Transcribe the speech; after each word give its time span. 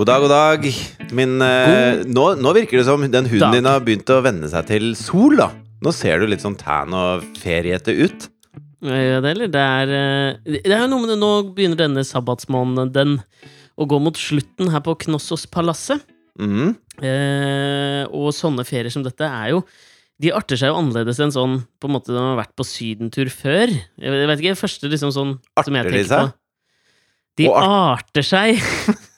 God 0.00 0.08
dag, 0.08 0.22
god 0.24 0.30
dag. 0.32 0.62
Min, 1.12 1.34
eh, 1.44 1.98
nå, 2.08 2.22
nå 2.40 2.50
virker 2.56 2.80
det 2.80 2.86
som 2.86 3.02
den 3.04 3.26
hunden 3.28 3.42
dag. 3.42 3.52
din 3.52 3.66
har 3.68 3.82
begynt 3.84 4.08
å 4.08 4.22
venne 4.24 4.48
seg 4.48 4.64
til 4.70 4.86
sol, 4.96 5.34
da. 5.36 5.50
Nå 5.84 5.92
ser 5.92 6.22
du 6.22 6.30
litt 6.30 6.40
sånn 6.40 6.56
tan 6.56 6.94
og 6.96 7.26
feriete 7.36 7.92
ut. 7.98 8.24
Ja, 8.80 9.18
det? 9.20 9.50
Det 9.52 9.60
er, 9.60 9.92
eh, 9.92 10.54
det 10.54 10.72
er 10.72 10.86
jo 10.86 10.88
noe 10.88 11.02
med 11.02 11.12
det, 11.12 11.18
Nå 11.20 11.28
begynner 11.52 11.76
denne 11.76 12.00
sabbatsmåneden 12.00 13.18
å 13.76 13.86
gå 13.92 13.98
mot 14.00 14.16
slutten 14.16 14.72
her 14.72 14.80
på 14.80 14.96
Knossos-palasset. 15.04 16.00
Mhm. 16.40 16.72
Eh, 17.04 18.08
og 18.08 18.32
sånne 18.32 18.64
ferier 18.64 18.90
som 18.90 19.04
dette 19.04 19.24
er 19.24 19.50
jo 19.50 19.64
De 20.20 20.32
arter 20.32 20.56
seg 20.56 20.68
jo 20.68 20.76
annerledes 20.76 21.18
enn 21.20 21.32
sånn 21.32 21.64
på 21.80 21.88
en 21.88 21.94
måte 21.94 22.12
de 22.12 22.16
har 22.16 22.36
vært 22.40 22.56
på 22.56 22.64
sydentur 22.64 23.28
før. 23.28 23.68
Jeg 24.00 24.28
vet 24.28 24.40
ikke, 24.40 24.56
første 24.56 24.88
liksom 24.88 25.12
sånn 25.12 25.38
Arter 25.56 25.92
de 25.92 26.04
seg? 26.04 26.24
på. 26.24 26.32
De 27.36 27.48
arter 27.48 28.22
seg. 28.22 28.60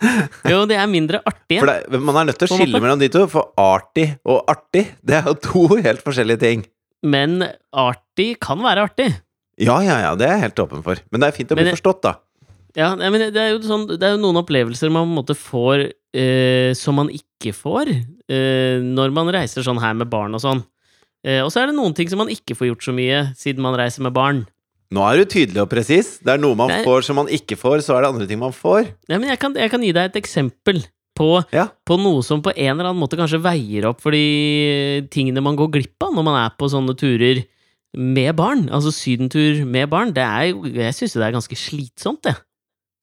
jo, 0.52 0.62
de 0.68 0.76
er 0.76 0.88
mindre 0.90 1.20
artige. 1.26 1.64
Det, 1.64 2.00
man 2.00 2.20
er 2.20 2.30
nødt 2.30 2.40
til 2.40 2.50
å 2.50 2.58
skille 2.58 2.80
mellom 2.82 3.00
de 3.00 3.08
to, 3.12 3.24
for 3.32 3.52
artig 3.60 4.10
og 4.28 4.42
artig, 4.50 4.86
det 5.06 5.20
er 5.20 5.30
jo 5.30 5.36
to 5.48 5.64
helt 5.86 6.04
forskjellige 6.04 6.42
ting. 6.42 6.66
Men 7.06 7.40
artig 7.76 8.34
kan 8.42 8.62
være 8.64 8.86
artig. 8.88 9.10
Ja, 9.60 9.78
ja, 9.84 9.98
ja, 10.02 10.14
det 10.18 10.28
er 10.28 10.36
jeg 10.36 10.48
helt 10.50 10.64
åpen 10.66 10.84
for. 10.84 11.00
Men 11.12 11.22
det 11.22 11.28
er 11.28 11.36
fint 11.36 11.52
å 11.52 11.56
bli 11.56 11.64
Men 11.64 11.76
forstått, 11.76 12.02
da. 12.04 12.16
Ja, 12.76 12.90
men 12.92 13.16
det 13.32 13.40
er 13.40 13.54
jo 13.54 13.60
sånn 13.64 13.86
Det 13.88 14.04
er 14.04 14.10
jo 14.12 14.20
noen 14.20 14.36
opplevelser 14.42 14.90
man 14.92 15.06
på 15.06 15.08
en 15.08 15.16
måte 15.16 15.36
får 15.38 15.86
eh, 15.86 16.74
som 16.76 16.98
man 17.00 17.08
ikke 17.08 17.54
får 17.56 17.88
eh, 17.88 18.82
når 18.84 19.14
man 19.16 19.30
reiser 19.32 19.64
sånn 19.64 19.80
her 19.80 19.96
med 19.96 20.10
barn 20.12 20.36
og 20.36 20.42
sånn. 20.44 20.60
Eh, 21.24 21.40
og 21.40 21.48
så 21.52 21.62
er 21.62 21.70
det 21.70 21.78
noen 21.78 21.96
ting 21.96 22.10
som 22.12 22.20
man 22.20 22.32
ikke 22.32 22.56
får 22.58 22.70
gjort 22.70 22.84
så 22.84 22.94
mye 22.96 23.22
siden 23.38 23.64
man 23.64 23.78
reiser 23.80 24.04
med 24.04 24.12
barn. 24.16 24.44
Nå 24.94 25.02
er 25.02 25.18
du 25.18 25.24
tydelig 25.32 25.62
og 25.64 25.70
presis. 25.72 26.18
Det 26.22 26.34
er 26.36 26.38
noe 26.42 26.54
man 26.58 26.70
Nei. 26.70 26.82
får 26.86 27.02
som 27.08 27.16
man 27.18 27.26
ikke 27.32 27.56
får, 27.58 27.82
så 27.82 27.96
er 27.96 28.04
det 28.04 28.10
andre 28.12 28.26
ting 28.30 28.38
man 28.38 28.54
får. 28.54 28.86
Ja, 29.10 29.18
men 29.18 29.28
jeg 29.32 29.40
kan, 29.42 29.54
jeg 29.58 29.70
kan 29.72 29.82
gi 29.82 29.90
deg 29.96 30.10
et 30.12 30.20
eksempel 30.22 30.84
på, 31.16 31.30
Ja. 31.52 31.68
på 31.88 31.96
noe 31.98 32.22
som 32.22 32.42
på 32.44 32.52
en 32.54 32.74
eller 32.76 32.90
annen 32.90 33.00
måte 33.02 33.16
kanskje 33.18 33.40
veier 33.42 33.86
opp 33.88 34.00
for 34.04 34.12
de 34.14 35.06
tingene 35.10 35.42
man 35.42 35.56
går 35.56 35.72
glipp 35.74 36.02
av 36.06 36.12
når 36.14 36.26
man 36.28 36.38
er 36.44 36.52
på 36.58 36.68
sånne 36.70 36.94
turer 36.98 37.42
med 37.96 38.36
barn. 38.36 38.68
Altså 38.68 38.92
sydentur 38.92 39.64
med 39.66 39.88
barn. 39.90 40.12
Det 40.12 40.22
er 40.22 40.52
Jeg 40.52 40.94
syns 40.94 41.14
det 41.16 41.24
er 41.24 41.32
ganske 41.32 41.56
slitsomt, 41.56 42.22
det. 42.22 42.36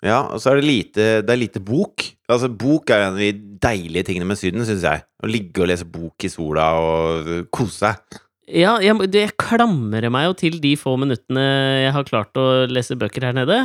Ja, 0.03 0.27
og 0.35 0.39
så 0.43 0.51
er 0.51 0.59
det 0.59 0.67
lite, 0.67 1.03
det 1.23 1.31
er 1.31 1.39
lite 1.39 1.61
bok. 1.63 2.03
Altså, 2.27 2.49
Bok 2.51 2.89
er 2.91 3.05
en 3.05 3.13
av 3.13 3.19
de 3.21 3.31
deilige 3.63 4.03
tingene 4.09 4.27
med 4.27 4.35
Syden, 4.37 4.65
syns 4.67 4.83
jeg. 4.83 4.99
Å 5.23 5.29
ligge 5.31 5.63
og 5.63 5.69
lese 5.71 5.85
bok 5.87 6.25
i 6.27 6.31
sola 6.31 6.65
og 6.75 7.29
kose 7.55 7.77
seg. 7.85 8.19
Ja, 8.51 8.75
jeg, 8.83 8.97
jeg 9.13 9.35
klamrer 9.39 10.09
meg 10.11 10.27
jo 10.27 10.33
til 10.41 10.57
de 10.63 10.73
få 10.79 10.97
minuttene 10.99 11.43
jeg 11.85 11.93
har 11.95 12.07
klart 12.07 12.35
å 12.39 12.65
lese 12.67 12.97
bøker 12.99 13.29
her 13.29 13.37
nede. 13.37 13.59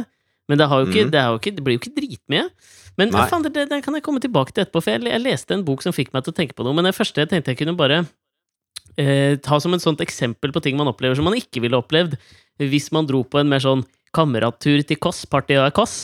Men 0.48 0.60
det, 0.60 0.68
ikke, 0.68 1.08
mm. 1.08 1.10
det, 1.12 1.22
ikke, 1.40 1.54
det 1.56 1.64
blir 1.64 1.76
jo 1.76 1.80
ikke 1.82 1.96
dritmye. 1.96 2.44
Men 2.98 3.12
faen, 3.14 3.44
det, 3.44 3.52
det, 3.54 3.66
det 3.70 3.82
kan 3.84 3.94
jeg 3.94 4.04
komme 4.06 4.22
tilbake 4.22 4.54
til 4.54 4.64
etterpå, 4.64 4.80
for 4.82 4.94
jeg, 4.94 5.04
jeg 5.06 5.22
leste 5.22 5.54
en 5.54 5.64
bok 5.66 5.84
som 5.84 5.94
fikk 5.94 6.14
meg 6.14 6.24
til 6.24 6.34
å 6.34 6.38
tenke 6.38 6.56
på 6.56 6.64
noe. 6.66 6.74
Men 6.78 6.88
det 6.88 6.96
første 6.96 7.22
jeg 7.22 7.30
tenkte 7.30 7.52
jeg 7.52 7.60
kunne 7.60 7.76
bare 7.78 8.00
eh, 8.96 9.36
ta 9.44 9.58
som 9.62 9.76
et 9.76 9.84
sånt 9.84 10.02
eksempel 10.04 10.54
på 10.54 10.62
ting 10.64 10.78
man 10.78 10.90
opplever 10.90 11.18
som 11.18 11.28
man 11.28 11.36
ikke 11.38 11.62
ville 11.64 11.78
opplevd 11.78 12.16
hvis 12.58 12.88
man 12.94 13.06
dro 13.06 13.22
på 13.22 13.38
en 13.38 13.50
mer 13.50 13.62
sånn 13.62 13.84
kamerattur 14.16 14.80
til 14.88 14.98
Koss, 14.98 15.22
party 15.30 15.58
og 15.60 15.68
Koss, 15.76 15.98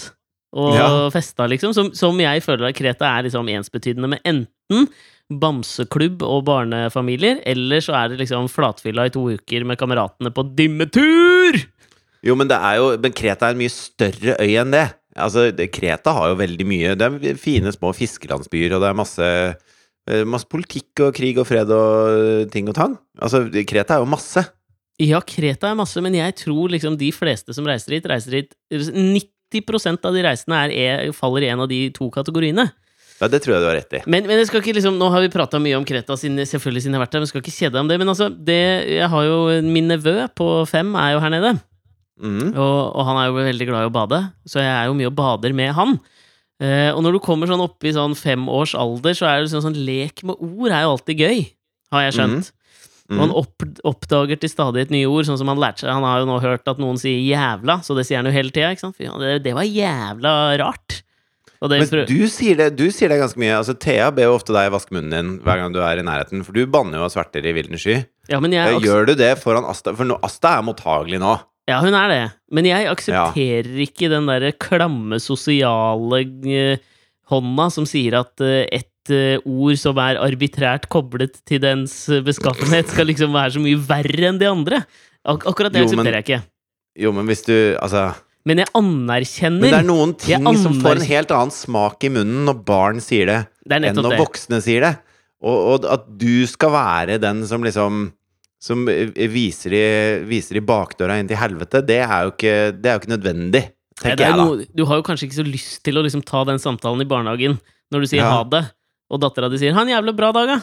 og 0.55 0.77
Ja. 0.77 0.87
festa, 1.11 1.49
liksom. 1.51 1.73
Som, 1.75 1.91
som 1.99 2.21
jeg 2.21 2.45
føler 2.45 2.69
at 2.69 2.79
Kreta 2.79 3.09
er 3.11 3.27
liksom 3.27 3.49
ensbetydende 3.51 4.13
med 4.13 4.23
enten 4.29 4.87
bamseklubb 5.33 6.23
og 6.27 6.45
barnefamilier, 6.49 7.41
eller 7.49 7.81
så 7.85 7.95
er 7.99 8.13
det 8.13 8.21
liksom 8.21 8.49
flatfylla 8.53 9.09
i 9.09 9.15
to 9.15 9.25
uker 9.35 9.65
med 9.69 9.81
kameratene 9.81 10.33
på 10.35 10.45
dimmetur! 10.57 11.63
Jo, 12.25 12.37
men 12.41 12.49
det 12.49 12.57
er 12.57 12.79
jo 12.81 12.87
Men 13.03 13.13
Kreta 13.13 13.51
er 13.51 13.53
en 13.53 13.61
mye 13.61 13.73
større 13.73 14.37
øy 14.41 14.55
enn 14.57 14.73
det. 14.73 14.87
Altså, 15.15 15.51
Kreta 15.71 16.15
har 16.17 16.33
jo 16.33 16.41
veldig 16.41 16.67
mye 16.67 16.95
Det 16.99 17.07
er 17.07 17.37
fine 17.39 17.71
små 17.75 17.93
fiskelandsbyer, 17.95 18.75
og 18.75 18.81
det 18.83 18.89
er 18.89 18.97
masse 18.99 19.29
eh, 19.29 20.25
Masse 20.27 20.49
politikk 20.51 21.05
og 21.05 21.15
krig 21.17 21.39
og 21.41 21.49
fred 21.49 21.71
og 21.75 22.17
øh, 22.17 22.45
ting 22.53 22.69
og 22.73 22.79
tang. 22.79 22.97
Altså, 23.21 23.45
Kreta 23.69 23.99
er 23.99 24.05
jo 24.05 24.11
masse. 24.11 24.45
Ja, 25.03 25.21
Kreta 25.21 25.71
er 25.71 25.79
masse, 25.79 26.01
men 26.05 26.15
jeg 26.17 26.37
tror 26.39 26.71
liksom 26.71 26.97
de 27.01 27.11
fleste 27.13 27.55
som 27.57 27.67
reiser 27.67 27.97
hit, 27.97 28.09
reiser 28.09 28.39
hit 28.39 28.53
90% 28.73 30.07
av 30.07 30.15
de 30.15 30.23
reisende 30.27 30.61
er, 30.67 30.75
er, 30.75 31.15
faller 31.17 31.47
i 31.47 31.51
en 31.51 31.65
av 31.65 31.71
de 31.71 31.81
to 31.95 32.11
kategoriene. 32.15 32.69
Ja, 33.25 33.29
det 33.33 33.41
tror 33.45 33.55
jeg 33.57 33.65
du 33.65 33.69
har 33.71 33.77
rett 33.79 33.95
i. 33.97 34.01
Men, 34.05 34.27
men 34.29 34.41
jeg 34.43 34.51
skal 34.51 34.61
ikke 34.61 34.75
liksom, 34.77 34.99
nå 35.01 35.09
har 35.15 35.25
vi 35.25 35.31
prata 35.33 35.61
mye 35.63 35.79
om 35.79 35.85
Kreta 35.89 36.17
sin, 36.21 36.37
selvfølgelig 36.37 36.85
siden 36.85 36.95
jeg 36.97 37.01
har 37.01 37.07
vært 37.07 37.15
der, 37.17 37.23
men 37.23 37.29
jeg 37.29 37.33
skal 37.33 37.43
ikke 37.45 37.55
kjede 37.57 37.73
deg 37.75 37.85
om 37.85 37.89
det. 37.93 37.97
Men 38.03 38.13
altså, 38.13 38.29
det, 38.29 38.59
jeg 38.99 39.09
har 39.15 39.29
jo 39.31 39.39
min 39.65 39.89
nevø 39.89 40.17
på 40.37 40.49
fem 40.69 40.93
er 41.01 41.15
jo 41.17 41.23
her 41.25 41.33
nede. 41.33 41.55
Mm. 42.21 42.53
Og, 42.53 42.77
og 42.95 43.09
han 43.09 43.17
er 43.19 43.31
jo 43.31 43.39
veldig 43.41 43.67
glad 43.71 43.87
i 43.87 43.89
å 43.89 43.95
bade, 43.95 44.21
så 44.47 44.61
jeg 44.63 44.71
er 44.71 44.91
jo 44.91 44.99
mye 45.01 45.09
og 45.11 45.17
bader 45.19 45.57
med 45.57 45.73
han. 45.75 45.97
Eh, 46.63 46.91
og 46.95 47.01
når 47.03 47.17
du 47.17 47.23
kommer 47.25 47.51
sånn 47.51 47.65
opp 47.65 47.83
i 47.83 47.95
sånn 47.97 48.15
fem 48.15 48.45
års 48.53 48.77
alder, 48.79 49.17
så 49.19 49.27
er 49.27 49.41
det 49.43 49.51
sånn, 49.51 49.65
sånn 49.65 49.81
lek 49.89 50.23
med 50.29 50.39
ord 50.39 50.71
er 50.71 50.85
jo 50.85 50.93
alltid 50.95 51.25
gøy, 51.25 51.41
har 51.97 52.07
jeg 52.07 52.19
skjønt. 52.21 52.53
Og 53.11 53.19
han 53.21 53.29
Mhm. 53.29 53.37
opp, 53.37 53.65
oppdager 53.85 54.39
til 54.41 54.49
stadig 54.49 54.81
et 54.87 54.91
nye 54.95 55.05
ord, 55.11 55.27
sånn 55.29 55.37
som 55.37 55.51
han 55.51 55.59
lærte 55.61 55.83
seg. 55.85 55.91
Han 55.93 56.07
har 56.07 56.23
jo 56.23 56.29
nå 56.31 56.39
hørt 56.41 56.67
at 56.71 56.79
noen 56.79 56.97
sier 56.97 57.21
'jævla', 57.21 57.83
så 57.85 57.95
det 57.95 58.07
sier 58.07 58.17
han 58.23 58.25
jo 58.25 58.33
hele 58.33 58.49
tida. 58.51 58.73
Det, 59.19 59.43
det 59.43 59.53
var 59.53 59.63
jævla 59.69 60.57
rart. 60.57 61.03
Men 61.71 62.07
du 62.11 62.27
sier, 62.29 62.57
det, 62.59 62.77
du 62.77 62.91
sier 62.93 63.09
det 63.09 63.17
ganske 63.23 63.39
mye. 63.41 63.55
Altså, 63.57 63.75
Thea 63.81 64.11
ber 64.13 64.27
jo 64.29 64.35
ofte 64.37 64.53
deg 64.53 64.71
vaske 64.75 64.93
munnen 64.93 65.11
din 65.15 65.33
hver 65.45 65.57
gang 65.63 65.73
du 65.73 65.81
er 65.81 65.99
i 65.99 66.05
nærheten, 66.05 66.45
for 66.45 66.53
du 66.53 66.67
banner 66.67 66.99
jo 67.01 67.05
av 67.07 67.13
sverter 67.15 67.47
i 67.47 67.53
vilden 67.57 67.79
sky. 67.81 68.05
ja, 68.29 68.41
men 68.41 68.53
jeg, 68.53 68.75
Eh, 68.75 68.81
Gjør 68.85 69.07
du 69.07 69.15
det 69.15 69.33
foran 69.41 69.65
Asta? 69.65 69.95
For 69.97 70.05
nå, 70.05 70.19
Asta 70.23 70.59
er 70.59 70.63
mottagelig 70.67 71.21
nå. 71.23 71.35
ja, 71.69 71.81
hun 71.81 71.95
er 71.95 72.09
det. 72.13 72.23
Men 72.53 72.65
jeg 72.69 72.87
aksepterer 72.91 73.79
ikke 73.87 74.11
den 74.13 74.27
derre 74.29 74.53
klamme 74.53 75.17
sosiale 75.21 76.21
eh, 76.47 76.77
hånda 77.33 77.71
som 77.73 77.87
sier 77.89 78.19
at 78.21 78.41
et 78.45 79.13
eh, 79.15 79.39
ord 79.45 79.77
som 79.81 79.97
er 80.05 80.19
arbitrært 80.21 80.89
koblet 80.93 81.41
til 81.49 81.61
dens 81.65 81.95
eh, 82.13 82.21
beskaffenhet, 82.25 82.89
skal 82.93 83.07
liksom 83.09 83.33
være 83.33 83.57
så 83.57 83.63
mye 83.65 83.81
verre 83.89 84.29
enn 84.31 84.39
de 84.41 84.49
andre. 84.51 84.83
Ak 85.25 85.47
akkurat 85.49 85.73
det 85.73 85.81
Jo, 85.81 85.89
men- 85.89 86.05
aksepterer 86.05 86.21
jeg 86.21 86.27
ikke. 86.29 86.43
Jo, 87.01 87.11
men 87.17 87.27
hvis 87.27 87.43
du 87.47 87.55
Altså 87.83 88.15
Men 88.45 88.61
jeg 88.61 88.69
anerkjenner 88.77 89.65
Men 89.65 89.73
det 89.73 89.79
er 89.81 89.89
noen 89.89 90.13
ting 90.21 90.49
som 90.61 90.75
får 90.85 90.99
en 91.01 91.07
helt 91.09 91.31
annen 91.33 91.55
smak 91.55 92.05
i 92.05 92.11
munnen 92.13 92.45
når 92.45 92.59
barn 92.69 93.01
sier 93.01 93.31
det, 93.31 93.39
Det 93.65 93.79
enn 93.81 93.97
når 93.97 94.11
det. 94.13 94.19
voksne 94.21 94.61
sier 94.65 94.85
det. 94.85 94.91
Og, 95.45 95.57
og 95.75 95.87
at 95.89 96.05
du 96.21 96.45
skal 96.49 96.73
være 96.75 97.17
den 97.21 97.43
som 97.49 97.65
liksom 97.65 98.13
Som 98.65 98.87
eh, 98.89 99.11
viser 99.29 99.75
i, 99.77 99.85
viser 100.29 100.57
i 100.57 100.65
bakdøra 100.65 101.19
inn 101.21 101.29
til 101.29 101.37
helvete, 101.41 101.83
det 101.85 101.99
er 102.05 102.25
jo 102.25 102.31
ikke, 102.33 102.55
det 102.73 102.89
er 102.89 102.95
jo 102.97 103.03
ikke 103.03 103.13
nødvendig, 103.17 103.65
Nei, 104.03 104.15
jeg 104.19 104.37
noe, 104.37 104.65
du 104.75 104.85
har 104.89 104.99
jo 104.99 105.05
kanskje 105.07 105.29
ikke 105.29 105.37
så 105.37 105.45
lyst 105.47 105.83
til 105.87 106.01
å 106.01 106.03
liksom 106.03 106.25
ta 106.27 106.41
den 106.49 106.59
samtalen 106.59 107.05
i 107.05 107.09
barnehagen 107.09 107.59
når 107.93 108.01
du 108.01 108.07
sier 108.11 108.25
Ja. 108.25 108.31
ha 108.33 108.45
det, 108.49 108.63
og 109.13 109.21
dattera 109.21 109.51
di 109.53 109.61
sier 109.61 109.73
'ha 109.77 109.85
en 109.85 109.93
jævla 109.93 110.17
bra 110.17 110.33
dag', 110.33 110.49
da. 110.49 110.59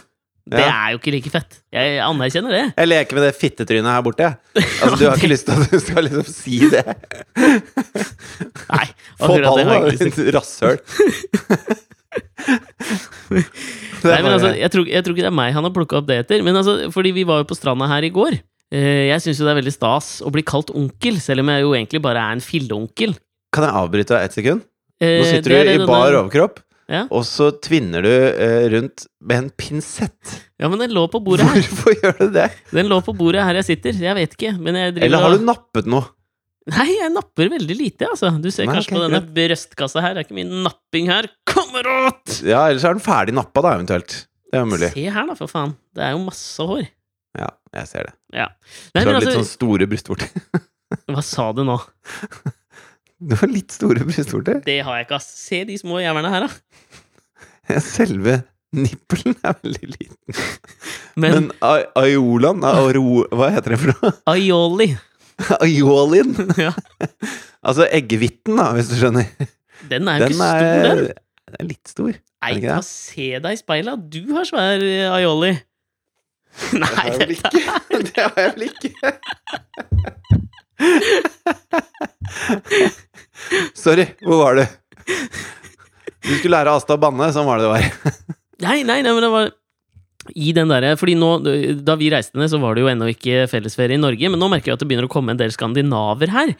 Det 0.49 0.59
Ja. 0.59 0.71
er 0.87 0.91
jo 0.93 0.97
ikke 0.99 1.11
like 1.13 1.29
fett. 1.29 1.59
Jeg 1.71 1.99
anerkjenner 2.01 2.49
det. 2.55 2.63
Jeg 2.77 2.87
leker 2.89 3.13
med 3.19 3.23
det 3.27 3.35
fittetrynet 3.37 3.85
her 3.93 4.01
borte. 4.01 4.31
Altså, 4.57 4.97
du 4.97 5.05
har 5.09 5.15
ikke 5.17 5.29
lyst 5.35 5.45
til 5.45 5.53
at 5.61 5.69
du 5.71 5.79
skal 5.79 6.03
liksom 6.07 6.25
si 6.25 6.59
det. 6.71 6.85
Nei, 8.71 8.87
Få 9.21 9.37
ballen, 9.37 9.69
da, 9.69 9.91
ditt 10.01 10.17
rasshøl. 10.33 10.79
Nei, 13.31 14.17
men 14.23 14.31
altså, 14.33 14.49
jeg 14.57 14.71
tror, 14.73 14.87
jeg 14.89 15.03
tror 15.05 15.13
ikke 15.15 15.25
det 15.27 15.29
er 15.31 15.35
meg 15.37 15.53
han 15.55 15.63
har 15.67 15.73
plukka 15.75 15.99
opp 16.01 16.07
det 16.09 16.17
etter. 16.23 16.41
Men 16.45 16.57
altså, 16.59 16.77
fordi 16.93 17.13
vi 17.15 17.23
var 17.29 17.43
jo 17.43 17.47
på 17.51 17.57
stranda 17.57 17.87
her 17.91 18.03
i 18.07 18.11
går. 18.13 18.39
Eh, 18.73 19.07
Jeg 19.11 19.21
syns 19.23 19.39
jo 19.41 19.45
det 19.47 19.53
er 19.53 19.59
veldig 19.61 19.75
stas 19.75 20.09
å 20.25 20.31
bli 20.33 20.43
kalt 20.47 20.71
onkel, 20.73 21.19
selv 21.23 21.43
om 21.45 21.51
jeg 21.53 21.63
jo 21.65 21.73
egentlig 21.77 22.01
bare 22.03 22.23
er 22.23 22.37
en 22.37 22.43
filleonkel. 22.43 23.13
Kan 23.53 23.67
jeg 23.67 23.75
avbryte 23.83 24.15
deg 24.15 24.27
ett 24.29 24.37
sekund? 24.39 24.65
Nå 25.01 25.07
Eh, 25.07 25.23
sitter 25.25 25.49
det 25.49 25.59
er 25.65 25.77
du 25.79 25.83
i 25.83 25.87
bar 25.89 26.13
overkropp, 26.13 26.59
Ja. 26.91 27.05
og 27.07 27.21
så 27.23 27.45
tvinner 27.63 28.03
du 28.03 28.09
eh, 28.11 28.65
rundt 28.73 29.05
med 29.23 29.37
en 29.45 29.49
pinsett. 29.55 30.33
Ja, 30.59 30.67
men 30.67 30.81
den 30.83 30.91
lå 30.91 31.05
på 31.11 31.21
bordet 31.23 31.45
her. 31.47 31.61
Hvorfor 31.63 31.95
gjør 31.95 32.17
du 32.17 32.33
det? 32.35 32.49
Den 32.75 32.89
lå 32.91 32.97
på 33.05 33.13
bordet 33.15 33.45
her 33.47 33.55
jeg 33.61 33.69
sitter. 33.69 33.95
Jeg 34.03 34.17
vet 34.17 34.35
ikke, 34.35 34.51
men 34.59 34.75
jeg 34.75 34.97
driver 34.97 35.07
Eller 35.07 35.23
har 35.23 35.35
og- 35.37 35.39
du 35.39 35.45
nappet 35.47 35.87
noe? 35.87 36.09
Nei, 36.69 36.85
jeg 36.93 37.09
napper 37.15 37.47
veldig 37.49 37.75
lite, 37.79 38.05
altså. 38.11 38.29
Du 38.43 38.51
ser 38.53 38.67
Nei, 38.67 38.75
kanskje 38.75 38.91
ok, 38.91 38.97
på 38.99 39.03
denne 39.07 39.21
brøstkassa 39.33 40.03
her. 40.03 40.13
Det 40.13 40.21
er 40.21 40.27
ikke 40.27 40.37
mye 40.37 40.59
napping 40.67 41.07
her. 41.09 41.29
Kamerat! 41.49 42.35
Ja, 42.45 42.67
ellers 42.69 42.83
er 42.85 42.93
den 42.99 43.01
ferdig 43.01 43.33
nappa, 43.33 43.63
da, 43.65 43.71
eventuelt. 43.79 44.17
Det 44.51 44.59
er 44.59 44.65
jo 44.65 44.69
mulig. 44.69 44.91
Se 44.93 45.05
her, 45.15 45.25
da, 45.31 45.37
for 45.39 45.49
faen. 45.49 45.73
Det 45.95 46.03
er 46.05 46.11
jo 46.13 46.21
masse 46.27 46.67
hår. 46.69 46.83
Ja, 47.39 47.47
jeg 47.79 47.87
ser 47.89 48.09
det. 48.11 48.13
Ja. 48.35 48.49
Du 48.51 48.99
Nei, 48.99 49.05
har 49.05 49.09
men 49.09 49.21
litt 49.23 49.31
altså, 49.31 49.41
sånn 49.41 49.49
store 49.55 49.87
brystvorter. 49.89 50.29
hva 51.15 51.23
sa 51.25 51.47
du 51.55 51.63
nå? 51.65 51.79
Du 53.21 53.35
har 53.37 53.51
litt 53.51 53.73
store 53.75 54.01
brystvorter. 54.07 54.61
Det 54.65 54.79
har 54.85 54.97
jeg 54.97 55.05
ikke, 55.05 55.19
ass. 55.21 55.27
Se 55.45 55.61
de 55.69 55.75
små 55.77 55.99
jævlene 56.01 56.31
her, 56.33 56.47
da. 56.47 57.79
Selve 57.85 58.39
nippelen 58.73 59.35
er 59.45 59.53
veldig 59.61 59.87
liten. 59.91 60.39
Men, 61.19 61.31
Men 61.35 61.51
aiolaen 61.99 62.61
Hva 62.63 63.49
heter 63.53 63.75
det 63.75 63.79
for 63.81 63.91
noe? 63.93 64.11
aioli 64.31 64.87
Aiolien? 65.59 66.31
ja, 66.65 66.71
Altså 67.61 67.85
eggehviten, 67.93 68.57
da, 68.57 68.71
hvis 68.77 68.89
du 68.91 68.95
skjønner. 68.99 69.27
Den 69.89 70.07
er 70.09 70.21
jo 70.21 70.25
Den 70.25 70.33
ikke 70.33 70.37
stor, 70.37 70.55
er, 70.61 70.95
den. 70.95 71.05
den 71.51 71.59
er 71.59 71.67
litt 71.69 71.91
stor. 71.91 72.13
Nei, 72.41 72.53
ta 72.63 72.79
se 72.85 73.27
deg 73.43 73.51
i 73.53 73.59
speilet. 73.59 74.07
Du 74.13 74.21
har 74.37 74.45
svær 74.49 74.81
aioli. 75.17 75.51
Nei, 76.81 76.87
Det 76.89 76.95
har 76.97 77.05
jeg 77.07 77.19
vel 77.21 77.31
ikke. 77.37 77.61
Det 78.07 78.17
har 78.25 78.33
jeg 78.41 78.51
vel 78.55 78.63
ikke. 78.71 78.97
Sorry, 83.77 84.05
hvor 84.25 84.41
var 84.43 84.59
du? 84.59 84.65
Du 86.21 86.35
skulle 86.37 86.57
lære 86.57 86.75
Asta 86.77 86.97
å 86.97 87.01
banne, 87.01 87.31
sånn 87.33 87.47
var 87.47 87.61
det 87.61 87.65
det 87.65 87.73
var. 87.73 87.87
Nei, 88.61 88.81
nei, 88.85 88.99
nei, 89.01 89.13
men 89.15 89.23
det 89.25 89.31
var 89.33 89.49
i 90.37 90.51
den 90.53 90.69
derre 90.69 90.91
Fordi 91.01 91.15
nå, 91.17 91.29
da 91.81 91.95
vi 91.97 92.11
reiste 92.13 92.37
ned, 92.37 92.51
så 92.51 92.59
var 92.61 92.75
det 92.77 92.83
jo 92.83 92.91
ennå 92.91 93.07
ikke 93.09 93.47
fellesferie 93.49 93.97
i 93.97 94.01
Norge, 94.01 94.29
men 94.29 94.37
nå 94.41 94.49
merker 94.53 94.71
jeg 94.71 94.77
at 94.77 94.83
det 94.83 94.89
begynner 94.91 95.07
å 95.09 95.11
komme 95.11 95.33
en 95.33 95.39
del 95.39 95.53
skandinaver 95.53 96.29
her. 96.33 96.51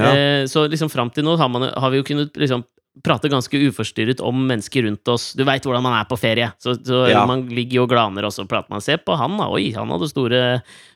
Ja. 0.00 0.12
Eh, 0.16 0.44
så 0.48 0.64
liksom 0.72 0.88
fram 0.88 1.10
til 1.12 1.26
nå 1.26 1.34
har, 1.36 1.50
man, 1.52 1.68
har 1.76 1.92
vi 1.92 2.00
jo 2.00 2.06
kunnet 2.08 2.38
liksom 2.40 2.64
prate 3.04 3.28
ganske 3.32 3.56
uforstyrret 3.68 4.20
om 4.24 4.36
mennesker 4.48 4.84
rundt 4.84 5.08
oss. 5.08 5.30
Du 5.36 5.44
veit 5.48 5.64
hvordan 5.64 5.84
man 5.84 5.94
er 5.96 6.08
på 6.08 6.16
ferie. 6.20 6.50
Så, 6.60 6.74
så 6.84 7.04
Ja. 7.08 7.22
man 7.28 7.44
ligger 7.52 7.84
og 7.84 7.92
glaner, 7.92 8.24
og 8.28 8.32
så 8.32 8.44
prater 8.48 8.72
man. 8.72 8.84
Se 8.84 8.96
på 9.00 9.16
han, 9.16 9.36
da. 9.40 9.46
Oi, 9.52 9.70
han 9.76 9.92
hadde 9.92 10.08
store 10.10 10.40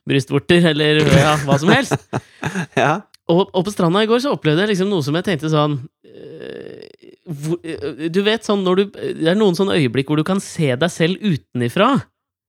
brystvorter, 0.09 0.71
eller 0.73 1.01
ja, 1.05 1.37
hva 1.45 1.57
som 1.61 1.73
helst. 1.73 1.97
Ja. 2.81 2.95
Og, 3.29 3.49
og 3.53 3.65
på 3.67 3.73
stranda 3.75 4.03
i 4.05 4.07
går 4.07 4.21
så 4.23 4.33
opplevde 4.37 4.63
jeg 4.63 4.71
liksom 4.77 4.91
noe 4.93 5.03
som 5.03 5.17
jeg 5.19 5.25
tenkte 5.27 5.49
sånn 5.51 5.73
øh, 6.07 6.85
hvor, 7.27 7.59
øh, 7.67 8.05
Du 8.15 8.21
vet 8.27 8.47
sånn 8.47 8.63
når 8.63 8.77
du 8.77 8.85
Det 8.95 9.27
er 9.33 9.39
noen 9.39 9.57
sånne 9.59 9.75
øyeblikk 9.81 10.07
hvor 10.13 10.21
du 10.21 10.27
kan 10.27 10.39
se 10.43 10.69
deg 10.77 10.91
selv 10.93 11.23
utenifra, 11.23 11.95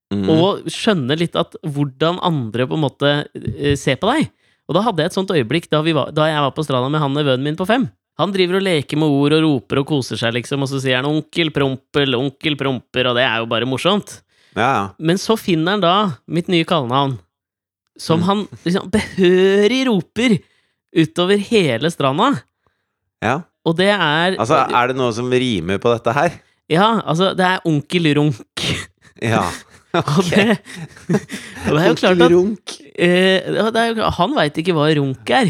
Mm. 0.07 0.23
og 0.31 0.69
skjønne 0.71 1.17
litt 1.19 1.33
at 1.35 1.57
hvordan 1.67 2.15
andre 2.23 2.63
på 2.63 2.77
en 2.77 2.83
måte 2.85 3.09
øh, 3.35 3.73
ser 3.75 3.97
på 3.99 4.07
deg. 4.07 4.29
Og 4.69 4.77
da 4.77 4.83
hadde 4.85 5.03
jeg 5.03 5.09
et 5.11 5.17
sånt 5.17 5.33
øyeblikk 5.35 5.65
da, 5.67 5.81
vi 5.83 5.91
var, 5.91 6.13
da 6.15 6.29
jeg 6.29 6.39
var 6.45 6.53
på 6.55 6.63
stranda 6.63 6.87
med 6.93 7.01
han 7.03 7.11
nevøen 7.11 7.43
min 7.43 7.57
på 7.59 7.67
fem. 7.67 7.89
Han 8.17 8.31
driver 8.31 8.55
og 8.55 8.63
leker 8.63 8.95
med 9.01 9.11
ord 9.11 9.35
og 9.35 9.43
roper 9.43 9.81
og 9.81 9.85
koser 9.89 10.15
seg, 10.15 10.31
liksom, 10.37 10.63
og 10.63 10.69
så 10.71 10.79
sier 10.79 10.95
han 11.01 11.09
'onkel 11.11 11.51
Prompel', 11.51 12.15
'onkel 12.15 12.55
Promper', 12.55 13.09
og 13.11 13.15
det 13.19 13.25
er 13.27 13.37
jo 13.43 13.49
bare 13.51 13.67
morsomt. 13.67 14.21
ja, 14.55 14.61
ja. 14.77 14.89
Men 14.97 15.17
så 15.17 15.35
finner 15.37 15.71
han 15.75 15.81
da 15.81 16.11
mitt 16.25 16.47
nye 16.47 16.63
kallenavn, 16.63 17.19
som 17.99 18.21
Mm. 18.21 18.23
han 18.23 18.47
liksom 18.63 18.89
behørig 18.89 19.87
roper 19.91 20.39
utover 20.97 21.37
hele 21.49 21.91
stranda. 21.93 22.33
ja. 23.23 23.39
Og 23.67 23.73
det 23.75 23.89
er 23.91 24.37
Altså, 24.39 24.61
er 24.71 24.87
det 24.87 24.95
noe 24.95 25.11
som 25.11 25.27
rimer 25.27 25.75
på 25.83 25.91
dette 25.91 26.11
her? 26.15 26.35
Ja, 26.71 27.01
altså, 27.03 27.33
det 27.35 27.43
er 27.43 27.65
onkel 27.67 28.05
Runk. 28.15 28.61
Ja. 29.19 29.41
Og 29.97 30.23
det, 30.29 30.59
og 31.65 31.73
det 31.73 31.81
er 31.81 31.87
jo 31.89 31.95
klart 31.97 32.21
at 32.21 32.31
Runk. 32.31 32.73
eh, 32.95 33.47
jo, 33.97 34.09
Han 34.19 34.35
veit 34.37 34.59
ikke 34.61 34.75
hva 34.77 34.85
runk 34.95 35.31
er. 35.33 35.49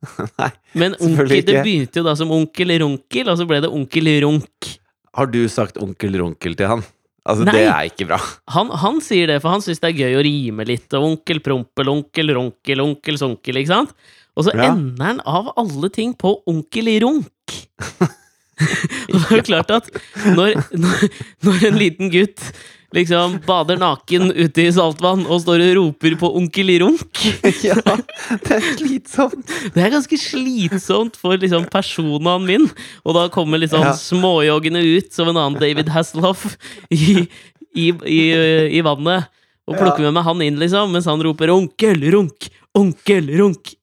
Nei, 0.40 0.48
Men 0.78 0.94
selvfølgelig 0.96 1.40
ikke. 1.42 1.48
det 1.50 1.62
begynte 1.66 2.00
jo 2.00 2.06
da 2.06 2.14
som 2.16 2.30
onkel 2.32 2.72
Runkel, 2.84 3.28
og 3.32 3.36
så 3.40 3.46
ble 3.50 3.58
det 3.64 3.70
onkel 3.72 4.08
Runk. 4.24 4.70
Har 5.16 5.26
du 5.32 5.40
sagt 5.50 5.80
onkel 5.82 6.16
Runkel 6.22 6.54
til 6.56 6.70
han? 6.70 6.84
Altså, 7.28 7.44
Nei. 7.48 7.56
det 7.58 7.66
er 7.68 7.90
ikke 7.90 8.06
bra. 8.08 8.20
Han, 8.54 8.70
han 8.84 9.02
sier 9.04 9.28
det, 9.28 9.40
for 9.42 9.52
han 9.52 9.60
syns 9.64 9.82
det 9.82 9.90
er 9.90 9.98
gøy 10.06 10.16
å 10.20 10.24
rime 10.24 10.64
litt. 10.70 10.88
Og 10.96 11.10
onkel 11.10 11.42
Prompel, 11.44 11.90
onkel 11.92 12.32
Runkel, 12.38 12.80
onkel 12.86 13.18
Sonkel, 13.20 13.58
ikke 13.60 13.74
sant? 13.74 13.92
Og 14.40 14.46
så 14.48 14.54
Ja. 14.56 14.70
ender 14.72 15.04
han 15.10 15.20
av 15.28 15.52
alle 15.60 15.90
ting 15.92 16.14
på 16.16 16.38
onkel 16.48 16.88
Runk. 17.04 17.56
og 19.12 19.16
det 19.16 19.30
er 19.30 19.38
jo 19.40 19.46
klart 19.46 19.70
at 19.72 19.88
når, 20.36 20.56
når, 20.76 21.08
når 21.46 21.64
en 21.70 21.78
liten 21.80 22.10
gutt 22.12 22.42
liksom 22.96 23.36
bader 23.46 23.78
naken 23.78 24.32
ute 24.34 24.64
i 24.66 24.70
saltvann 24.74 25.22
og 25.30 25.42
står 25.44 25.62
og 25.68 25.74
roper 25.78 26.16
på 26.18 26.30
onkel 26.40 26.72
Runk 26.82 27.20
ja, 27.66 27.76
det 27.78 28.56
er 28.56 28.64
slitsomt. 28.74 29.52
Det 29.76 29.84
er 29.84 29.92
ganske 29.94 30.18
slitsomt 30.18 31.18
for 31.20 31.38
liksom 31.38 31.68
personaen 31.70 32.48
min. 32.48 32.66
Og 33.06 33.14
da 33.16 33.28
kommer 33.32 33.62
liksom 33.62 33.84
Ja. 33.86 33.94
småjoggende 33.96 34.82
ut 34.96 35.12
som 35.14 35.30
en 35.30 35.38
annen 35.38 35.60
David 35.62 35.88
Hasselhoff 35.94 36.48
i, 36.90 37.28
i, 37.78 37.92
i, 37.94 38.20
i 38.80 38.82
vannet. 38.82 39.30
Og 39.70 39.76
plukker 39.78 40.02
med 40.08 40.16
meg 40.16 40.24
han 40.26 40.40
inn, 40.42 40.56
liksom, 40.58 40.90
mens 40.90 41.06
han 41.06 41.20
roper 41.22 41.52
'onkel 41.54 42.00
Runk', 42.10 42.48
'onkel 42.74 43.28
Runk'. 43.38 43.76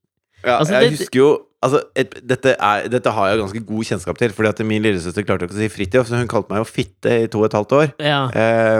Ja, 0.47 0.57
Altså, 0.61 0.73
jeg 0.77 0.87
det- 0.89 0.99
husker 0.99 1.19
jo 1.21 1.29
altså, 1.65 1.81
et, 1.95 2.13
dette, 2.27 2.53
er, 2.59 2.87
dette 2.93 3.11
har 3.11 3.29
jeg 3.31 3.39
ganske 3.41 3.63
god 3.67 3.83
kjennskap 3.89 4.17
til, 4.21 4.31
fordi 4.35 4.49
at 4.53 4.61
min 4.69 4.81
lillesøster 4.85 5.25
klarte 5.27 5.47
ikke 5.47 5.57
å 5.57 5.59
si 5.59 5.69
Fridtjof, 5.73 6.07
så 6.07 6.19
hun 6.21 6.29
kalte 6.31 6.53
meg 6.53 6.63
jo 6.63 6.69
Fitte 6.71 7.17
i 7.25 7.27
to 7.33 7.41
og 7.43 7.49
et 7.49 7.57
halvt 7.57 7.75
år. 7.81 7.91
Ja. 7.99 8.21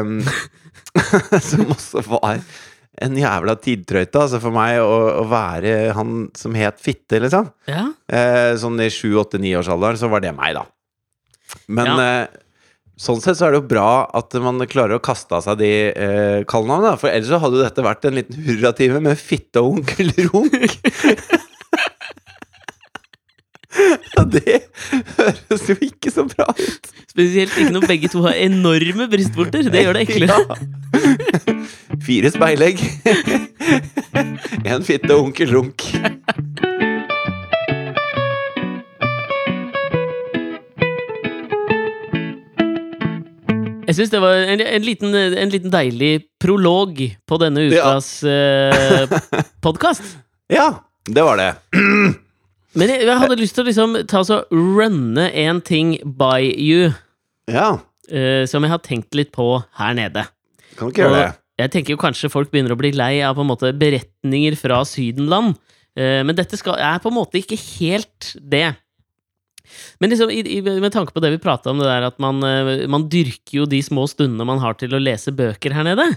Um, 0.01 0.21
som 1.49 1.67
også 1.73 2.03
var 2.07 2.39
en 2.97 3.13
jævla 3.19 3.53
tidtrøyte 3.61 4.17
altså 4.23 4.39
for 4.41 4.55
meg 4.55 4.79
å, 4.81 4.93
å 5.21 5.27
være 5.29 5.75
han 5.93 6.15
som 6.37 6.55
het 6.57 6.79
Fitte, 6.81 7.19
liksom. 7.21 7.51
ja. 7.69 7.83
Eh, 8.09 8.55
sånn 8.57 8.79
i 8.81 8.89
sju, 8.89 9.11
åtte, 9.21 9.37
niårsalderen 9.43 9.99
så 10.01 10.09
var 10.09 10.23
det 10.25 10.33
meg, 10.37 10.55
da. 10.57 10.63
Men 11.69 11.91
Ja. 11.93 11.97
eh, 12.23 12.43
sånn 12.97 13.21
sett 13.21 13.37
så 13.37 13.45
er 13.45 13.53
det 13.53 13.59
jo 13.61 13.67
bra 13.69 14.09
at 14.17 14.33
man 14.41 14.57
klarer 14.65 14.97
å 14.97 15.03
kaste 15.05 15.37
av 15.37 15.43
seg 15.45 15.59
de 15.61 15.69
eh, 15.93 16.39
kallenavnene. 16.49 16.97
For 16.97 17.11
ellers 17.13 17.29
så 17.29 17.37
hadde 17.43 17.59
jo 17.59 17.67
dette 17.67 17.85
vært 17.85 18.07
en 18.09 18.17
liten 18.17 18.41
hurratime 18.47 19.03
med 19.05 19.19
Fitte 19.21 19.61
og 19.61 19.77
onkel 19.77 20.09
Runk. 20.31 20.57
Ja, 24.17 24.23
det 24.25 24.57
høres 25.17 25.67
jo 25.69 25.75
ikke 25.85 26.11
så 26.13 26.23
bra 26.29 26.47
ut. 26.57 26.89
Spesielt 27.11 27.53
ikke 27.57 27.73
når 27.75 27.87
begge 27.89 28.09
to 28.13 28.23
har 28.25 28.37
enorme 28.41 29.07
brystvorter. 29.11 29.67
Det 29.69 29.83
gjør 29.85 29.99
det 29.99 30.07
eklere. 30.07 30.39
Ja. 30.41 31.57
Fire 32.07 32.31
speilegg. 32.33 32.81
En 34.65 34.85
fitte 34.87 35.13
og 35.15 35.27
onkel 35.29 35.53
Runk. 35.53 35.85
Jeg 43.87 43.95
syns 43.95 44.11
det 44.11 44.19
var 44.19 44.41
en, 44.51 44.61
en, 44.61 44.83
liten, 44.83 45.15
en 45.15 45.51
liten 45.53 45.71
deilig 45.71 46.11
prolog 46.43 46.99
på 47.27 47.39
denne 47.39 47.67
Ja. 47.69 47.93
ukas 47.95 48.09
uh, 48.27 49.17
podkast. 49.63 50.17
Ja, 50.51 50.73
det 51.07 51.23
var 51.23 51.39
det. 51.39 51.51
Men 52.77 52.91
jeg, 52.93 53.07
jeg 53.07 53.19
hadde 53.23 53.39
lyst 53.39 53.57
til 53.57 53.65
å 53.65 53.67
liksom 53.71 53.97
ta 54.09 54.21
så 54.27 54.41
runne 54.53 55.27
en 55.45 55.61
ting 55.65 55.95
by 56.19 56.45
you, 56.45 56.91
Ja, 57.49 57.79
eh, 58.11 58.45
som 58.49 58.65
jeg 58.65 58.73
har 58.73 58.83
tenkt 58.85 59.17
litt 59.17 59.31
på 59.35 59.49
her 59.79 59.97
nede. 59.97 60.27
kan 60.77 60.89
du 60.89 60.93
ikke 60.93 61.07
gjøre 61.07 61.21
det? 61.23 61.29
Jeg 61.57 61.73
tenker 61.73 61.95
jo 61.95 62.01
kanskje 62.01 62.29
folk 62.29 62.51
begynner 62.53 62.75
å 62.75 62.77
bli 62.77 62.91
lei 62.93 63.15
av 63.25 63.37
på 63.37 63.41
en 63.41 63.49
måte 63.49 63.71
beretninger 63.73 64.57
fra 64.59 64.83
Sydenland, 64.85 65.55
eh, 65.97 66.21
men 66.21 66.37
dette 66.37 66.59
skal, 66.59 66.77
er 66.77 67.01
på 67.01 67.09
en 67.09 67.17
måte 67.17 67.41
ikke 67.41 67.57
helt 67.57 68.35
det. 68.37 68.75
Men 69.99 70.13
liksom, 70.13 70.29
i, 70.31 70.43
i, 70.45 70.61
med 70.61 70.93
tanke 70.93 71.15
på 71.15 71.23
det 71.23 71.33
vi 71.33 71.41
prata 71.41 71.73
om, 71.73 71.81
det 71.81 71.89
der 71.89 72.05
at 72.11 72.21
man, 72.21 72.43
eh, 72.45 72.85
man 72.91 73.07
dyrker 73.09 73.63
jo 73.63 73.65
de 73.69 73.81
små 73.83 74.05
stundene 74.11 74.45
man 74.47 74.61
har 74.61 74.77
til 74.77 74.93
å 74.93 75.01
lese 75.01 75.33
bøker 75.35 75.73
her 75.75 75.87
nede. 75.87 76.11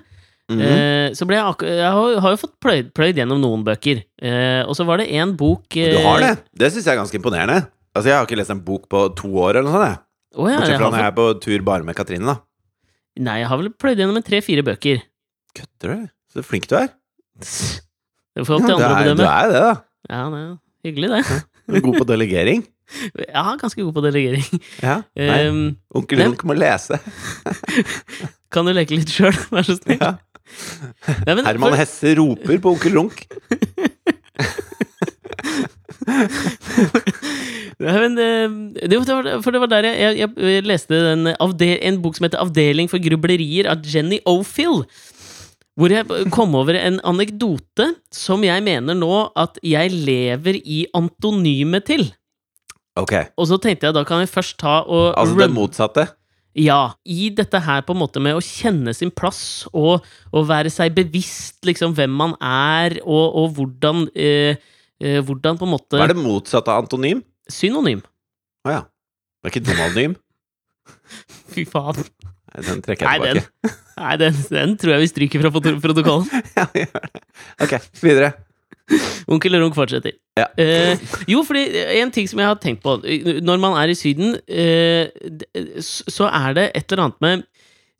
Eh, 0.51 1.13
så 1.15 1.27
ble 1.29 1.37
jeg 1.39 1.47
akkurat 1.47 1.77
Jeg 1.79 1.91
har, 1.95 2.15
har 2.25 2.33
jo 2.35 2.39
fått 2.41 2.55
pløyd, 2.65 2.89
pløyd 2.97 3.19
gjennom 3.21 3.39
noen 3.43 3.63
bøker. 3.67 4.01
Eh, 4.19 4.63
og 4.67 4.75
så 4.79 4.87
var 4.89 4.99
det 5.03 5.07
én 5.15 5.37
bok 5.39 5.77
eh, 5.79 5.93
Du 5.95 6.01
har 6.07 6.23
det? 6.25 6.33
Det 6.59 6.71
syns 6.75 6.89
jeg 6.89 6.97
er 6.97 7.01
ganske 7.03 7.19
imponerende. 7.21 7.59
Altså, 7.95 8.11
Jeg 8.11 8.17
har 8.19 8.27
ikke 8.27 8.39
lest 8.41 8.55
en 8.55 8.63
bok 8.67 8.89
på 8.91 9.05
to 9.19 9.31
år, 9.43 9.59
eller 9.61 9.69
noe 9.69 9.77
sånt. 9.79 10.03
Å 10.31 10.47
ja, 10.47 10.59
Bortsett 10.63 10.79
fra 10.79 10.89
når 10.91 11.01
jeg 11.03 11.11
er 11.11 11.15
på 11.21 11.29
tur 11.43 11.63
bare 11.67 11.87
med 11.87 11.97
Katrine, 11.99 12.27
da. 12.31 12.37
nei, 13.19 13.41
jeg 13.43 13.49
har 13.51 13.59
vel 13.59 13.71
pløyd 13.75 13.99
gjennom 14.03 14.19
en 14.21 14.27
tre-fire 14.27 14.63
bøker. 14.67 15.01
Kødder 15.59 15.95
du? 15.97 16.11
Så 16.31 16.45
flink 16.47 16.69
du 16.71 16.77
er. 16.79 16.93
Det 18.39 18.45
får 18.47 18.61
opp 18.61 18.67
til 18.67 18.71
du, 18.71 18.75
andre 18.77 18.91
å 18.91 18.95
er 18.95 19.01
du 19.03 19.09
bedømme. 19.11 19.31
er 19.31 19.49
det, 19.51 19.63
da. 19.65 19.73
Ja, 20.11 20.21
det 20.31 20.41
er 20.41 20.53
hyggelig, 20.87 21.09
det. 21.11 21.41
Du 21.67 21.75
er 21.81 21.83
god 21.89 21.99
på 22.03 22.07
delegering. 22.13 22.67
Ja, 23.31 23.45
ganske 23.55 23.85
god 23.87 23.93
på 23.95 24.03
delegering. 24.03 24.47
Ja, 24.83 24.97
nei. 25.15 25.35
Um, 25.47 25.59
Onkel 25.95 26.19
nei. 26.19 26.33
Må 26.43 26.57
lese. 26.59 26.97
kan 28.55 28.67
du 28.67 28.73
leke 28.75 28.97
litt 28.99 29.13
sjøl, 29.15 29.37
vær 29.55 29.67
så 29.69 29.77
snill? 29.79 30.01
Ja. 30.03 30.17
Nei, 31.27 31.35
men 31.35 31.45
Herman 31.47 31.71
for- 31.73 31.81
Hesse 31.81 32.15
roper 32.19 32.59
på 32.63 32.75
onkel 32.75 32.97
Runk. 32.99 33.25
Nei, 37.81 37.97
men, 38.03 38.19
eh, 38.21 38.89
det, 38.89 38.99
var, 38.99 39.29
for 39.45 39.55
det 39.55 39.63
var 39.63 39.71
der 39.73 39.89
jeg, 39.89 40.19
jeg, 40.21 40.33
jeg 40.37 40.67
leste 40.69 41.01
den 41.11 41.31
en 41.33 42.01
bok 42.03 42.17
som 42.19 42.27
heter 42.27 42.41
'Avdeling 42.43 42.91
for 42.91 43.01
grublerier' 43.03 43.71
av 43.71 43.85
Jenny 43.85 44.21
O'Fill. 44.29 44.85
Hvor 45.79 45.89
jeg 45.93 46.31
kom 46.35 46.55
over 46.59 46.77
en 46.77 46.99
anekdote 47.09 47.95
som 48.13 48.43
jeg 48.45 48.63
mener 48.67 48.95
nå 48.99 49.31
at 49.39 49.57
jeg 49.65 49.93
lever 49.95 50.59
i 50.61 50.87
antonymet 50.95 51.87
til. 51.89 52.11
Ok, 52.99 53.15
Og 53.39 53.47
så 53.49 53.57
tenkte 53.63 53.87
jeg 53.87 53.95
da 53.97 54.03
kan 54.05 54.21
vi 54.21 54.27
først 54.29 54.59
ta 54.61 54.81
og 54.83 55.15
altså 55.17 55.39
det 55.39 55.51
motsatte. 55.55 56.09
Ja, 56.59 56.95
i 57.07 57.29
dette 57.31 57.61
her 57.63 57.85
på 57.87 57.95
en 57.95 58.01
måte 58.01 58.19
med 58.23 58.35
å 58.35 58.43
kjenne 58.43 58.91
sin 58.97 59.13
plass 59.15 59.69
og, 59.71 60.03
og 60.35 60.49
være 60.49 60.73
seg 60.75 60.97
bevisst 60.97 61.63
liksom 61.69 61.95
hvem 61.95 62.11
man 62.19 62.33
er, 62.43 62.97
og, 63.05 63.37
og 63.39 63.53
hvordan 63.59 64.09
eh, 64.19 64.57
eh, 64.99 65.21
Hvordan 65.23 65.61
på 65.61 65.69
en 65.69 65.75
måte 65.77 65.95
Hva 66.01 66.09
er 66.09 66.15
det 66.15 66.19
motsatte 66.25 66.73
av 66.75 66.83
antonym? 66.83 67.23
Synonym. 67.51 68.03
Å 68.67 68.75
ja. 68.75 68.83
Det 69.41 69.49
er 69.49 69.55
ikke 69.55 69.67
domalnym? 69.71 70.19
Fy 71.55 71.65
faen. 71.71 72.03
Nei, 72.51 72.65
Den 72.67 72.83
trekker 72.83 73.07
jeg 73.07 73.23
tilbake. 73.39 73.75
nei 74.01 74.15
den, 74.21 74.39
den 74.51 74.75
tror 74.81 74.97
jeg 74.97 75.05
vi 75.05 75.11
stryker 75.15 75.45
fra 75.47 75.53
proto- 75.55 75.79
protokollen. 75.87 76.27
Ja, 76.59 76.67
vi 76.75 76.83
gjør 76.83 77.07
det. 77.07 77.23
Ok, 77.63 77.77
videre. 78.03 78.33
Onkel 79.33 79.57
Runk 79.61 79.77
fortsetter. 79.79 80.17
Ja. 80.39 80.49
Eh, 80.61 80.99
jo, 81.31 81.43
fordi 81.47 81.65
en 82.01 82.13
ting 82.15 82.29
som 82.31 82.41
jeg 82.41 82.49
har 82.49 82.59
tenkt 82.63 82.81
på 82.85 82.95
Når 83.45 83.59
man 83.61 83.75
er 83.81 83.93
i 83.93 83.97
Syden, 83.99 84.37
eh, 84.49 85.11
så 85.83 86.31
er 86.31 86.55
det 86.57 86.69
et 86.79 86.93
eller 86.93 87.09
annet 87.09 87.25
med 87.25 87.43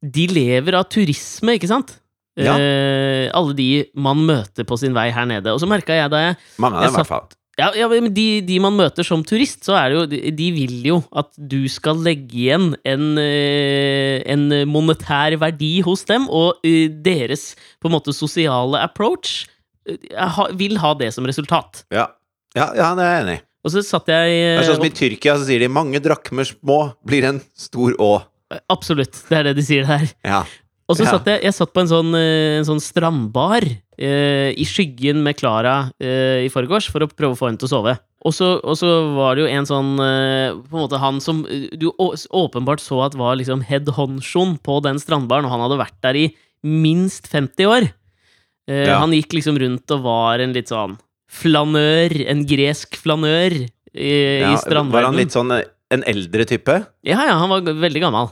De 0.01 0.29
lever 0.31 0.79
av 0.79 0.87
turisme, 0.89 1.59
ikke 1.59 1.71
sant? 1.71 1.99
Ja. 2.41 2.55
Eh, 2.57 3.27
alle 3.37 3.57
de 3.59 3.69
man 3.99 4.23
møter 4.25 4.65
på 4.65 4.79
sin 4.81 4.97
vei 4.97 5.11
her 5.13 5.29
nede. 5.29 5.53
Og 5.53 5.61
så 5.61 5.69
merka 5.69 5.97
jeg 5.97 6.13
da 6.13 6.25
jeg 6.31 6.41
Mange 6.63 6.81
av 6.81 6.87
dem, 6.87 6.95
i 6.95 7.01
hvert 7.01 7.11
fall. 7.11 7.29
Ja, 7.61 7.69
ja 7.77 7.89
men 7.91 8.09
de, 8.17 8.27
de 8.47 8.57
man 8.63 8.77
møter 8.79 9.05
som 9.05 9.25
turist, 9.27 9.65
så 9.67 9.77
er 9.77 9.91
det 9.91 9.99
jo 9.99 10.05
De, 10.09 10.21
de 10.39 10.49
vil 10.57 10.77
jo 10.87 11.01
at 11.13 11.29
du 11.37 11.61
skal 11.69 12.01
legge 12.01 12.39
igjen 12.47 12.73
en, 12.89 13.07
eh, 13.21 14.23
en 14.31 14.47
monetær 14.71 15.37
verdi 15.43 15.79
hos 15.85 16.07
dem, 16.09 16.29
og 16.33 16.63
eh, 16.65 16.89
deres 16.89 17.51
på 17.83 17.91
en 17.91 17.99
måte 17.99 18.17
sosiale 18.17 18.81
approach 18.81 19.45
eh, 19.89 20.27
ha, 20.37 20.49
vil 20.57 20.77
ha 20.83 20.95
det 20.95 21.13
som 21.15 21.27
resultat. 21.29 21.85
Ja. 21.93 22.09
ja, 22.57 22.71
ja, 22.77 22.95
det 22.99 23.05
er 23.07 23.15
jeg 23.15 23.23
enig 23.27 23.37
i. 23.39 23.45
Og 23.61 23.75
så 23.75 23.83
satt 23.85 24.09
jeg 24.09 24.31
Det 24.33 24.41
er 24.41 24.63
eh, 24.63 24.67
sånn 24.71 24.81
som 24.81 24.89
i 24.89 24.95
Tyrkia, 24.97 25.37
så 25.37 25.45
sier 25.45 25.61
de 25.61 25.69
'mange 25.69 26.01
drakmer 26.01 26.49
små 26.49 26.95
blir 27.05 27.25
en 27.29 27.41
stor 27.55 27.93
å'. 28.01 28.23
Absolutt, 28.73 29.13
det 29.29 29.37
er 29.39 29.43
det 29.51 29.57
de 29.61 29.63
sier 29.63 29.87
der. 29.87 30.09
Ja. 30.25 30.45
Og 30.91 30.97
så 30.97 31.05
Ja. 31.05 31.11
satt 31.13 31.27
jeg, 31.29 31.43
jeg 31.45 31.55
satt 31.55 31.73
på 31.73 31.81
en 31.85 31.87
sånn, 31.87 32.15
eh, 32.19 32.59
en 32.59 32.65
sånn 32.67 32.81
strandbar 32.83 33.63
eh, 33.63 34.51
i 34.57 34.65
skyggen 34.67 35.23
med 35.23 35.37
Klara 35.37 35.93
eh, 36.01 36.47
i 36.47 36.49
forgårs 36.51 36.89
for 36.91 37.05
å 37.05 37.07
prøve 37.07 37.37
å 37.37 37.39
få 37.39 37.47
henne 37.47 37.61
til 37.61 37.69
å 37.69 37.75
sove. 37.77 37.99
Og 38.27 38.35
så, 38.35 38.59
og 38.65 38.75
så 38.77 39.15
var 39.15 39.37
det 39.37 39.45
jo 39.47 39.49
en 39.49 39.65
sånn 39.65 39.93
eh, 40.03 40.51
På 40.69 40.77
en 40.77 40.83
måte 40.83 40.99
han 41.01 41.21
som 41.25 41.47
eh, 41.49 41.69
du 41.79 41.89
åpenbart 41.97 42.81
så 42.83 42.99
at 43.07 43.15
var 43.15 43.37
liksom 43.37 43.63
head 43.63 43.87
honchoen 43.97 44.59
på 44.61 44.83
den 44.83 44.99
strandbaren, 44.99 45.45
og 45.47 45.53
han 45.55 45.63
hadde 45.65 45.79
vært 45.79 46.01
der 46.03 46.17
i 46.17 46.27
minst 46.65 47.29
50 47.31 47.65
år. 47.71 47.89
Eh, 48.71 48.87
Ja. 48.87 49.01
Han 49.03 49.15
gikk 49.17 49.35
liksom 49.35 49.59
rundt 49.59 49.91
og 49.91 50.05
var 50.07 50.43
en 50.45 50.55
litt 50.55 50.71
sånn 50.71 50.97
flanør, 51.31 52.15
en 52.31 52.45
gresk 52.47 52.97
flanør 52.99 53.57
i, 53.59 53.67
i 53.99 54.41
Ja, 54.43 54.55
var 54.91 55.09
han 55.09 55.19
litt 55.19 55.35
sånn 55.35 55.51
eh, 55.55 55.67
en 55.91 56.05
eldre 56.07 56.47
type? 56.47 56.77
Ja, 57.07 57.19
ja, 57.27 57.35
han 57.39 57.51
var 57.51 57.67
veldig 57.67 58.03
gammel. 58.07 58.31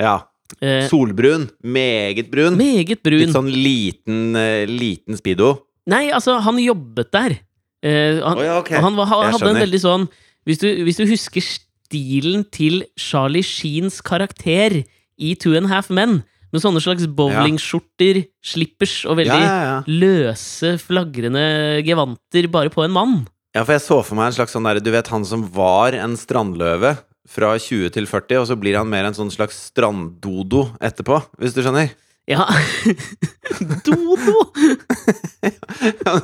Ja. 0.00 0.22
Uh, 0.58 0.88
Solbrun. 0.88 1.46
Meget 1.62 2.30
brun. 2.32 2.56
meget 2.58 3.04
brun. 3.04 3.20
Litt 3.20 3.36
sånn 3.36 3.50
liten, 3.52 4.32
uh, 4.34 4.64
liten 4.66 5.18
speedo. 5.20 5.52
Nei, 5.90 6.08
altså, 6.10 6.38
han 6.42 6.58
jobbet 6.58 7.12
der. 7.14 7.36
Eh, 7.84 8.18
han, 8.20 8.36
oh, 8.36 8.44
ja, 8.44 8.58
okay. 8.60 8.80
han 8.80 8.96
var, 8.96 9.08
han 9.08 9.32
hadde 9.32 9.52
en 9.54 9.62
veldig 9.62 9.80
sånn 9.80 10.02
hvis 10.48 10.60
du, 10.60 10.66
hvis 10.84 10.98
du 11.00 11.06
husker 11.08 11.44
stilen 11.44 12.42
til 12.52 12.82
Charlie 13.00 13.44
Sheens 13.44 14.00
karakter 14.04 14.82
i 15.20 15.32
Two 15.40 15.54
and 15.56 15.68
a 15.68 15.72
Half 15.72 15.88
Men, 15.92 16.20
med 16.50 16.62
sånne 16.62 16.82
slags 16.82 17.06
bowlingskjorter, 17.06 18.24
slippers 18.44 19.02
og 19.06 19.20
veldig 19.20 19.42
ja, 19.42 19.60
ja. 19.66 19.76
løse, 19.86 20.74
flagrende 20.82 21.44
gevanter 21.86 22.48
bare 22.52 22.72
på 22.72 22.84
en 22.84 22.94
mann. 22.94 23.14
ja, 23.54 23.62
for 23.62 23.76
jeg 23.76 23.84
så 23.86 24.00
for 24.06 24.18
meg 24.18 24.30
en 24.30 24.38
slags 24.40 24.54
sånn 24.54 24.66
derre 24.66 24.82
Du 24.82 24.90
vet 24.94 25.10
han 25.10 25.24
som 25.26 25.46
var 25.54 25.96
en 25.98 26.16
strandløve 26.18 26.96
fra 27.30 27.52
20 27.58 27.92
til 27.94 28.08
40, 28.10 28.40
og 28.42 28.46
så 28.50 28.56
blir 28.58 28.78
han 28.78 28.90
mer 28.90 29.06
en 29.06 29.16
sånn 29.16 29.30
slags 29.30 29.58
stranddodo 29.70 30.66
etterpå, 30.82 31.20
hvis 31.38 31.54
du 31.54 31.62
skjønner? 31.62 31.92
Ja. 32.30 32.46
Dodo! 33.86 34.50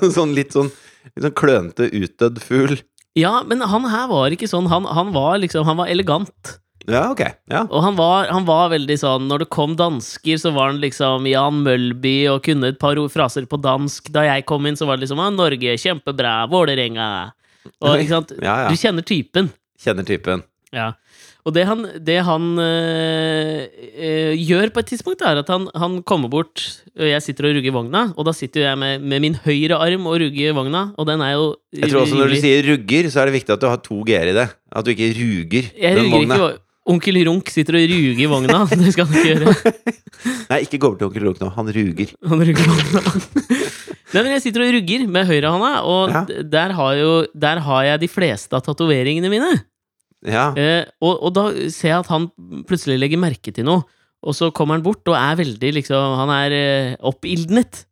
sånn 0.16 0.34
litt 0.36 0.54
sånn 0.56 0.70
Litt 1.14 1.22
sånn 1.22 1.36
klønete, 1.38 1.86
utdødd 1.94 2.40
fugl. 2.42 2.80
Ja, 3.16 3.38
men 3.46 3.62
han 3.64 3.86
her 3.88 4.08
var 4.10 4.34
ikke 4.34 4.48
sånn. 4.50 4.66
Han, 4.68 4.84
han 4.90 5.14
var 5.14 5.38
liksom 5.40 5.64
Han 5.64 5.78
var 5.78 5.88
elegant. 5.88 6.56
Ja, 6.86 7.02
ok. 7.10 7.22
Ja. 7.50 7.64
Og 7.66 7.82
han 7.82 7.96
var, 7.98 8.28
han 8.30 8.44
var 8.46 8.70
veldig 8.70 8.96
sånn 9.00 9.24
Når 9.30 9.42
det 9.42 9.48
kom 9.54 9.72
dansker, 9.78 10.38
så 10.38 10.52
var 10.54 10.70
han 10.70 10.82
liksom 10.82 11.26
Jan 11.26 11.64
Mølby 11.66 12.16
og 12.30 12.44
kunne 12.46 12.70
et 12.70 12.78
par 12.82 12.98
fraser 13.12 13.48
på 13.50 13.58
dansk. 13.62 14.12
Da 14.14 14.26
jeg 14.28 14.46
kom 14.46 14.68
inn, 14.68 14.78
så 14.78 14.86
var 14.86 14.98
det 14.98 15.06
liksom 15.06 15.22
ah, 15.22 15.32
'Norge, 15.34 15.74
kjempebra. 15.82 16.36
Vålerenga'. 16.52 17.32
Og? 17.82 17.96
Ja, 18.42 18.54
ja. 18.66 18.68
Du 18.70 18.78
kjenner 18.78 19.02
typen. 19.02 19.50
Kjenner 19.82 20.06
typen. 20.06 20.46
Ja. 20.74 20.92
Og 21.46 21.54
det 21.54 21.62
han, 21.68 21.84
det 22.02 22.16
han 22.26 22.46
øh, 22.58 23.60
øh, 23.94 24.32
gjør 24.34 24.72
på 24.74 24.82
et 24.82 24.88
tidspunkt, 24.90 25.22
er 25.22 25.38
at 25.38 25.50
han, 25.52 25.68
han 25.78 26.00
kommer 26.02 26.30
bort 26.30 26.64
og 26.96 27.06
Jeg 27.06 27.22
sitter 27.22 27.46
og 27.46 27.54
rugger 27.58 27.74
vogna, 27.74 28.02
og 28.16 28.26
da 28.26 28.32
sitter 28.34 28.64
jeg 28.64 28.78
med, 28.80 29.04
med 29.04 29.22
min 29.22 29.36
høyre 29.44 29.78
arm 29.78 30.08
og 30.10 30.18
rugger 30.24 30.56
vogna, 30.56 30.88
og 30.98 31.06
den 31.06 31.22
er 31.22 31.36
jo 31.36 31.44
Jeg 31.76 31.92
tror 31.92 32.02
også 32.02 32.18
når 32.18 32.32
du 32.32 32.38
sier 32.40 32.66
rugger, 32.66 33.10
så 33.12 33.22
er 33.22 33.30
det 33.30 33.36
viktig 33.36 33.54
at 33.54 33.62
du 33.62 33.68
har 33.70 33.82
to 33.84 34.00
g-er 34.08 34.32
i 34.32 34.36
det. 34.36 34.48
At 34.74 34.86
du 34.86 34.90
ikke 34.90 35.12
ruger 35.20 35.68
Jeg 35.76 36.00
den 36.00 36.08
ruger 36.08 36.16
vogna. 36.16 36.38
ikke 36.40 36.65
Onkel 36.86 37.18
Runk 37.26 37.48
sitter 37.50 37.78
og 37.80 37.86
ruger 37.90 38.20
i 38.22 38.26
vogna. 38.30 38.60
Det 38.80 38.92
skal 38.94 39.08
han 39.08 39.16
ikke 39.18 39.32
gjøre. 39.32 39.54
Nei, 40.52 40.58
ikke 40.66 40.78
gå 40.82 40.88
over 40.92 40.98
til 41.00 41.08
onkel 41.08 41.24
Runk 41.26 41.40
nå. 41.42 41.48
Han 41.56 41.70
ruger. 41.74 42.12
Han 42.30 42.44
ruger 42.46 42.68
vogna. 42.70 43.02
Nei, 44.14 44.20
men 44.22 44.30
jeg 44.36 44.44
sitter 44.44 44.62
og 44.64 44.70
rugger 44.76 45.06
med 45.10 45.26
høyrehånda, 45.28 45.70
og 45.90 46.12
Ja. 46.14 46.22
der, 46.56 46.74
har 46.78 46.92
jo, 47.00 47.10
der 47.34 47.58
har 47.66 47.82
jeg 47.88 48.00
de 48.04 48.08
fleste 48.12 48.54
av 48.56 48.62
tatoveringene 48.68 49.30
mine. 49.32 49.50
Ja. 50.26 50.46
Eh, 50.58 50.84
og, 51.02 51.18
og 51.26 51.34
da 51.36 51.48
ser 51.74 51.90
jeg 51.90 51.98
at 52.04 52.08
han 52.12 52.28
plutselig 52.70 52.96
legger 53.02 53.20
merke 53.20 53.52
til 53.54 53.66
noe, 53.66 53.82
og 54.26 54.34
så 54.38 54.48
kommer 54.54 54.78
han 54.78 54.86
bort 54.86 55.06
og 55.10 55.14
er 55.18 55.36
veldig 55.42 55.72
liksom 55.76 56.14
Han 56.22 56.30
er 56.38 56.54
eh, 56.56 56.94
oppildnet. 57.06 57.82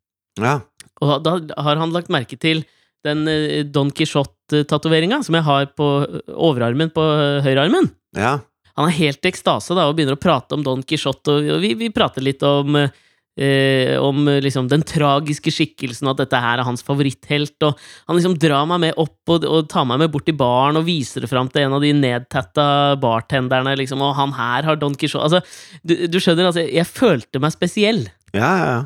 ja. 0.41 0.61
Og 1.03 1.19
da 1.27 1.33
har 1.67 1.77
han 1.83 1.91
lagt 1.93 2.09
merke 2.15 2.39
til 2.41 2.63
den 3.05 3.27
eh, 3.29 3.65
Don 3.67 3.91
Quijote-tatoveringa 3.93 5.19
som 5.27 5.35
jeg 5.37 5.45
har 5.45 5.67
på 5.77 5.89
overarmen 6.31 6.93
på 6.95 7.03
høyrearmen. 7.45 7.91
Ja. 8.17 8.39
Han 8.79 8.91
er 8.91 8.99
helt 8.99 9.25
i 9.25 9.31
ekstase 9.31 9.77
da, 9.77 9.87
og 9.89 9.97
begynner 9.99 10.19
å 10.19 10.21
prate 10.21 10.57
om 10.57 10.65
Don 10.67 10.83
Quijote, 10.83 11.39
og, 11.39 11.59
vi, 11.63 11.75
vi 11.79 11.91
prater 11.95 12.25
litt 12.25 12.43
om 12.47 12.79
eh, 12.79 13.95
om 13.99 14.27
liksom 14.43 14.69
den 14.71 14.83
tragiske 14.87 15.53
skikkelsen, 15.55 16.09
at 16.11 16.23
dette 16.23 16.41
her 16.41 16.59
er 16.59 16.67
hans 16.67 16.83
favoritthelt, 16.87 17.57
og 17.67 17.79
han 18.09 18.19
liksom 18.19 18.37
drar 18.41 18.67
meg 18.71 18.83
med 18.87 18.99
opp 19.01 19.35
og, 19.35 19.47
og 19.47 19.69
tar 19.71 19.87
meg 19.91 20.03
med 20.03 20.13
bort 20.15 20.27
til 20.29 20.39
baren 20.39 20.79
og 20.81 20.87
viser 20.89 21.25
det 21.25 21.31
fram 21.31 21.51
til 21.53 21.67
en 21.67 21.77
av 21.79 21.85
de 21.85 21.93
nedtatta 21.99 22.67
bartenderne, 23.03 23.77
liksom, 23.81 24.03
og 24.03 24.17
han 24.19 24.35
her 24.39 24.67
har 24.71 24.81
Don 24.81 24.99
Quijote 24.99 25.23
Altså, 25.25 25.41
du, 25.87 25.95
du 26.11 26.19
skjønner, 26.21 26.51
altså, 26.51 26.67
jeg 26.67 26.87
følte 26.91 27.41
meg 27.43 27.55
spesiell. 27.55 28.05
Ja, 28.35 28.51
ja, 28.51 28.67
ja. 28.73 28.83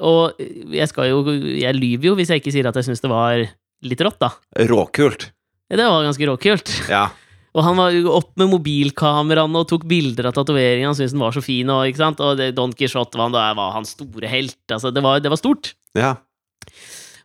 Og 0.00 0.38
jeg 0.72 0.88
skal 0.88 1.10
jo 1.10 1.18
Jeg 1.28 1.74
lyver 1.76 2.06
jo 2.06 2.12
hvis 2.16 2.30
jeg 2.32 2.40
ikke 2.40 2.52
sier 2.54 2.68
at 2.70 2.76
jeg 2.78 2.86
syns 2.86 3.02
det 3.02 3.10
var 3.10 3.42
litt 3.84 4.04
rått, 4.04 4.20
da. 4.22 4.30
Råkult. 4.70 5.26
Det 5.70 5.86
var 5.86 6.06
ganske 6.06 6.28
råkult. 6.28 6.72
Ja. 6.90 7.08
Og 7.50 7.64
han 7.66 7.78
var 7.80 7.96
opp 8.12 8.30
med 8.38 8.52
mobilkameraene 8.52 9.62
og 9.62 9.68
tok 9.72 9.86
bilder 9.90 10.28
av 10.30 10.36
tatoveringen. 10.36 10.90
Han 10.90 10.96
syntes 10.98 11.16
den 11.16 11.22
var 11.22 11.34
så 11.34 11.42
fin. 11.42 11.70
Og, 11.72 11.88
ikke 11.90 12.02
sant? 12.02 12.22
og 12.22 12.38
det, 12.38 12.52
Don 12.58 12.74
Quijote 12.76 13.18
var, 13.18 13.34
var 13.58 13.72
hans 13.74 13.96
store 13.96 14.30
helt. 14.30 14.60
Altså, 14.70 14.92
det, 14.94 15.02
var, 15.02 15.22
det 15.22 15.32
var 15.32 15.40
stort. 15.40 15.72
Ja. 15.98 16.14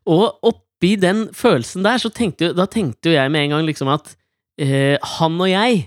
Og 0.10 0.26
oppi 0.46 0.96
den 1.02 1.28
følelsen 1.36 1.86
der, 1.86 2.02
så 2.02 2.10
tenkte, 2.14 2.54
da 2.58 2.66
tenkte 2.70 3.12
jo 3.12 3.18
jeg 3.18 3.34
med 3.34 3.46
en 3.46 3.58
gang 3.58 3.70
liksom 3.70 3.92
at 3.94 4.16
eh, 4.62 4.98
han 5.18 5.38
og 5.38 5.52
jeg, 5.52 5.86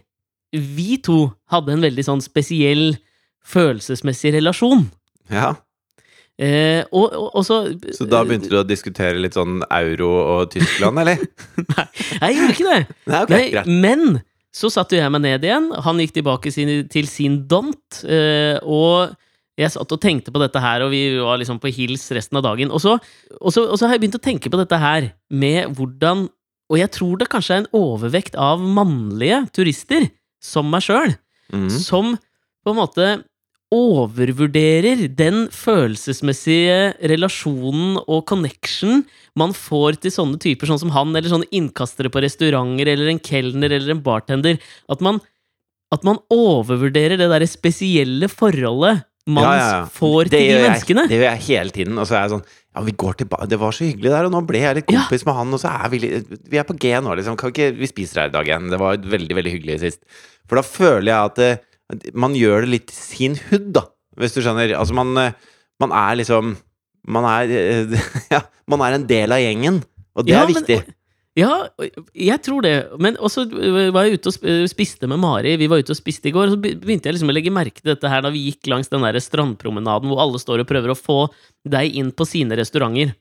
vi 0.55 1.01
to, 1.05 1.33
hadde 1.51 1.75
en 1.75 1.85
veldig 1.85 2.07
sånn 2.07 2.23
spesiell 2.25 2.93
følelsesmessig 3.49 4.37
relasjon. 4.39 4.87
ja. 5.33 5.57
Eh, 6.39 6.85
og, 6.95 7.11
og, 7.11 7.31
og 7.35 7.43
så 7.43 7.57
Så 7.91 8.07
da 8.07 8.21
begynte 8.23 8.51
du 8.53 8.61
å 8.61 8.67
diskutere 8.67 9.19
litt 9.19 9.35
sånn 9.35 9.59
euro 9.75 10.11
og 10.23 10.53
Tyskland, 10.53 11.01
eller? 11.03 11.25
Nei, 11.75 11.87
jeg 12.21 12.37
gjorde 12.37 12.55
ikke 12.55 12.69
det. 12.69 12.99
Nei, 13.11 13.23
okay, 13.25 13.49
Nei, 13.59 13.79
men 13.83 14.21
så 14.55 14.71
satte 14.73 14.97
jeg 14.97 15.11
meg 15.13 15.25
ned 15.25 15.47
igjen. 15.47 15.73
Han 15.85 15.99
gikk 16.03 16.15
tilbake 16.17 16.53
sin, 16.55 16.71
til 16.91 17.09
sin 17.11 17.43
dont. 17.51 18.03
eh, 18.07 18.57
og 18.63 19.17
jeg 19.59 19.75
satt 19.75 19.91
og 19.91 20.01
tenkte 20.01 20.31
på 20.31 20.39
dette 20.39 20.63
her, 20.63 20.85
og 20.87 20.93
vi 20.95 21.03
var 21.19 21.41
liksom 21.41 21.59
på 21.59 21.73
hils 21.75 22.07
resten 22.15 22.39
av 22.39 22.45
dagen. 22.47 22.71
Og 22.71 22.83
så, 22.83 22.95
og, 23.41 23.51
så, 23.51 23.67
og 23.67 23.75
så 23.79 23.89
har 23.89 23.97
jeg 23.97 24.07
begynt 24.07 24.21
å 24.21 24.23
tenke 24.23 24.53
på 24.53 24.61
dette 24.61 24.79
her 24.79 25.13
med 25.31 25.75
hvordan 25.79 26.29
Og 26.69 26.77
jeg 26.77 26.91
tror 26.93 27.17
det 27.17 27.31
kanskje 27.33 27.55
er 27.55 27.61
en 27.63 27.71
overvekt 27.79 28.35
av 28.37 28.61
mannlige 28.61 29.39
turister, 29.57 30.05
som 30.45 30.69
meg 30.69 30.85
sjøl, 30.85 31.15
mm. 31.49 31.71
som 31.73 32.13
på 32.61 32.75
en 32.75 32.77
måte 32.77 33.07
overvurderer 33.75 35.07
den 35.19 35.47
følelsesmessige 35.55 36.95
relasjonen 37.11 37.99
og 38.07 38.23
connection 38.31 39.03
man 39.39 39.53
får 39.57 39.99
til 40.03 40.15
sånne 40.15 40.41
typer 40.43 40.71
sånn 40.71 40.81
som 40.83 40.93
han, 40.95 41.13
eller 41.15 41.31
sånne 41.31 41.49
innkastere 41.55 42.11
på 42.13 42.23
restauranter, 42.25 42.89
eller 42.95 43.13
en 43.13 43.21
kelner 43.23 43.71
eller 43.77 43.93
en 43.95 44.03
bartender. 44.03 44.57
At 44.91 45.05
man, 45.05 45.21
at 45.95 46.03
man 46.07 46.19
overvurderer 46.35 47.21
det 47.21 47.29
derre 47.31 47.47
spesielle 47.51 48.31
forholdet 48.33 49.05
man 49.29 49.45
Ja, 49.45 49.53
ja, 49.53 49.69
ja. 49.69 49.85
får 49.93 50.31
til 50.31 50.39
de 50.41 50.45
jeg- 50.49 50.63
menneskene. 50.65 51.03
Det 51.09 51.19
gjør 51.21 51.29
jeg 51.37 51.45
hele 51.47 51.71
tiden. 51.71 51.99
Og 52.01 52.07
så 52.09 52.15
er 52.17 52.23
jeg 52.25 52.31
sånn 52.39 52.45
Ja, 52.75 52.83
vi 52.85 52.93
går 52.93 53.15
tilbake 53.17 53.49
Det 53.49 53.59
var 53.59 53.73
så 53.73 53.85
hyggelig 53.85 54.09
der, 54.11 54.25
og 54.25 54.33
nå 54.33 54.47
ble 54.47 54.59
jeg 54.61 54.77
litt 54.77 54.87
kompis 54.87 55.25
med 55.27 55.35
han, 55.35 55.53
og 55.53 55.61
så 55.61 55.69
er 55.85 55.89
vi 55.91 55.99
litt 55.99 56.49
Vi 56.49 56.57
er 56.57 56.65
på 56.65 56.79
G 56.79 56.93
nå, 57.01 57.15
liksom. 57.17 57.37
Kan 57.37 57.51
ikke 57.53 57.77
Vi 57.77 57.87
spiser 57.87 58.23
her 58.23 58.29
i 58.29 58.33
dag 58.33 58.47
igjen. 58.47 58.71
Det 58.71 58.79
var 58.81 58.97
veldig, 58.97 59.35
veldig 59.37 59.53
hyggelig 59.53 59.81
sist. 59.81 60.01
For 60.49 60.57
da 60.57 60.63
føler 60.63 61.13
jeg 61.13 61.25
at 61.25 61.39
at 61.39 61.61
man 62.15 62.35
gjør 62.37 62.65
det 62.67 62.71
litt 62.75 62.91
sin 62.95 63.37
hud, 63.49 63.73
da. 63.77 63.87
Hvis 64.19 64.35
du 64.35 64.41
skjønner. 64.43 64.73
Altså, 64.77 64.95
man, 64.99 65.13
eh, 65.17 65.33
man 65.81 65.93
er 65.95 66.17
liksom 66.21 66.57
Man 67.09 67.25
er 67.25 67.49
eh, 67.55 67.99
Ja, 68.35 68.43
man 68.69 68.83
er 68.85 68.97
en 68.99 69.07
del 69.09 69.33
av 69.33 69.39
gjengen. 69.41 69.83
Og 70.19 70.27
det 70.27 70.35
Ja, 70.35 70.43
er 70.45 70.51
men- 70.53 70.63
viktig. 70.63 70.95
Ja, 71.39 71.69
jeg 72.19 72.43
tror 72.43 72.65
det. 72.67 72.73
Men 72.99 73.15
også 73.23 73.45
var 73.95 74.09
jeg 74.09 74.19
ute 74.19 74.33
og 74.33 74.67
spiste 74.73 75.07
med 75.07 75.21
Mari. 75.23 75.53
Vi 75.61 75.69
var 75.71 75.79
ute 75.79 75.95
og 75.95 75.99
spiste 76.01 76.27
i 76.27 76.33
går, 76.35 76.49
og 76.51 76.57
så 76.57 76.59
begynte 76.59 77.07
jeg 77.07 77.15
liksom 77.15 77.31
å 77.31 77.37
legge 77.37 77.53
merke 77.55 77.79
til 77.79 77.93
dette 77.93 78.11
her 78.11 78.25
da 78.27 78.33
vi 78.35 78.41
gikk 78.49 78.67
langs 78.73 78.91
den 78.91 79.05
der 79.07 79.15
strandpromenaden 79.23 80.11
hvor 80.11 80.19
alle 80.25 80.41
står 80.43 80.65
og 80.65 80.67
prøver 80.67 80.91
å 80.91 80.99
få 80.99 81.19
deg 81.63 81.95
inn 81.95 82.11
på 82.11 82.27
sine 82.27 82.59
restauranter. 82.59 83.15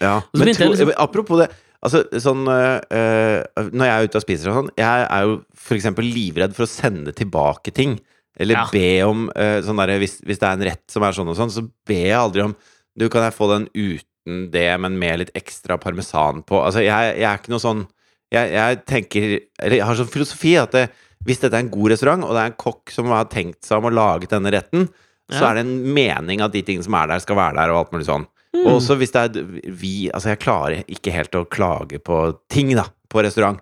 Ja, 0.00 0.16
men 0.34 0.50
tro, 0.58 0.72
liksom- 0.72 0.90
apropos 0.98 1.38
det 1.44 1.50
Altså, 1.80 2.02
sånn 2.20 2.42
øh, 2.44 3.39
Når 3.68 3.88
jeg 3.88 3.94
er 3.94 4.08
ute 4.08 4.20
og 4.20 4.24
spiser 4.24 4.50
og 4.50 4.56
sånn 4.56 4.70
Jeg 4.80 5.06
er 5.06 5.26
jo 5.26 5.34
eksempel 5.76 6.08
livredd 6.08 6.56
for 6.56 6.66
å 6.66 6.70
sende 6.70 7.14
tilbake 7.16 7.74
ting. 7.76 7.98
Eller 8.40 8.56
Ja. 8.56 8.66
be 8.72 9.02
om 9.04 9.28
øh, 9.34 9.58
sånn 9.66 9.80
derre 9.82 9.98
hvis, 10.00 10.20
hvis 10.24 10.40
det 10.40 10.48
er 10.48 10.56
en 10.56 10.66
rett 10.70 10.84
som 10.88 11.04
er 11.04 11.16
sånn 11.16 11.28
og 11.28 11.36
sånn, 11.36 11.52
så 11.52 11.64
ber 11.86 12.06
jeg 12.06 12.18
aldri 12.18 12.46
om 12.46 12.56
Du, 12.98 13.08
kan 13.08 13.22
jeg 13.22 13.36
få 13.36 13.46
den 13.52 13.68
uten 13.76 14.50
det, 14.52 14.68
men 14.80 14.98
med 14.98 15.20
litt 15.22 15.30
ekstra 15.38 15.78
parmesan 15.80 16.42
på. 16.44 16.58
Altså, 16.60 16.82
jeg, 16.84 17.14
jeg 17.20 17.24
er 17.28 17.38
ikke 17.38 17.52
noe 17.54 17.62
sånn 17.62 17.86
jeg, 18.30 18.50
jeg 18.54 18.80
tenker 18.86 19.28
Eller 19.60 19.76
jeg 19.80 19.86
har 19.86 19.98
sånn 19.98 20.10
filosofi 20.10 20.56
at 20.60 20.74
det, 20.76 20.88
hvis 21.26 21.40
dette 21.42 21.56
er 21.56 21.64
en 21.64 21.72
god 21.72 21.92
restaurant, 21.92 22.24
og 22.24 22.34
det 22.34 22.42
er 22.42 22.52
en 22.52 22.60
kokk 22.60 22.92
som 22.94 23.10
har 23.12 23.28
tenkt 23.32 23.66
seg 23.66 23.80
om 23.80 23.90
å 23.90 23.94
lage 23.94 24.30
denne 24.30 24.52
retten, 24.54 24.86
så 25.30 25.50
er 25.50 25.58
det 25.58 25.64
en 25.66 25.94
mening 25.94 26.40
at 26.42 26.54
de 26.54 26.62
tingene 26.66 26.86
som 26.86 26.96
er 26.98 27.10
der, 27.10 27.22
skal 27.22 27.38
være 27.38 27.58
der, 27.58 27.72
og 27.72 27.84
alt 27.84 27.92
mulig 27.94 28.08
sånn. 28.08 28.24
Mm. 28.54 28.62
Og 28.64 28.70
også 28.78 28.96
hvis 28.98 29.12
det 29.14 29.20
er 29.22 29.50
vi 29.78 29.92
Altså, 30.10 30.32
jeg 30.32 30.40
klarer 30.42 30.80
ikke 30.90 31.12
helt 31.14 31.36
å 31.38 31.44
klage 31.46 32.00
på 32.02 32.16
ting, 32.50 32.72
da, 32.78 32.88
på 33.10 33.22
restaurant. 33.26 33.60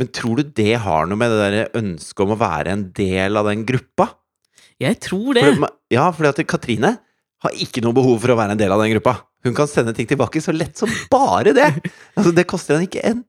Men 0.00 0.08
tror 0.16 0.40
du 0.40 0.54
det 0.56 0.78
har 0.84 1.08
noe 1.08 1.20
med 1.20 1.32
det 1.32 1.40
der 1.40 1.78
ønsket 1.80 2.24
om 2.24 2.34
å 2.34 2.40
være 2.40 2.72
en 2.72 2.86
del 2.96 3.36
av 3.36 3.48
den 3.50 3.66
gruppa? 3.68 4.08
Jeg 4.80 4.96
tror 5.04 5.36
det. 5.36 5.44
For, 5.44 5.72
ja, 5.92 6.06
fordi 6.16 6.30
at 6.32 6.42
Katrine 6.48 6.94
har 7.44 7.56
ikke 7.64 7.82
noe 7.84 7.96
behov 7.96 8.20
for 8.22 8.32
å 8.32 8.38
være 8.38 8.56
en 8.56 8.60
del 8.60 8.72
av 8.72 8.80
den 8.80 8.94
gruppa. 8.94 9.18
Hun 9.44 9.56
kan 9.56 9.68
sende 9.68 9.92
ting 9.96 10.08
tilbake 10.08 10.40
så 10.44 10.52
lett 10.56 10.80
som 10.80 10.90
bare 11.12 11.54
det! 11.56 11.68
Altså, 12.16 12.32
det 12.36 12.48
koster 12.48 12.76
henne 12.76 12.88
ikke 12.88 13.04
en 13.08 13.24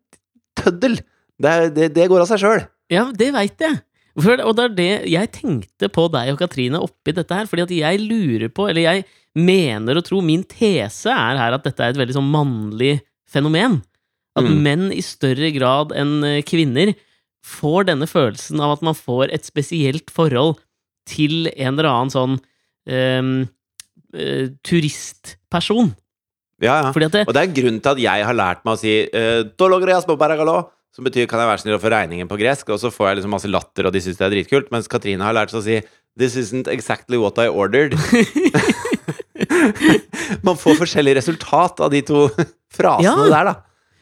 tøddel! 0.60 1.00
Det, 1.42 1.54
det, 1.76 1.88
det 1.96 2.08
går 2.12 2.24
av 2.24 2.30
seg 2.30 2.44
sjøl. 2.44 2.64
Ja, 2.92 3.08
det 3.18 3.32
veit 3.34 3.64
jeg. 3.64 3.80
For, 4.20 4.42
og 4.44 4.58
det 4.58 4.64
er 4.64 4.74
det 4.76 4.90
jeg 5.12 5.32
tenkte 5.36 5.88
på 5.92 6.08
deg 6.12 6.34
og 6.34 6.42
Katrine 6.42 6.82
oppi 6.84 7.14
dette 7.16 7.36
her, 7.36 7.48
fordi 7.48 7.64
at 7.64 7.72
jeg 7.76 8.02
lurer 8.04 8.52
på, 8.52 8.68
eller 8.68 8.84
jeg 8.84 9.06
mener 9.40 9.98
og 9.98 10.04
tror, 10.08 10.24
min 10.26 10.44
tese 10.44 11.14
er 11.14 11.40
her 11.40 11.56
at 11.56 11.64
dette 11.64 11.84
er 11.86 11.94
et 11.94 12.02
veldig 12.02 12.18
sånn 12.18 12.28
mannlig 12.32 12.98
fenomen. 13.32 13.80
At 14.42 14.50
Mm. 14.52 14.62
menn 14.66 14.92
i 14.92 15.02
større 15.06 15.52
grad 15.56 15.92
enn 15.96 16.24
eh, 16.24 16.42
kvinner 16.42 16.94
får 17.46 17.86
denne 17.90 18.06
følelsen 18.10 18.60
av 18.62 18.76
at 18.78 18.82
man 18.86 18.94
får 18.98 19.32
et 19.34 19.46
spesielt 19.48 20.12
forhold 20.14 20.60
til 21.10 21.48
en 21.56 21.74
eller 21.80 21.90
annen 21.90 22.12
sånn 22.14 22.36
ehm, 22.88 23.48
uh, 24.14 24.48
turistperson. 24.64 25.96
Ja, 26.62 26.76
ja. 26.84 26.92
Det, 26.94 27.24
Og 27.28 27.34
det 27.34 27.42
er 27.42 27.54
grunnen 27.56 27.82
til 27.82 27.92
at 27.96 27.98
jeg 28.04 28.26
har 28.28 28.34
lært 28.38 28.62
meg 28.66 28.76
å 28.76 28.80
si 28.80 28.92
eh, 29.10 29.42
«Dologreas 29.58 30.06
på 30.06 30.18
paragalo», 30.18 30.70
som 30.94 31.04
betyr 31.06 31.26
'kan 31.26 31.40
jeg 31.42 31.50
være 31.50 31.62
snill 31.64 31.78
å 31.80 31.82
få 31.82 31.90
regningen 31.90 32.28
på 32.30 32.38
gresk', 32.38 32.70
og 32.70 32.78
så 32.80 32.92
får 32.94 33.08
jeg 33.10 33.18
liksom 33.18 33.32
masse 33.34 33.50
latter, 33.50 33.88
og 33.88 33.94
de 33.94 34.00
syns 34.02 34.18
det 34.18 34.26
er 34.28 34.34
dritkult, 34.36 34.70
mens 34.72 34.88
Katrine 34.88 35.24
har 35.26 35.34
lært 35.34 35.50
seg 35.50 35.62
å 35.62 35.64
si 35.64 35.82
'this 36.18 36.36
isn't 36.38 36.68
exactly 36.68 37.18
what 37.18 37.38
I 37.40 37.48
ordered'. 37.50 37.98
Man 40.46 40.58
får 40.60 40.78
forskjellig 40.82 41.16
resultat 41.18 41.80
av 41.82 41.92
de 41.94 42.02
to 42.06 42.28
frasene 42.78 43.06
Ja. 43.28 43.30
der, 43.30 43.44
da. 43.52 43.56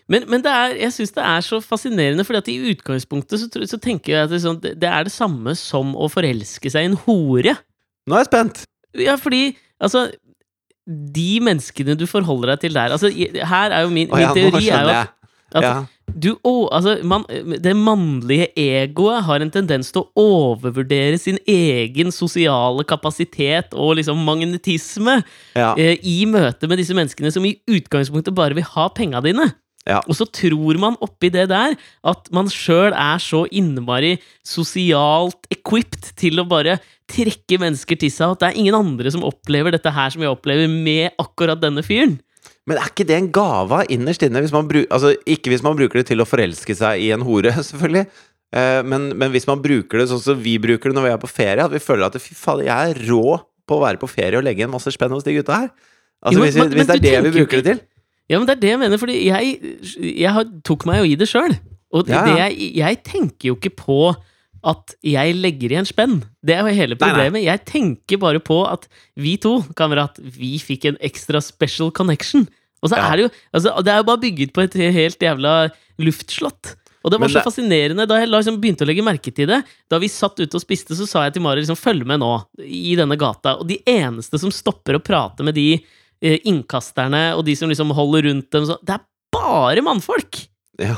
Men, 0.09 0.25
men 0.31 0.41
det 0.41 0.49
er, 0.51 0.71
jeg 0.87 0.93
syns 0.95 1.11
det 1.13 1.23
er 1.25 1.43
så 1.45 1.59
fascinerende, 1.61 2.23
fordi 2.25 2.39
at 2.41 2.47
i 2.49 2.71
utgangspunktet 2.71 3.43
så, 3.43 3.49
så 3.69 3.77
tenker 3.81 4.15
jeg 4.15 4.23
at 4.25 4.31
det, 4.31 4.39
er 4.39 4.45
sånn, 4.47 4.57
det, 4.63 4.89
er 4.89 5.05
det 5.05 5.13
samme 5.13 5.53
som 5.59 5.91
å 5.93 6.07
forelske 6.09 6.71
seg 6.73 6.87
i 6.87 6.89
en 6.89 6.97
hore. 7.05 7.53
Nå 8.09 8.17
er 8.17 8.23
jeg 8.25 8.29
spent. 8.31 8.63
Ja, 8.97 9.13
fordi 9.21 9.43
altså 9.77 10.07
De 10.89 11.37
menneskene 11.45 11.93
du 11.93 12.07
forholder 12.09 12.55
deg 12.55 12.63
til 12.63 12.73
der 12.73 12.95
altså, 12.95 13.11
Her 13.13 13.69
er 13.75 13.83
jo 13.85 13.91
min, 13.93 14.09
min 14.09 14.23
ja, 14.25 14.31
teori 14.33 14.63
er 14.73 14.87
jo 14.87 14.95
at, 14.95 15.11
at 15.53 15.67
Ja. 15.67 15.73
du 16.09 16.31
å, 16.41 16.53
altså, 16.73 16.95
man, 17.05 17.27
Det 17.61 17.75
mannlige 17.77 18.47
egoet 18.57 19.27
har 19.27 19.45
en 19.45 19.53
tendens 19.53 19.91
til 19.93 20.01
å 20.07 20.25
overvurdere 20.25 21.21
sin 21.21 21.37
egen 21.45 22.09
sosiale 22.15 22.81
kapasitet 22.89 23.77
og 23.77 23.99
liksom 24.01 24.25
magnetisme 24.25 25.19
Ja. 25.53 25.75
eh, 25.77 26.01
i 26.01 26.23
møte 26.25 26.65
med 26.67 26.81
disse 26.81 26.97
menneskene 26.97 27.29
som 27.37 27.45
i 27.45 27.59
utgangspunktet 27.69 28.33
bare 28.33 28.57
vil 28.57 28.65
ha 28.73 28.89
penga 28.89 29.21
dine. 29.21 29.51
Ja. 29.87 30.01
Og 30.05 30.15
så 30.17 30.25
tror 30.27 30.77
man 30.81 30.97
oppi 31.01 31.29
det 31.33 31.47
der 31.49 31.73
at 32.05 32.27
man 32.35 32.49
sjøl 32.51 32.91
er 32.93 33.21
så 33.23 33.45
innmari 33.55 34.17
sosialt 34.45 35.47
equipped 35.53 36.11
til 36.19 36.41
å 36.41 36.45
bare 36.49 36.77
trekke 37.09 37.57
mennesker 37.61 37.97
til 37.97 38.11
seg, 38.13 38.35
at 38.35 38.41
det 38.43 38.49
er 38.51 38.59
ingen 38.61 38.77
andre 38.77 39.09
som 39.13 39.23
opplever 39.25 39.73
dette 39.73 39.93
her 39.95 40.11
som 40.13 40.21
jeg 40.25 40.29
opplever 40.33 40.69
med 40.69 41.15
akkurat 41.21 41.61
denne 41.61 41.81
fyren. 41.85 42.19
Men 42.69 42.77
er 42.77 42.91
ikke 42.91 43.07
det 43.09 43.15
en 43.17 43.31
gave 43.33 43.81
innerst 43.89 44.21
inne? 44.27 44.43
Hvis 44.45 44.53
man 44.53 44.67
bru 44.69 44.83
altså, 44.93 45.15
ikke 45.25 45.49
hvis 45.53 45.63
man 45.65 45.77
bruker 45.79 46.01
det 46.03 46.09
til 46.11 46.21
å 46.21 46.27
forelske 46.29 46.75
seg 46.77 47.01
i 47.01 47.09
en 47.15 47.25
hore, 47.25 47.55
selvfølgelig. 47.71 48.05
Eh, 48.53 48.81
men, 48.85 49.09
men 49.17 49.33
hvis 49.33 49.47
man 49.49 49.61
bruker 49.63 50.01
det 50.03 50.09
sånn 50.11 50.21
som 50.21 50.41
vi 50.43 50.57
bruker 50.61 50.91
det 50.91 50.97
når 50.99 51.07
vi 51.07 51.13
er 51.15 51.21
på 51.23 51.31
ferie, 51.31 51.65
at 51.65 51.73
vi 51.73 51.81
føler 51.81 52.05
at 52.11 52.19
fy 52.21 52.35
fader, 52.37 52.67
jeg 52.69 52.93
er 52.93 53.01
rå 53.09 53.39
på 53.69 53.77
å 53.77 53.83
være 53.85 54.01
på 54.01 54.09
ferie 54.09 54.37
og 54.37 54.45
legge 54.45 54.61
igjen 54.63 54.73
masse 54.73 54.93
spenn 54.93 55.13
hos 55.13 55.25
de 55.25 55.33
gutta 55.39 55.63
her. 55.63 55.71
Altså, 56.19 56.37
Jo, 56.37 56.45
hvis, 56.45 56.59
men- 56.61 56.73
hvis 56.77 56.89
det 56.89 56.97
er 56.99 57.05
det 57.07 57.17
vi 57.25 57.33
bruker 57.39 57.61
ikke, 57.61 57.65
det 57.65 57.73
til. 57.79 57.81
Ja, 58.29 58.37
men 58.37 58.45
det 58.47 58.57
er 58.57 58.61
det 58.61 58.69
jeg 58.75 58.79
mener, 58.83 58.99
fordi 59.01 59.15
jeg, 59.25 59.53
jeg 60.21 60.47
tok 60.67 60.85
meg 60.85 60.99
jo 61.01 61.07
i 61.09 61.15
det 61.17 61.27
sjøl. 61.31 61.55
Og 61.91 62.09
Ja, 62.11 62.21
det 62.27 62.35
jeg, 62.37 62.73
jeg 62.77 62.99
tenker 63.07 63.49
jo 63.49 63.55
ikke 63.57 63.71
på 63.79 63.99
at 64.69 64.93
jeg 65.07 65.33
legger 65.39 65.71
igjen 65.71 65.87
spenn. 65.87 66.17
Det 66.45 66.53
er 66.57 66.67
jo 66.67 66.75
hele 66.75 66.93
Nei, 66.93 66.99
nei. 66.99 67.09
problemet. 67.09 67.43
Jeg 67.47 67.63
tenker 67.65 68.19
bare 68.21 68.41
på 68.43 68.59
at 68.69 68.85
vi 69.17 69.37
to, 69.41 69.61
kamerat, 69.79 70.19
vi 70.19 70.57
fikk 70.61 70.85
en 70.91 70.97
ekstra 71.01 71.39
special 71.41 71.89
connection. 71.95 72.45
Og 72.83 72.91
så 72.91 72.97
Ja. 72.99 73.07
er 73.11 73.15
det 73.17 73.23
jo 73.25 73.29
altså, 73.55 73.83
Det 73.83 73.91
er 73.93 73.97
jo 74.03 74.07
bare 74.11 74.21
bygget 74.21 74.53
på 74.53 74.61
et 74.67 74.73
helt 74.73 75.19
jævla 75.19 75.71
luftslott. 75.99 76.75
Og 77.03 77.11
det 77.13 77.19
var 77.21 77.31
så 77.31 77.41
fascinerende 77.41 78.05
da 78.05 78.17
jeg 78.19 78.27
liksom 78.27 78.57
begynte 78.59 78.83
å 78.83 78.87
legge 78.89 79.03
merke 79.07 79.31
til 79.33 79.47
det. 79.47 79.61
Da 79.89 79.97
vi 79.97 80.09
satt 80.11 80.35
ute 80.39 80.59
og 80.59 80.61
spiste, 80.61 80.91
så 80.99 81.07
sa 81.07 81.23
jeg 81.23 81.37
til 81.37 81.41
Mari 81.45 81.61
liksom, 81.63 81.79
følg 81.79 82.05
med 82.05 82.19
nå 82.19 82.33
i 82.59 82.95
denne 82.99 83.15
gata. 83.17 83.55
Og 83.61 83.65
de 83.69 83.79
eneste 83.87 84.37
som 84.37 84.51
stopper 84.51 84.99
å 84.99 85.03
prate 85.03 85.41
med 85.47 85.55
de 85.55 85.79
innkasterne 86.21 87.29
og 87.37 87.45
de 87.47 87.55
som 87.55 87.71
liksom 87.71 87.93
holder 87.95 88.27
rundt 88.29 88.49
dem, 88.55 88.65
så, 88.67 88.79
det 88.83 88.97
er 88.97 89.05
bare 89.35 89.83
mannfolk! 89.85 90.43
Ja. 90.79 90.97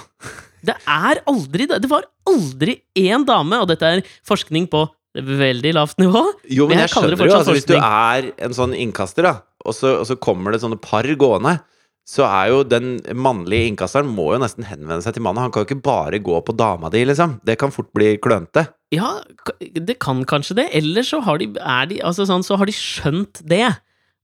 Det 0.61 0.75
er 0.85 1.21
aldri 1.29 1.65
det. 1.69 1.81
Det 1.81 1.89
var 1.89 2.05
aldri 2.29 2.77
én 2.97 3.25
dame, 3.25 3.61
og 3.63 3.69
dette 3.71 3.87
er 3.87 4.03
forskning 4.27 4.67
på 4.71 4.85
veldig 5.17 5.73
lavt 5.75 5.99
nivå. 5.99 6.21
Jo, 6.47 6.67
men 6.67 6.77
Men 6.77 6.83
jeg 6.83 6.87
jeg 6.87 6.93
skjønner 6.93 7.17
jo, 7.27 7.35
altså, 7.35 7.55
hvis 7.57 7.67
du 7.67 7.75
er 7.75 8.29
en 8.45 8.55
sånn 8.55 8.75
innkaster, 8.77 9.25
da, 9.27 9.33
og 9.65 9.75
så, 9.75 9.97
og 9.99 10.07
så 10.07 10.15
kommer 10.21 10.53
det 10.53 10.61
sånne 10.63 10.79
par 10.81 11.03
gående, 11.19 11.57
så 12.07 12.25
er 12.25 12.49
jo 12.51 12.61
den 12.65 12.95
mannlige 13.13 13.69
innkasteren 13.69 14.09
må 14.09 14.31
jo 14.33 14.39
nesten 14.41 14.65
henvende 14.65 15.03
seg 15.05 15.15
til 15.15 15.23
mannen. 15.23 15.43
Han 15.45 15.51
kan 15.53 15.63
jo 15.63 15.69
ikke 15.69 15.83
bare 15.85 16.19
gå 16.23 16.39
på 16.43 16.55
dama 16.57 16.89
di, 16.93 17.03
liksom. 17.05 17.37
Det 17.45 17.57
kan 17.61 17.73
fort 17.73 17.91
bli 17.95 18.15
klønete. 18.21 18.65
Ja, 18.91 19.21
det 19.59 19.99
kan 20.01 20.23
kanskje 20.27 20.57
det. 20.63 20.67
Eller 20.75 21.05
så 21.07 21.21
har 21.23 21.39
de, 21.39 21.51
er 21.61 21.85
de, 21.91 22.01
altså 22.03 22.25
sånn, 22.27 22.43
så 22.43 22.57
har 22.59 22.67
de 22.67 22.75
skjønt 22.75 23.43
det. 23.47 23.67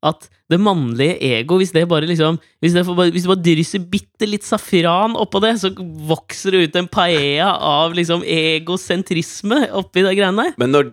At 0.06 0.28
det 0.52 0.60
mannlige 0.62 1.16
ego, 1.26 1.58
hvis 1.58 1.72
det 1.74 1.88
bare 1.90 2.06
liksom 2.06 2.36
Hvis 2.62 2.76
det, 2.76 2.84
bare, 2.86 3.10
hvis 3.12 3.24
du 3.26 3.32
bare 3.32 3.42
drysser 3.44 3.82
bitte 3.90 4.28
litt 4.30 4.46
safran 4.46 5.16
oppå 5.18 5.42
det, 5.42 5.56
så 5.60 5.72
vokser 6.08 6.54
det 6.54 6.62
ut 6.68 6.76
en 6.78 6.88
paella 6.88 7.50
av 7.58 7.96
liksom 7.98 8.22
egosentrisme 8.24 9.64
oppi 9.78 10.04
de 10.06 10.14
greiene 10.18 10.46
der. 10.48 10.56
Men 10.62 10.74
når, 10.76 10.92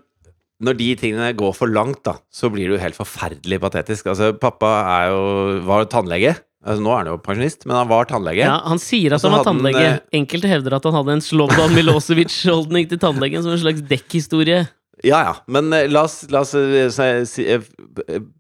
når 0.65 0.79
de 0.81 0.89
tingene 1.01 1.29
går 1.37 1.53
for 1.57 1.71
langt, 1.71 2.01
da, 2.07 2.17
så 2.33 2.49
blir 2.53 2.69
det 2.71 2.79
jo 2.79 2.83
helt 2.83 2.99
forferdelig 2.99 3.61
patetisk. 3.63 4.09
Altså, 4.13 4.33
pappa 4.41 4.73
er 4.97 5.13
jo, 5.13 5.23
var 5.69 5.85
tannlege. 5.93 6.37
Altså, 6.65 6.81
nå 6.81 6.95
er 6.95 7.03
han 7.03 7.11
jo 7.13 7.19
pensjonist, 7.21 7.67
men 7.69 7.77
han 7.77 7.91
var 7.91 8.07
tannlege. 8.09 8.47
Ja, 8.47 8.57
Han 8.65 8.81
sier 8.81 9.13
at 9.19 9.23
han 9.27 9.35
var 9.37 9.45
tannlege. 9.45 9.83
eh, 9.85 9.99
Enkelte 10.17 10.49
hevder 10.49 10.79
at 10.79 10.87
han 10.89 10.97
hadde 10.97 11.19
en 11.19 11.25
Slobodan 11.25 11.75
Milosevic-holdning 11.77 12.89
til 12.89 13.03
tannlegen 13.03 13.45
som 13.45 13.53
en 13.53 13.61
slags 13.61 13.85
dekkhistorie. 13.91 14.63
Ja, 15.05 15.19
ja. 15.27 15.33
Men 15.53 15.69
eh, 15.77 15.87
la 15.93 16.03
oss, 16.09 16.23
la 16.33 16.41
oss 16.41 16.55
eh, 16.57 16.89
si- 16.95 17.27
si- 17.29 17.47
eh, 17.53 17.61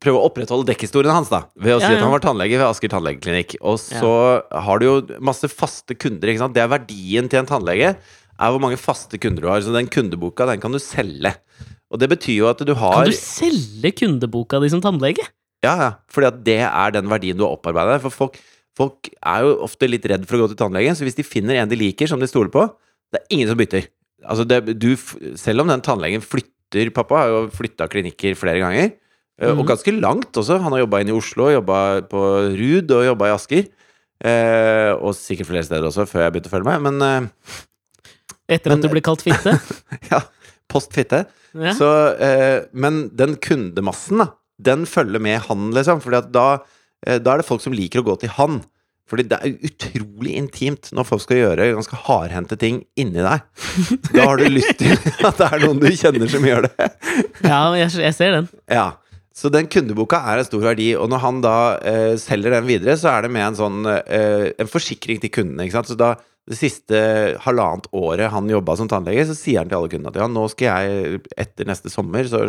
prøve 0.00 0.16
å 0.20 0.24
opprettholde 0.30 0.70
dekkhistorien 0.72 1.12
hans, 1.12 1.28
da. 1.32 1.42
Ved 1.60 1.76
å 1.76 1.80
si 1.82 1.84
Ja, 1.86 1.92
ja. 1.92 1.98
at 2.00 2.04
han 2.06 2.14
var 2.14 2.22
tannlege 2.24 2.56
ved 2.56 2.66
Asker 2.66 2.88
tannlegeklinikk. 2.94 3.56
Og 3.60 3.76
så 3.82 4.12
har 4.48 4.80
du 4.80 4.86
jo 4.88 4.94
masse 5.20 5.50
faste 5.52 5.96
kunder, 6.00 6.32
ikke 6.32 6.40
sant. 6.46 6.54
Det 6.56 6.62
er 6.64 6.72
verdien 6.72 7.28
til 7.28 7.42
en 7.42 7.50
tannlege. 7.50 7.94
Er 8.34 8.50
hvor 8.50 8.62
mange 8.64 8.78
faste 8.80 9.20
kunder 9.20 9.44
du 9.44 9.48
har. 9.52 9.60
Så 9.62 9.74
den 9.76 9.86
kundeboka, 9.92 10.46
den 10.48 10.62
kan 10.64 10.72
du 10.74 10.80
selge. 10.82 11.34
Og 11.92 12.00
det 12.00 12.08
betyr 12.10 12.40
jo 12.40 12.48
at 12.50 12.58
du 12.66 12.72
har 12.74 12.96
Kan 13.04 13.12
du 13.12 13.18
selge 13.18 13.92
kundeboka 14.00 14.58
di 14.64 14.72
som 14.72 14.80
tannlege? 14.82 15.22
Ja, 15.62 15.76
ja. 15.78 15.90
Fordi 16.10 16.26
at 16.32 16.40
det 16.48 16.58
er 16.64 16.90
den 16.96 17.06
verdien 17.12 17.36
du 17.38 17.44
har 17.46 17.54
opparbeidet. 17.58 18.00
For 18.02 18.10
folk, 18.10 18.40
folk 18.76 19.12
er 19.20 19.44
jo 19.46 19.52
ofte 19.68 19.86
litt 19.88 20.08
redd 20.10 20.24
for 20.26 20.36
å 20.40 20.46
gå 20.48 20.54
til 20.54 20.62
tannlegen, 20.64 20.96
så 20.96 21.04
hvis 21.06 21.20
de 21.20 21.22
finner 21.28 21.60
en 21.60 21.68
de 21.70 21.76
liker, 21.78 22.08
som 22.10 22.18
de 22.20 22.26
stoler 22.26 22.50
på, 22.50 22.64
det 23.14 23.20
er 23.22 23.36
ingen 23.36 23.52
som 23.52 23.60
bytter. 23.60 23.86
Altså 24.24 24.46
det, 24.48 24.58
du, 24.80 24.94
f- 24.96 25.18
selv 25.38 25.60
om 25.62 25.68
den 25.68 25.82
tannlegen 25.84 26.22
flytter 26.24 26.50
Pappa 26.94 27.14
har 27.22 27.28
jo 27.28 27.40
flytta 27.54 27.88
klinikker 27.88 28.34
flere 28.36 28.58
ganger, 28.62 28.92
Mm. 29.40 29.50
og 29.58 29.64
Mhm. 29.64 29.66
ganske 29.66 30.00
langt 30.00 30.32
også. 30.32 30.60
Han 30.62 30.70
har 30.72 30.80
jobba 30.86 31.00
inn 31.00 31.08
i 31.08 31.12
Oslo, 31.18 31.48
jobba 31.50 32.02
på 32.08 32.20
Rud 32.54 32.90
og 32.92 33.04
jobba 33.04 33.26
i 33.26 33.34
Asker. 33.34 33.66
Eh, 34.24 34.92
og 34.94 35.12
sikkert 35.14 35.46
flere 35.46 35.64
steder 35.64 35.82
også, 35.82 36.06
før 36.06 36.22
jeg 36.22 36.32
begynte 36.32 36.50
å 36.52 36.54
følge 36.54 36.70
med. 36.70 36.82
Men 36.82 37.02
eh, 37.02 37.28
Etter 38.48 38.70
Men- 38.70 38.78
at 38.78 38.82
du 38.82 38.88
ble 38.90 39.00
kalt 39.00 39.22
fitte? 39.22 39.58
ja, 40.12 40.20
post 40.68 40.92
fitte. 40.92 41.26
Ja. 41.54 41.72
Så, 41.72 41.88
eh, 42.20 42.66
men 42.72 43.08
den 43.16 43.36
kundemassen, 43.36 44.18
da, 44.18 44.28
den 44.60 44.84
følger 44.86 45.20
med 45.20 45.40
han, 45.48 45.72
liksom. 45.72 46.00
Fordi 46.00 46.30
da, 46.30 46.58
eh, 47.06 47.18
da 47.18 47.34
er 47.34 47.38
det 47.38 47.46
folk 47.46 47.60
som 47.60 47.72
liker 47.72 48.02
å 48.02 48.06
gå 48.06 48.18
til 48.20 48.28
han. 48.36 48.62
Fordi 49.10 49.26
det 49.28 49.36
er 49.36 49.56
utrolig 49.68 50.34
intimt 50.38 50.88
når 50.96 51.06
folk 51.08 51.22
skal 51.26 51.40
gjøre 51.42 51.70
ganske 51.76 51.98
hardhendte 52.06 52.56
ting 52.60 52.80
inni 53.00 53.20
deg. 53.20 53.44
Da 54.14 54.28
har 54.30 54.40
du 54.40 54.46
lyst 54.48 54.78
til 54.80 54.94
at 55.28 55.40
det 55.40 55.48
er 55.50 55.64
noen 55.66 55.82
du 55.82 55.90
kjenner 55.92 56.30
som 56.32 56.46
gjør 56.48 56.68
det. 56.68 56.90
Ja, 57.44 57.62
jeg, 57.76 58.14
ser 58.16 58.38
den. 58.38 58.48
Ja. 58.72 58.94
Så 59.34 59.50
den 59.50 59.66
kundeboka 59.66 60.20
er 60.30 60.40
en 60.40 60.46
stor 60.46 60.62
verdi, 60.62 60.92
og 60.96 61.10
når 61.10 61.20
han 61.24 61.40
da 61.44 61.56
eh, 61.82 62.12
selger 62.22 62.54
den 62.54 62.68
videre, 62.68 62.94
så 62.96 63.10
er 63.16 63.26
det 63.26 63.32
med 63.34 63.42
en 63.48 63.56
sånn 63.58 63.80
eh, 63.90 64.52
En 64.62 64.70
forsikring 64.70 65.18
til 65.20 65.32
kundene, 65.34 65.66
ikke 65.66 65.80
sant. 65.80 65.90
Så 65.90 65.98
da 65.98 66.12
det 66.44 66.58
siste 66.58 66.98
halvannet 67.40 67.86
året 67.96 68.28
han 68.32 68.50
jobba 68.52 68.74
som 68.76 68.88
tannlege, 68.90 69.24
så 69.28 69.36
sier 69.36 69.62
han 69.62 69.70
til 69.70 69.78
alle 69.78 69.90
kundene 69.92 70.12
at 70.12 70.18
ja, 70.20 70.26
nå 70.28 70.42
skal 70.52 70.84
jeg 70.84 71.22
etter 71.40 71.68
neste 71.70 71.92
sommer, 71.92 72.28
så 72.28 72.42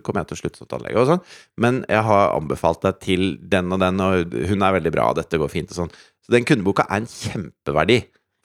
kommer 0.00 0.22
jeg 0.22 0.30
til 0.30 0.38
å 0.38 0.40
slutte 0.40 0.62
som 0.62 0.70
tannlege 0.70 1.02
og 1.02 1.10
sånn, 1.10 1.20
men 1.60 1.82
jeg 1.90 2.04
har 2.08 2.32
anbefalt 2.38 2.80
deg 2.86 3.02
til 3.04 3.26
den 3.52 3.68
og 3.76 3.82
den, 3.84 4.00
og 4.00 4.36
hun 4.48 4.64
er 4.64 4.78
veldig 4.78 4.94
bra, 4.94 5.10
dette 5.18 5.40
går 5.40 5.52
fint 5.52 5.74
og 5.74 5.82
sånn. 5.82 5.92
Så 6.22 6.32
den 6.32 6.46
kundeboka 6.48 6.86
er 6.88 7.02
en 7.02 7.10
kjempeverdi. 7.10 7.98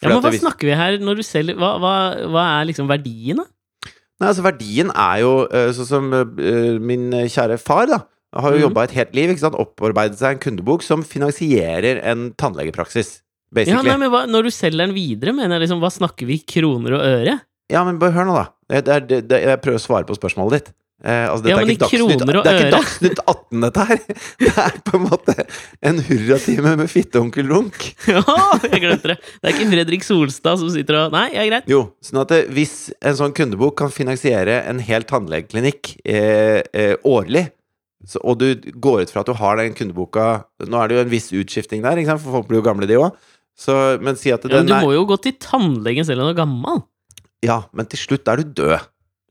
Ja, 0.04 0.12
men 0.12 0.20
hva 0.22 0.34
hvis... 0.34 0.44
snakker 0.44 0.70
vi 0.70 0.76
her 0.78 1.00
når 1.02 1.22
du 1.22 1.26
selger 1.26 1.58
hva, 1.58 1.78
hva, 1.82 1.94
hva 2.34 2.44
er 2.58 2.68
liksom 2.70 2.90
verdien, 2.92 3.40
da? 3.40 3.48
Nei, 4.18 4.32
altså 4.32 4.44
Verdien 4.48 4.90
er 4.98 5.20
jo 5.22 5.32
eh, 5.54 5.70
sånn 5.78 5.88
som 5.88 6.08
uh, 6.10 6.78
min 6.82 7.12
kjære 7.30 7.60
far, 7.62 7.86
da. 7.90 8.00
Har 8.38 8.54
jo 8.54 8.60
mm. 8.60 8.64
jobba 8.66 8.84
et 8.88 8.96
helt 8.98 9.14
liv, 9.16 9.32
ikke 9.32 9.44
sant? 9.46 9.58
opparbeidet 9.62 10.20
seg 10.20 10.36
en 10.36 10.42
kundebok 10.42 10.84
som 10.86 11.06
finansierer 11.06 12.02
en 12.06 12.32
tannlegepraksis. 12.38 13.20
Basically. 13.54 13.78
Ja, 13.78 13.84
nei, 13.86 14.00
men 14.02 14.12
hva, 14.12 14.26
Når 14.28 14.50
du 14.50 14.52
selger 14.52 14.84
den 14.84 14.96
videre, 14.96 15.32
mener 15.36 15.56
jeg 15.56 15.68
liksom 15.68 15.80
Hva 15.84 15.92
snakker 15.94 16.28
vi 16.28 16.42
kroner 16.44 16.98
og 16.98 17.06
øre? 17.06 17.38
Ja, 17.72 17.84
men 17.88 18.00
bare 18.00 18.16
hør 18.16 18.28
nå, 18.28 18.36
da. 18.36 18.50
Det 18.68 19.00
det, 19.08 19.22
det, 19.28 19.40
jeg 19.44 19.64
prøver 19.64 19.80
å 19.80 19.84
svare 19.84 20.08
på 20.08 20.16
spørsmålet 20.16 20.58
ditt. 20.58 20.76
Eh, 21.06 21.28
altså, 21.30 21.46
ja, 21.52 21.60
men 21.62 21.70
i 21.70 21.76
kroner 21.78 22.40
og 22.40 22.40
øre 22.40 22.42
Det 22.42 22.52
er 22.52 22.64
ikke 22.64 22.74
Dagsnytt 22.74 23.20
18, 23.22 23.60
dette 23.62 23.84
her! 23.86 24.00
Det 24.42 24.54
er 24.64 24.78
på 24.88 24.98
en 24.98 25.04
måte 25.04 25.36
en 25.86 26.00
hurratime 26.08 26.72
med 26.80 26.90
fitteonkel 26.90 27.52
Runk. 27.52 27.86
ja, 28.16 28.24
jeg 28.66 28.82
glemte 28.82 29.12
det. 29.12 29.18
Det 29.22 29.52
er 29.52 29.54
ikke 29.54 29.68
Fredrik 29.76 30.08
Solstad 30.08 30.64
som 30.64 30.72
sitter 30.74 31.04
og 31.04 31.14
Nei, 31.14 31.28
ja, 31.36 31.46
greit. 31.52 31.70
Jo, 31.70 31.84
sånn 32.02 32.24
at 32.24 32.34
hvis 32.56 32.76
en 32.98 33.20
sånn 33.20 33.36
kundebok 33.38 33.78
kan 33.84 33.94
finansiere 33.94 34.64
en 34.72 34.82
hel 34.82 35.06
tannlegeklinikk 35.06 35.94
eh, 36.02 36.64
eh, 36.66 36.96
årlig, 37.06 37.46
så, 38.08 38.22
og 38.26 38.42
du 38.42 38.72
går 38.82 39.06
ut 39.06 39.14
fra 39.14 39.22
at 39.22 39.30
du 39.30 39.38
har 39.38 39.58
den 39.58 39.74
kundeboka 39.76 40.28
Nå 40.70 40.78
er 40.80 40.90
det 40.90 40.96
jo 40.96 41.02
en 41.02 41.10
viss 41.12 41.32
utskifting 41.34 41.82
der, 41.86 42.00
for 42.16 42.40
folk 42.40 42.50
blir 42.50 42.62
jo 42.62 42.66
gamle, 42.66 42.90
de 42.90 42.98
òg. 42.98 43.14
Men 44.04 44.20
si 44.20 44.30
at 44.34 44.44
den 44.46 44.54
ja, 44.54 44.62
Men 44.62 44.70
du 44.70 44.76
må 44.86 44.94
jo 44.94 45.08
gå 45.10 45.18
til 45.24 45.34
tannlegen 45.42 46.06
selv 46.06 46.22
om 46.22 46.30
du 46.30 46.36
er 46.36 46.40
gammel. 46.44 46.84
Ja, 47.46 47.64
men 47.74 47.90
til 47.90 48.02
slutt 48.02 48.30
er 48.30 48.42
du 48.42 48.54
død. 48.62 48.78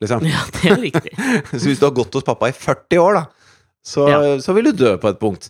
Liksom. 0.03 0.27
Ja, 0.29 0.43
det 0.59 0.73
er 0.73 0.83
riktig. 0.83 1.15
så 1.61 1.65
hvis 1.65 1.81
du 1.81 1.87
har 1.89 1.95
gått 1.97 2.17
hos 2.19 2.27
pappa 2.27 2.51
i 2.51 2.57
40 2.57 3.01
år, 3.01 3.21
da, 3.21 3.55
så, 3.87 4.09
ja. 4.11 4.21
så 4.43 4.55
vil 4.57 4.71
du 4.71 4.77
dø 4.77 4.97
på 5.01 5.11
et 5.13 5.21
punkt. 5.21 5.49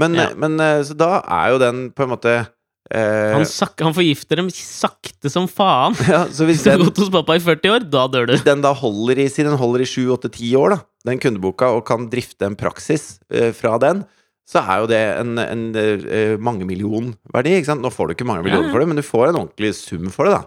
Men, 0.00 0.16
ja. 0.16 0.30
men, 0.38 0.56
eh, 0.62 0.80
så 0.86 0.96
da 0.96 1.20
er 1.20 1.52
jo 1.52 1.60
den 1.60 1.82
på 1.92 2.06
en 2.06 2.12
måte 2.14 2.30
eh, 2.38 3.34
han, 3.34 3.44
sak, 3.44 3.74
han, 3.84 3.92
forgifter 3.92 4.40
dem 4.40 4.48
sakte 4.54 5.32
som 5.32 5.48
faen. 5.50 5.98
Ja, 6.08 6.24
så 6.32 6.48
hvis, 6.48 6.62
hvis 6.62 6.64
du 6.64 6.72
har 6.72 6.80
gått 6.86 7.02
hos 7.04 7.12
pappa 7.12 7.36
i 7.36 7.44
40 7.44 7.74
år, 7.74 7.86
da 7.92 8.06
dør 8.08 8.30
du. 8.30 8.34
Hvis 8.36 8.46
den 8.48 8.64
da 8.64 8.72
holder 8.76 9.20
i, 9.20 9.28
si 9.32 9.44
den 9.44 9.58
holder 9.60 9.84
i 9.84 9.90
7-8-10 9.90 10.56
år, 10.62 10.76
da, 10.76 10.80
den 11.10 11.20
kundeboka, 11.22 11.74
og 11.76 11.84
kan 11.90 12.08
drifte 12.12 12.48
en 12.48 12.56
praksis 12.58 13.18
eh, 13.34 13.50
fra 13.56 13.76
den, 13.82 14.06
så 14.52 14.60
er 14.60 14.82
jo 14.82 14.88
det 14.90 15.00
en, 15.16 15.36
en, 15.40 15.62
en 15.72 16.02
uh, 16.04 16.34
mangemillionverdi. 16.44 17.54
Nå 17.80 17.92
får 17.92 18.10
du 18.10 18.16
ikke 18.16 18.28
mange 18.28 18.44
millioner 18.44 18.68
for 18.72 18.82
det, 18.82 18.88
men 18.90 19.00
du 19.00 19.06
får 19.06 19.30
en 19.30 19.44
ordentlig 19.46 19.72
sum 19.78 20.10
for 20.12 20.28
det, 20.28 20.36
da. 20.36 20.42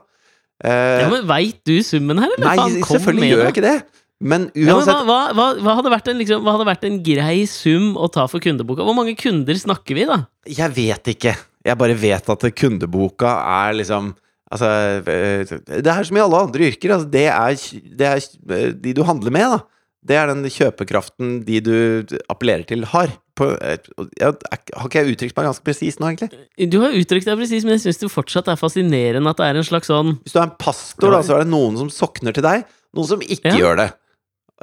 Eh, 0.64 1.02
ja, 1.04 1.08
men 1.12 1.26
Veit 1.28 1.58
du 1.68 1.76
summen 1.84 2.22
her, 2.22 2.32
eller? 2.38 2.48
Nei, 2.48 2.84
selvfølgelig 2.88 3.32
gjør 3.32 3.44
jeg 3.44 3.56
ikke 3.56 3.66
det. 3.66 3.78
Men 4.26 4.46
uansett 4.56 4.94
ja, 4.94 5.00
men 5.02 5.10
hva, 5.10 5.18
hva, 5.36 5.48
hva, 5.60 5.74
hadde 5.82 5.98
en, 6.14 6.20
liksom, 6.22 6.46
hva 6.46 6.54
hadde 6.56 6.68
vært 6.70 6.86
en 6.88 7.00
grei 7.04 7.40
sum 7.52 7.90
å 8.00 8.08
ta 8.14 8.24
for 8.32 8.44
kundeboka? 8.44 8.86
Hvor 8.88 8.96
mange 8.96 9.18
kunder 9.20 9.58
snakker 9.60 9.98
vi, 9.98 10.06
da? 10.08 10.22
Jeg 10.48 10.72
vet 10.78 11.12
ikke. 11.12 11.34
Jeg 11.66 11.80
bare 11.82 11.98
vet 12.00 12.32
at 12.32 12.48
kundeboka 12.56 13.40
er 13.66 13.82
liksom 13.82 14.14
Altså, 14.56 14.68
eh, 15.10 15.42
det 15.82 15.90
er 15.90 16.06
som 16.06 16.16
i 16.16 16.22
alle 16.22 16.38
andre 16.46 16.68
yrker. 16.68 16.92
Altså, 16.94 17.08
det, 17.10 17.24
er, 17.34 17.56
det 17.98 18.06
er 18.06 18.20
eh, 18.54 18.68
de 18.78 18.92
du 18.94 19.02
handler 19.04 19.34
med, 19.34 19.56
da. 19.56 19.75
Det 20.06 20.18
er 20.20 20.30
den 20.30 20.46
kjøpekraften 20.46 21.40
de 21.48 21.62
du 21.66 21.78
appellerer 22.30 22.66
til, 22.70 22.86
har 22.92 23.14
på, 23.36 23.50
jeg, 23.60 23.82
Har 24.22 24.88
ikke 24.88 25.02
jeg 25.02 25.16
uttrykt 25.16 25.36
meg 25.36 25.48
ganske 25.50 25.66
presist 25.66 26.00
nå, 26.00 26.08
egentlig? 26.12 26.46
Du 26.72 26.78
har 26.84 26.96
uttrykt 26.96 27.28
deg 27.28 27.40
presis, 27.42 27.66
men 27.68 27.76
jeg 27.76 27.84
syns 27.84 28.00
det 28.04 28.12
fortsatt 28.14 28.52
er 28.52 28.60
fascinerende 28.60 29.34
at 29.34 29.42
det 29.42 29.50
er 29.50 29.60
en 29.60 29.68
slags 29.68 29.92
sånn 29.92 30.16
Hvis 30.22 30.36
du 30.36 30.40
er 30.40 30.48
en 30.48 30.56
pastor, 30.62 31.12
da, 31.12 31.20
så 31.26 31.36
er 31.36 31.44
det 31.44 31.52
noen 31.52 31.80
som 31.82 31.92
sokner 31.92 32.36
til 32.36 32.46
deg, 32.46 32.64
noen 32.96 33.10
som 33.10 33.26
ikke 33.26 33.52
ja. 33.52 33.60
gjør 33.60 33.82
det. 33.82 33.90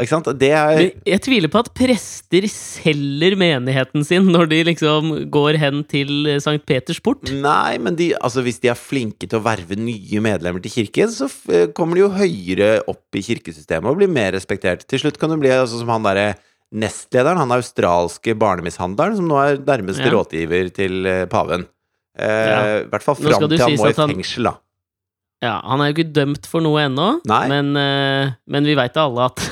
Ikke 0.01 0.09
sant? 0.09 0.29
Det 0.41 0.49
er 0.57 0.79
Jeg 1.05 1.21
tviler 1.21 1.51
på 1.53 1.61
at 1.61 1.69
prester 1.77 2.47
selger 2.49 3.35
menigheten 3.37 4.07
sin 4.09 4.31
når 4.33 4.49
de 4.49 4.61
liksom 4.71 5.11
går 5.33 5.59
hen 5.61 5.83
til 5.85 6.31
Sankt 6.41 6.65
Peters 6.69 7.03
port. 7.05 7.29
Nei, 7.29 7.77
men 7.77 7.99
de, 7.99 8.09
altså 8.17 8.41
hvis 8.47 8.63
de 8.63 8.71
er 8.73 8.79
flinke 8.79 9.29
til 9.29 9.37
å 9.37 9.45
verve 9.45 9.77
nye 9.77 10.23
medlemmer 10.25 10.65
til 10.65 10.73
kirken, 10.79 11.13
så 11.13 11.29
kommer 11.77 11.99
de 11.99 12.07
jo 12.07 12.15
høyere 12.15 12.71
opp 12.89 13.21
i 13.21 13.25
kirkesystemet 13.27 13.93
og 13.93 14.01
blir 14.01 14.09
mer 14.09 14.33
respektert. 14.33 14.87
Til 14.89 15.05
slutt 15.05 15.21
kan 15.21 15.35
du 15.35 15.37
bli 15.43 15.53
altså, 15.53 15.83
som 15.83 15.93
han 15.93 16.09
derre 16.09 16.33
nestlederen, 16.73 17.41
han 17.43 17.53
australske 17.53 18.35
barnemishandleren, 18.41 19.17
som 19.19 19.29
nå 19.29 19.39
er 19.43 19.63
nærmeste 19.67 20.07
ja. 20.07 20.13
rådgiver 20.15 20.73
til 20.75 21.05
uh, 21.05 21.25
paven. 21.31 21.67
eh, 22.17 22.49
ja. 22.49 22.61
I 22.81 22.91
hvert 22.93 23.05
fall 23.05 23.19
fram 23.21 23.49
til 23.49 23.61
han 23.61 23.77
må 23.77 23.91
i 23.91 23.97
fengsel, 23.97 24.49
da. 24.49 24.57
Ja, 25.43 25.57
Han 25.67 25.83
er 25.83 25.91
jo 25.91 25.97
ikke 25.97 26.13
dømt 26.15 26.47
for 26.47 26.63
noe 26.63 26.85
ennå, 26.87 27.17
men, 27.27 27.73
uh, 27.75 28.33
men, 28.47 28.69
vi 28.69 28.79
veit 28.79 28.97
alle 29.01 29.29
at 29.33 29.43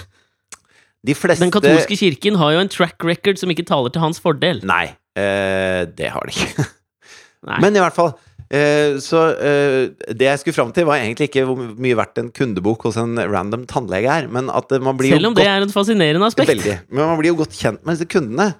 de 1.06 1.16
fleste... 1.16 1.44
Den 1.44 1.54
katolske 1.54 1.96
kirken 1.96 2.36
har 2.40 2.56
jo 2.56 2.64
en 2.64 2.72
track 2.72 3.04
record 3.06 3.40
som 3.40 3.52
ikke 3.52 3.64
taler 3.68 3.92
til 3.94 4.04
hans 4.04 4.20
fordel. 4.22 4.60
Nei, 4.68 4.90
det 5.16 6.10
har 6.12 6.28
de 6.28 6.34
ikke. 6.36 6.66
men 7.64 7.76
i 7.76 7.82
hvert 7.82 7.96
fall 7.96 8.12
Eh, 8.50 8.96
så 8.98 9.20
eh, 9.38 9.92
det 10.10 10.26
jeg 10.26 10.40
skulle 10.42 10.56
fram 10.56 10.72
til, 10.74 10.88
var 10.88 10.98
egentlig 10.98 11.28
ikke 11.28 11.44
hvor 11.46 11.60
mye 11.78 11.94
verdt 11.98 12.18
en 12.18 12.32
kundebok 12.34 12.82
hos 12.88 12.98
en 12.98 13.14
random 13.30 13.62
tannlege 13.70 14.10
er. 14.10 14.26
Men 14.32 14.50
at 14.50 14.72
man 14.82 14.98
blir 14.98 15.14
Selv 15.14 15.30
om 15.30 15.36
det 15.38 15.46
er 15.46 15.62
et 15.62 15.74
fascinerende 15.74 16.26
aspekt. 16.26 16.50
Veldig. 16.50 16.80
Men 16.90 17.06
man 17.12 17.20
blir 17.20 17.30
jo 17.30 17.38
godt 17.44 17.54
kjent 17.54 17.84
med 17.84 17.94
disse 17.94 18.10
kundene. 18.10 18.50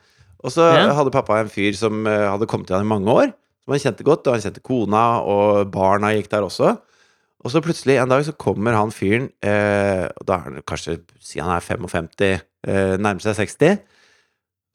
Og 0.41 0.55
så 0.55 0.71
ja. 0.73 0.87
hadde 0.97 1.13
pappa 1.13 1.41
en 1.43 1.51
fyr 1.53 1.75
som 1.77 2.07
eh, 2.09 2.29
hadde 2.31 2.49
kommet 2.49 2.71
til 2.71 2.79
han 2.79 2.87
i 2.87 2.93
mange 2.93 3.11
år. 3.11 3.35
Som 3.65 3.75
han 3.75 3.83
kjente 3.83 4.07
godt, 4.07 4.31
og 4.31 4.39
han 4.39 4.45
kjente 4.47 4.63
kona, 4.65 5.03
og 5.27 5.75
barna 5.75 6.15
gikk 6.15 6.31
der 6.33 6.47
også. 6.47 6.77
Og 7.41 7.53
så 7.55 7.63
plutselig 7.65 7.97
en 7.97 8.11
dag 8.11 8.25
så 8.27 8.35
kommer 8.37 8.77
han 8.77 8.93
fyren, 8.93 9.31
eh, 9.41 10.05
og 10.11 10.27
da 10.29 10.37
er 10.37 10.45
han 10.45 10.67
kanskje 10.69 10.99
Si 11.25 11.41
han 11.41 11.53
er 11.55 11.65
55, 11.65 12.43
eh, 12.69 12.97
nærmer 13.01 13.25
seg 13.25 13.39
60. 13.39 13.81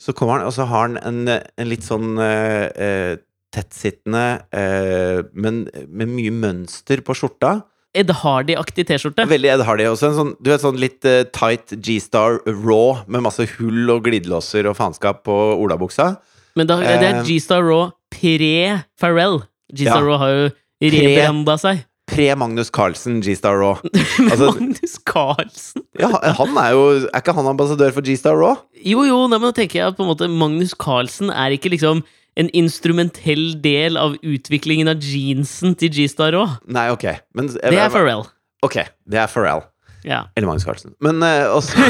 Så 0.01 0.13
kommer 0.17 0.39
han, 0.39 0.47
og 0.47 0.54
så 0.54 0.65
har 0.65 0.89
han 0.89 0.97
en, 0.97 1.30
en 1.30 1.69
litt 1.69 1.86
sånn 1.86 2.17
eh, 2.19 3.15
tettsittende, 3.56 4.25
eh, 4.51 5.21
men 5.34 5.65
med 5.88 6.12
mye 6.12 6.34
mønster 6.34 7.04
på 7.06 7.15
skjorta. 7.15 7.60
Ed 7.95 8.12
Hardy-aktig 8.12 8.84
T-skjorte. 8.89 9.23
Veldig 9.30 9.51
Ed 9.54 9.63
Hardy. 9.63 9.88
Også 9.88 10.10
en 10.10 10.17
sånn, 10.17 10.32
du 10.43 10.51
vet, 10.51 10.63
sånn 10.63 10.80
litt 10.82 11.08
uh, 11.08 11.23
tight 11.36 11.71
G-Star 11.80 12.41
raw 12.49 13.06
med 13.08 13.23
masse 13.23 13.45
hull 13.56 13.93
og 13.93 14.04
glidelåser 14.08 14.67
og 14.67 14.75
faenskap 14.75 15.23
på 15.28 15.36
olabuksa. 15.63 16.15
Men 16.60 16.67
da, 16.67 16.82
det 16.84 16.97
er 16.97 17.21
eh, 17.21 17.23
G-Star 17.28 17.63
raw 17.63 17.93
pre-Farrell. 18.12 19.41
G-Star 19.71 20.04
ja. 20.04 20.08
raw 20.10 20.19
har 20.19 20.36
jo 20.36 20.49
rebranda 20.91 21.56
seg. 21.62 21.86
Pre-Magnus 22.06 22.70
Carlsen, 22.70 23.22
G-Star 23.26 23.58
Raw. 23.58 23.80
Altså, 24.32 24.52
Magnus 24.52 24.98
Carlsen? 25.06 25.84
ja, 26.00 26.10
han 26.38 26.58
er 26.62 26.76
jo 26.76 26.84
Er 27.10 27.22
ikke 27.22 27.34
han 27.34 27.50
ambassadør 27.50 27.96
for 27.96 28.06
G-Star 28.06 28.38
Raw? 28.38 28.60
Jo, 28.78 29.04
jo, 29.08 29.24
nei, 29.30 29.39
men 29.39 29.50
da 29.50 29.56
tenker 29.58 29.80
jeg 29.80 29.89
at 29.89 29.98
på 29.98 30.06
en 30.06 30.12
måte 30.12 30.30
Magnus 30.30 30.76
Carlsen 30.78 31.34
er 31.34 31.56
ikke 31.56 31.74
liksom 31.74 32.04
en 32.36 32.50
instrumentell 32.52 33.56
del 33.63 33.96
av 33.98 34.18
utviklingen 34.20 34.91
av 34.91 35.04
jeansen 35.04 35.76
til 35.80 35.94
G-Star 35.96 36.36
Raw. 36.36 36.58
Nei, 36.68 36.89
ok. 36.91 37.08
Men, 37.38 37.50
jeg, 37.56 37.72
det 37.72 37.80
er 37.80 37.94
Pharrell. 37.94 38.26
Ok, 38.65 38.82
det 39.08 39.22
er 39.22 39.32
Pharrell. 39.32 39.63
Ja. 40.06 40.26
Eller 40.36 40.50
Magnus 40.52 40.68
Carlsen. 40.68 40.94
Men 41.02 41.24
uh, 41.24 41.56
også 41.56 41.80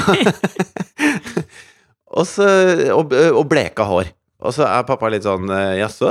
Også 2.16 2.46
og, 2.94 3.12
og, 3.12 3.42
bleka 3.52 3.84
hår. 3.90 4.14
Og 4.46 4.54
så 4.56 4.64
er 4.70 4.86
pappa 4.88 5.10
litt 5.12 5.26
sånn 5.26 5.50
Jaså, 5.76 6.08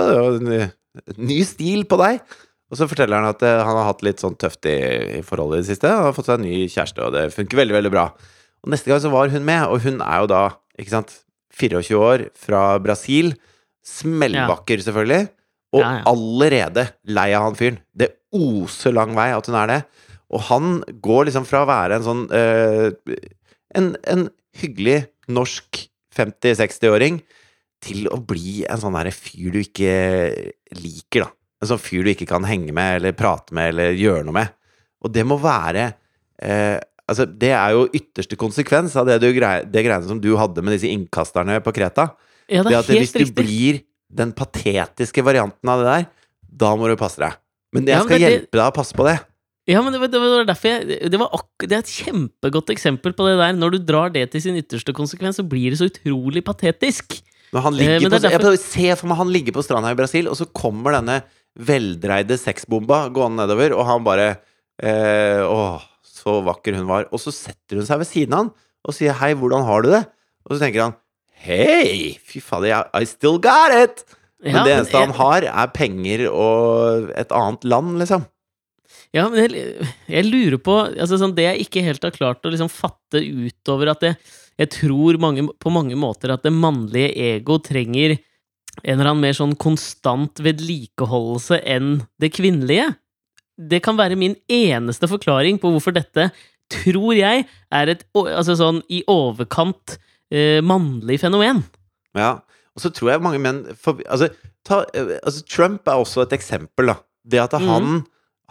ny 1.16 1.38
stil 1.46 1.86
på 1.88 1.96
deg? 2.02 2.18
Og 2.74 2.78
så 2.80 2.88
forteller 2.90 3.20
han 3.20 3.30
at 3.30 3.42
uh, 3.46 3.62
han 3.62 3.76
har 3.78 3.86
hatt 3.86 4.00
litt 4.02 4.18
sånn 4.18 4.34
tøft 4.34 4.66
i, 4.66 4.74
i 5.20 5.22
forholdet 5.22 5.60
i 5.60 5.62
det 5.62 5.68
siste. 5.68 5.92
Han 5.94 6.08
har 6.08 6.16
fått 6.16 6.26
seg 6.26 6.40
en 6.40 6.48
ny 6.48 6.64
kjæreste, 6.66 7.04
og 7.06 7.14
det 7.14 7.28
funker 7.30 7.60
veldig, 7.60 7.76
veldig 7.76 7.92
bra. 7.94 8.08
Og 8.66 8.72
neste 8.74 8.90
gang 8.90 9.02
så 9.04 9.12
var 9.12 9.30
hun 9.30 9.46
med, 9.46 9.68
og 9.70 9.84
hun 9.84 10.02
er 10.02 10.24
jo 10.24 10.30
da, 10.32 10.40
ikke 10.82 10.94
sant, 10.96 11.14
24 11.54 12.00
år, 12.02 12.24
fra 12.34 12.64
Brasil. 12.82 13.30
Smellvakker, 13.86 14.82
ja. 14.82 14.86
selvfølgelig. 14.88 15.28
Og 15.76 15.84
ja, 15.84 15.92
ja. 16.00 16.02
allerede 16.10 16.88
lei 17.14 17.28
av 17.38 17.46
han 17.46 17.60
fyren. 17.60 17.78
Det 17.94 18.10
oser 18.34 18.96
lang 18.96 19.14
vei 19.14 19.28
at 19.36 19.46
hun 19.46 19.60
er 19.60 19.70
det. 19.70 19.78
Og 20.34 20.42
han 20.48 20.74
går 21.04 21.28
liksom 21.28 21.46
fra 21.46 21.62
å 21.62 21.70
være 21.70 22.00
en 22.00 22.06
sånn 22.08 22.26
øh, 22.34 22.90
en, 23.78 23.94
en, 24.10 24.26
hyggelig 24.54 25.00
norsk 25.34 25.80
50-60-åring 26.14 27.16
til 27.82 28.06
å 28.06 28.20
bli 28.22 28.62
en 28.70 28.78
sånn 28.78 28.94
derre 28.94 29.10
fyr 29.14 29.50
du 29.54 29.58
ikke 29.62 29.94
liker, 30.78 31.26
da. 31.26 31.30
En 31.64 31.70
sånn 31.72 31.80
fyr 31.80 32.04
du 32.04 32.12
ikke 32.12 32.28
kan 32.28 32.44
henge 32.44 32.74
med 32.76 33.00
eller 33.00 33.16
prate 33.16 33.56
med 33.56 33.72
eller 33.72 33.96
gjøre 33.96 34.26
noe 34.26 34.36
med. 34.36 34.52
Og 35.04 35.12
det 35.12 35.24
må 35.28 35.40
være 35.40 35.92
eh, 36.42 36.80
Altså, 37.04 37.26
det 37.28 37.50
er 37.52 37.74
jo 37.76 37.82
ytterste 37.92 38.36
konsekvens 38.40 38.94
av 38.96 39.04
det, 39.04 39.18
du, 39.20 39.26
det 39.28 39.82
greiene 39.84 40.06
som 40.08 40.22
du 40.24 40.30
hadde 40.40 40.62
med 40.64 40.72
disse 40.72 40.88
innkasterne 40.88 41.58
på 41.60 41.74
Kreta. 41.76 42.06
Ja, 42.48 42.62
det 42.64 42.72
det 42.72 42.96
helt 42.96 43.02
hvis 43.02 43.12
du 43.12 43.34
blir 43.36 43.82
den 44.08 44.32
patetiske 44.32 45.20
varianten 45.26 45.68
av 45.68 45.82
det 45.82 45.90
der, 45.90 46.06
da 46.64 46.70
må 46.80 46.88
du 46.88 46.96
passe 46.96 47.20
deg. 47.20 47.36
Men 47.76 47.90
jeg 47.90 48.06
skal 48.06 48.16
ja, 48.16 48.22
men 48.22 48.24
det, 48.24 48.32
hjelpe 48.38 48.56
deg 48.56 48.64
å 48.64 48.76
passe 48.78 48.96
på 48.96 49.04
det. 49.04 49.18
Ja, 49.68 49.80
men 49.84 49.92
det 49.92 50.00
var, 50.00 50.10
det 50.12 50.20
var 50.20 50.48
derfor 50.48 50.70
jeg 50.70 50.98
det, 51.12 51.20
var 51.20 51.44
det 51.64 51.76
er 51.76 51.84
et 51.84 51.92
kjempegodt 51.92 52.72
eksempel 52.74 53.14
på 53.16 53.28
det 53.28 53.36
der. 53.40 53.54
Når 53.56 53.76
du 53.76 53.78
drar 53.88 54.12
det 54.16 54.26
til 54.32 54.44
sin 54.44 54.58
ytterste 54.60 54.92
konsekvens, 54.96 55.40
så 55.40 55.44
blir 55.48 55.72
det 55.72 55.80
så 55.80 55.88
utrolig 55.88 56.44
patetisk. 56.44 57.18
Men 57.54 57.64
han 57.64 57.78
Eh, 57.78 58.00
men 58.02 58.10
på, 58.10 58.18
det 58.18 58.32
er 58.32 58.44
jeg 58.50 58.60
se 58.60 58.90
for 59.00 59.10
meg 59.10 59.20
han 59.20 59.32
ligger 59.32 59.56
på 59.56 59.64
stranda 59.64 59.92
i 59.94 59.98
Brasil, 59.98 60.28
og 60.28 60.36
så 60.40 60.48
kommer 60.50 60.96
denne 60.98 61.20
veldreide 61.58 62.36
sexbomba 62.40 63.08
gående 63.14 63.44
nedover, 63.44 63.74
og 63.76 63.86
han 63.86 64.04
bare 64.06 64.28
eh, 64.82 65.40
Å, 65.44 65.80
så 66.02 66.40
vakker 66.46 66.74
hun 66.78 66.88
var. 66.88 67.06
Og 67.12 67.20
så 67.22 67.32
setter 67.34 67.78
hun 67.80 67.86
seg 67.86 68.00
ved 68.02 68.10
siden 68.10 68.34
av 68.34 68.44
han 68.44 68.52
og 68.84 68.92
sier 68.92 69.14
'hei, 69.16 69.32
hvordan 69.38 69.64
har 69.64 69.82
du 69.82 69.88
det?' 69.94 70.04
Og 70.44 70.56
så 70.56 70.60
tenker 70.66 70.82
han 70.82 70.94
'hei, 71.44 72.18
fy 72.20 72.40
fader, 72.40 72.84
I 72.92 73.04
still 73.04 73.38
got 73.38 73.72
it'. 73.72 74.04
Men 74.42 74.54
Ja, 74.56 74.64
det 74.64 74.70
men 74.74 74.78
eneste 74.84 74.92
jeg- 74.98 75.06
han 75.06 75.14
har, 75.16 75.42
er 75.44 75.66
penger 75.72 76.28
og 76.30 77.10
et 77.16 77.30
annet 77.32 77.64
land, 77.64 77.98
liksom. 77.98 78.26
Ja, 79.14 79.28
men 79.28 79.48
jeg, 79.48 79.86
jeg 80.08 80.24
lurer 80.26 80.58
på 80.58 80.74
altså 80.98 81.16
sånn, 81.18 81.34
Det 81.34 81.44
jeg 81.44 81.66
ikke 81.68 81.82
helt 81.84 82.02
har 82.02 82.10
klart 82.10 82.42
å 82.44 82.50
liksom 82.50 82.68
fatte 82.68 83.22
utover 83.22 83.90
at 83.90 84.00
jeg, 84.02 84.16
jeg 84.58 84.70
tror 84.70 85.18
mange, 85.18 85.48
på 85.58 85.70
mange 85.72 85.94
måter 85.96 86.30
at 86.34 86.42
det 86.42 86.52
mannlige 86.52 87.14
ego 87.16 87.58
trenger 87.58 88.18
en 88.82 88.98
eller 88.98 89.10
annen 89.12 89.22
mer 89.22 89.36
sånn 89.36 89.54
konstant 89.60 90.40
vedlikeholdelse 90.42 91.60
enn 91.62 92.00
det 92.20 92.32
kvinnelige. 92.34 92.88
Det 93.54 93.78
kan 93.84 93.96
være 93.96 94.18
min 94.18 94.34
eneste 94.50 95.06
forklaring 95.10 95.60
på 95.62 95.70
hvorfor 95.74 95.94
dette, 95.94 96.30
tror 96.72 97.12
jeg, 97.14 97.44
er 97.70 97.92
et 97.92 98.02
altså 98.16 98.56
sånn 98.58 98.80
i 98.90 99.02
overkant 99.10 99.98
eh, 100.32 100.58
mannlig 100.64 101.20
fenomen. 101.22 101.62
Ja. 102.18 102.40
Og 102.74 102.82
så 102.82 102.90
tror 102.90 103.12
jeg 103.12 103.22
mange 103.22 103.38
menn 103.38 103.60
for, 103.78 104.00
altså, 104.10 104.32
ta, 104.66 104.80
altså, 105.22 105.44
Trump 105.46 105.86
er 105.86 106.00
også 106.02 106.24
et 106.24 106.34
eksempel, 106.34 106.90
da. 106.90 106.96
Det 107.24 107.40
at 107.40 107.54
han 107.56 107.68
han 107.68 108.02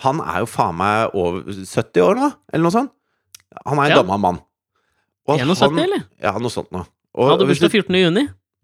Han 0.01 0.19
er 0.25 0.39
jo 0.41 0.47
faen 0.49 0.73
meg 0.79 1.11
over 1.13 1.43
70 1.53 2.01
år 2.01 2.15
nå, 2.17 2.29
eller 2.49 2.63
noe 2.65 2.73
sånt. 2.73 2.89
Han 3.67 3.77
er 3.77 3.83
en 3.83 3.91
Ja. 3.91 3.97
gammel 4.01 4.19
mann. 4.23 4.39
Og 5.29 5.37
71, 5.39 5.77
eller? 5.83 6.01
Ja, 6.19 6.31
noe 6.41 6.49
sånt 6.49 6.71
noe. 6.73 6.87
Og, 7.13 7.29
Hadde 7.29 7.45
bursdag 7.45 7.69
14. 7.69 7.93
juni. 8.01 8.23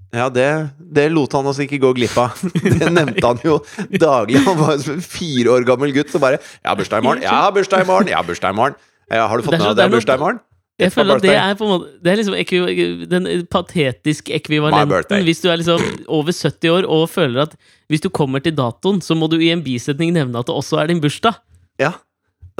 Ja, 0.09 0.25
det, 0.33 0.45
det 0.79 1.05
lot 1.13 1.33
han 1.37 1.47
oss 1.51 1.59
ikke 1.61 1.77
gå 1.81 1.91
glipp 1.99 2.15
av. 2.17 2.37
Det 2.81 2.89
nevnte 2.89 3.21
han 3.21 3.41
jo 3.45 3.59
daglig. 3.93 4.41
Han 4.47 4.57
var 4.57 4.77
en 4.79 5.03
fire 5.05 5.53
år 5.53 5.65
gammel 5.67 5.93
gutt 5.93 6.09
som 6.09 6.21
bare 6.23 6.39
'Jeg 6.41 6.65
har 6.65 6.77
bursdag 6.79 7.03
i 7.03 7.05
morgen. 7.05 7.21
Jeg 7.21 7.29
har 7.29 7.51
bursdag 7.53 7.83
i 7.83 7.89
morgen. 7.89 8.07
Jeg 8.09 8.17
har 8.17 8.25
bursdag 8.25 8.53
i 8.53 8.57
morgen.' 8.57 8.77
Ja, 9.09 9.27
har 9.27 9.37
du 9.37 9.43
fått 9.43 9.57
med 9.57 9.61
deg 9.61 9.69
at 9.69 9.69
jeg 9.69 9.75
det 9.77 9.83
har 9.83 9.89
er 9.89 9.97
bursdag 9.97 10.17
i 10.17 10.23
morgen? 10.23 10.39
Jeg 10.79 10.93
føler 10.95 11.15
at 11.19 11.21
det 11.25 11.35
er 11.35 11.55
på 11.59 11.65
en 11.65 11.71
måte 11.73 11.87
Det 11.99 12.11
er 12.11 12.17
liksom 12.21 13.09
den 13.11 13.47
patetiske 13.51 14.33
ekvivalenten 14.37 15.25
hvis 15.27 15.41
du 15.43 15.49
er 15.51 15.59
liksom 15.59 15.81
over 16.07 16.31
70 16.31 16.69
år 16.71 16.87
og 16.87 17.09
føler 17.09 17.41
at 17.41 17.55
hvis 17.89 18.01
du 18.01 18.09
kommer 18.09 18.39
til 18.39 18.55
datoen, 18.55 19.01
så 19.01 19.17
må 19.17 19.27
du 19.27 19.37
i 19.41 19.49
en 19.51 19.63
bisetning 19.65 20.13
nevne 20.13 20.39
at 20.39 20.47
det 20.47 20.55
også 20.55 20.79
er 20.79 20.87
din 20.87 21.01
bursdag. 21.01 21.33
Ja. 21.81 21.91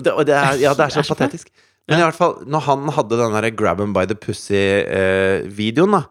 Det, 0.01 0.12
det 0.27 0.35
er, 0.35 0.57
ja, 0.59 0.73
det 0.73 0.85
er 0.89 0.89
så 0.89 1.05
patetisk. 1.05 1.49
Men 1.88 1.99
i 1.99 2.05
hvert 2.05 2.17
fall, 2.17 2.35
når 2.45 2.65
han 2.65 2.89
hadde 2.89 3.17
den 3.17 3.33
derre 3.33 3.51
grab 3.51 3.79
him 3.79 3.93
by 3.93 4.05
the 4.09 4.17
pussy-videoen, 4.17 5.95
da 5.97 6.03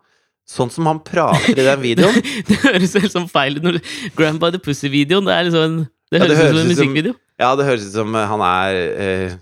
Sånn 0.49 0.71
som 0.73 0.87
han 0.89 1.01
prater 1.05 1.59
i 1.59 1.65
den 1.67 1.81
videoen 1.83 2.15
Det 2.49 2.57
høres 2.63 2.95
helt 2.97 3.13
som 3.13 3.27
feil 3.29 3.59
når 3.61 3.81
Grandpa 3.83 4.17
Grand 4.17 4.41
by 4.41 4.53
the 4.55 4.61
Pussy-videoen. 4.65 5.27
Det 5.29 5.35
er 5.35 5.49
liksom 5.49 5.65
en, 5.67 5.77
Det 6.09 6.23
Ja, 6.23 6.29
det 6.31 6.39
høres 6.39 6.49
ut 6.49 6.55
som 6.55 6.63
en 6.63 6.73
musikkvideo. 6.73 7.13
som-. 7.13 7.43
Ja, 7.43 7.51
det 7.59 7.67
høres 7.69 7.85
ut 7.91 7.99
som 7.99 8.17
eh, 8.17 8.31
han 8.33 8.45
er 8.47 8.79
uh, 8.97 9.35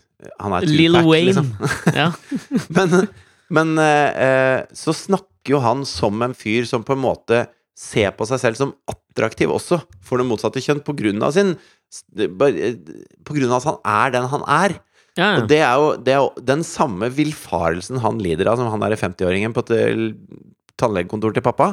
Han 0.42 0.56
er 0.56 0.66
Lil 0.66 0.98
Wayne. 1.06 1.30
liksom. 1.30 1.52
Ja. 1.94 2.10
Men, 2.76 3.06
men 3.46 3.76
eh, 3.78 4.64
så 4.74 4.90
snakker 4.96 5.52
jo 5.54 5.60
han 5.62 5.84
som 5.86 6.18
en 6.26 6.34
fyr 6.34 6.64
som 6.66 6.82
på 6.82 6.96
en 6.96 7.04
måte 7.04 7.44
ser 7.78 8.10
på 8.16 8.26
seg 8.26 8.40
selv 8.42 8.58
som 8.58 8.72
attraktiv 8.90 9.52
også 9.54 9.78
for 10.02 10.18
det 10.18 10.26
motsatte 10.26 10.58
kjønn, 10.64 10.80
på 10.82 10.96
grunn 10.98 11.22
av 11.22 11.36
sin 11.36 11.52
På 12.16 13.36
grunn 13.36 13.52
av 13.52 13.60
at 13.60 13.68
han 13.68 13.78
er 13.84 14.16
den 14.16 14.28
han 14.32 14.46
er. 14.50 14.74
Ja, 15.16 15.28
Og 15.38 15.46
det 15.48 15.62
er 15.62 15.78
jo, 15.78 15.92
det 16.02 16.12
er 16.12 16.18
jo 16.24 16.44
den 16.50 16.64
samme 16.66 17.08
villfarelsen 17.14 18.02
han 18.02 18.18
lider 18.20 18.50
av, 18.50 18.58
som 18.58 18.68
han 18.72 18.82
derre 18.82 18.98
50-åringen 19.00 19.54
på 19.56 19.62
til 20.76 20.84
tannlegekontoret 20.84 21.38
til 21.40 21.44
pappa. 21.46 21.70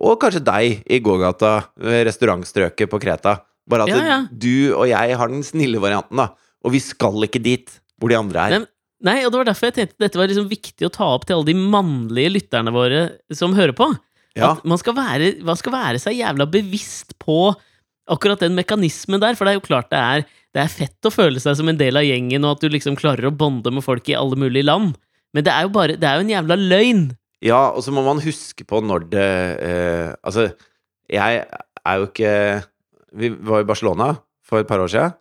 Og 0.00 0.18
kanskje 0.20 0.42
deg 0.44 0.82
i 0.90 0.98
gågata, 1.04 1.54
restaurantstrøket 1.78 2.90
på 2.90 3.00
Kreta. 3.02 3.38
Bare 3.70 3.84
at 3.86 3.92
Ja, 3.92 4.02
ja. 4.06 4.20
du 4.32 4.74
og 4.74 4.88
jeg 4.88 5.16
har 5.16 5.28
den 5.28 5.42
snille 5.46 5.80
varianten, 5.80 6.16
da. 6.16 6.30
Og 6.64 6.72
vi 6.74 6.80
skal 6.82 7.22
ikke 7.24 7.42
dit 7.42 7.70
hvor 8.00 8.10
de 8.10 8.16
andre 8.16 8.46
er. 8.46 8.66
Nei, 9.04 9.24
og 9.24 9.32
det 9.32 9.38
var 9.40 9.48
derfor 9.48 9.68
jeg 9.70 9.76
tenkte 9.78 10.02
dette 10.02 10.18
var 10.18 10.28
liksom 10.28 10.48
viktig 10.48 10.86
å 10.88 10.92
ta 10.92 11.06
opp 11.14 11.26
til 11.26 11.38
alle 11.38 11.48
de 11.48 11.56
mannlige 11.56 12.34
lytterne 12.34 12.72
våre 12.72 13.04
som 13.32 13.54
hører 13.56 13.72
på. 13.76 13.88
Ja, 14.36 14.52
At 14.54 14.64
man 14.68 14.78
skal, 14.78 14.94
være, 14.94 15.42
man 15.44 15.56
skal 15.58 15.72
være 15.72 16.00
seg 16.02 16.18
jævla 16.18 16.46
bevisst 16.46 17.16
på 17.18 17.52
akkurat 18.10 18.42
den 18.42 18.56
mekanismen 18.58 19.20
der, 19.22 19.36
for 19.38 19.46
det 19.46 19.54
er 19.54 19.60
jo 19.60 19.64
klart 19.66 19.90
det 19.92 20.00
er, 20.00 20.26
det 20.54 20.62
er 20.64 20.72
fett 20.72 21.06
å 21.08 21.12
føle 21.12 21.40
seg 21.42 21.56
som 21.58 21.68
en 21.70 21.78
del 21.78 21.96
av 21.98 22.04
gjengen, 22.06 22.44
og 22.44 22.56
at 22.56 22.64
du 22.64 22.68
liksom 22.72 22.98
klarer 22.98 23.28
å 23.28 23.34
bonde 23.34 23.72
med 23.72 23.84
folk 23.86 24.08
i 24.10 24.16
alle 24.18 24.38
mulige 24.38 24.66
land. 24.66 24.96
Men 25.34 25.46
det 25.46 25.52
er 25.54 25.66
jo 25.66 25.72
bare, 25.74 25.96
det 26.00 26.08
er 26.08 26.18
jo 26.18 26.26
en 26.26 26.32
jævla 26.34 26.58
løgn. 26.58 27.04
Ja 27.44 27.60
og 27.70 27.82
så 27.84 27.94
må 27.94 28.04
man 28.06 28.22
huske 28.24 28.66
på 28.68 28.82
når 28.84 29.06
det 29.12 29.30
eh, 29.64 30.10
Altså, 30.20 30.50
jeg 31.10 31.44
er 31.46 31.96
jo 31.96 32.10
ikke 32.10 32.34
Vi 33.16 33.30
var 33.32 33.64
i 33.64 33.68
Barcelona 33.68 34.12
for 34.44 34.60
et 34.60 34.68
par 34.68 34.82
år 34.82 34.90
siden. 34.90 35.16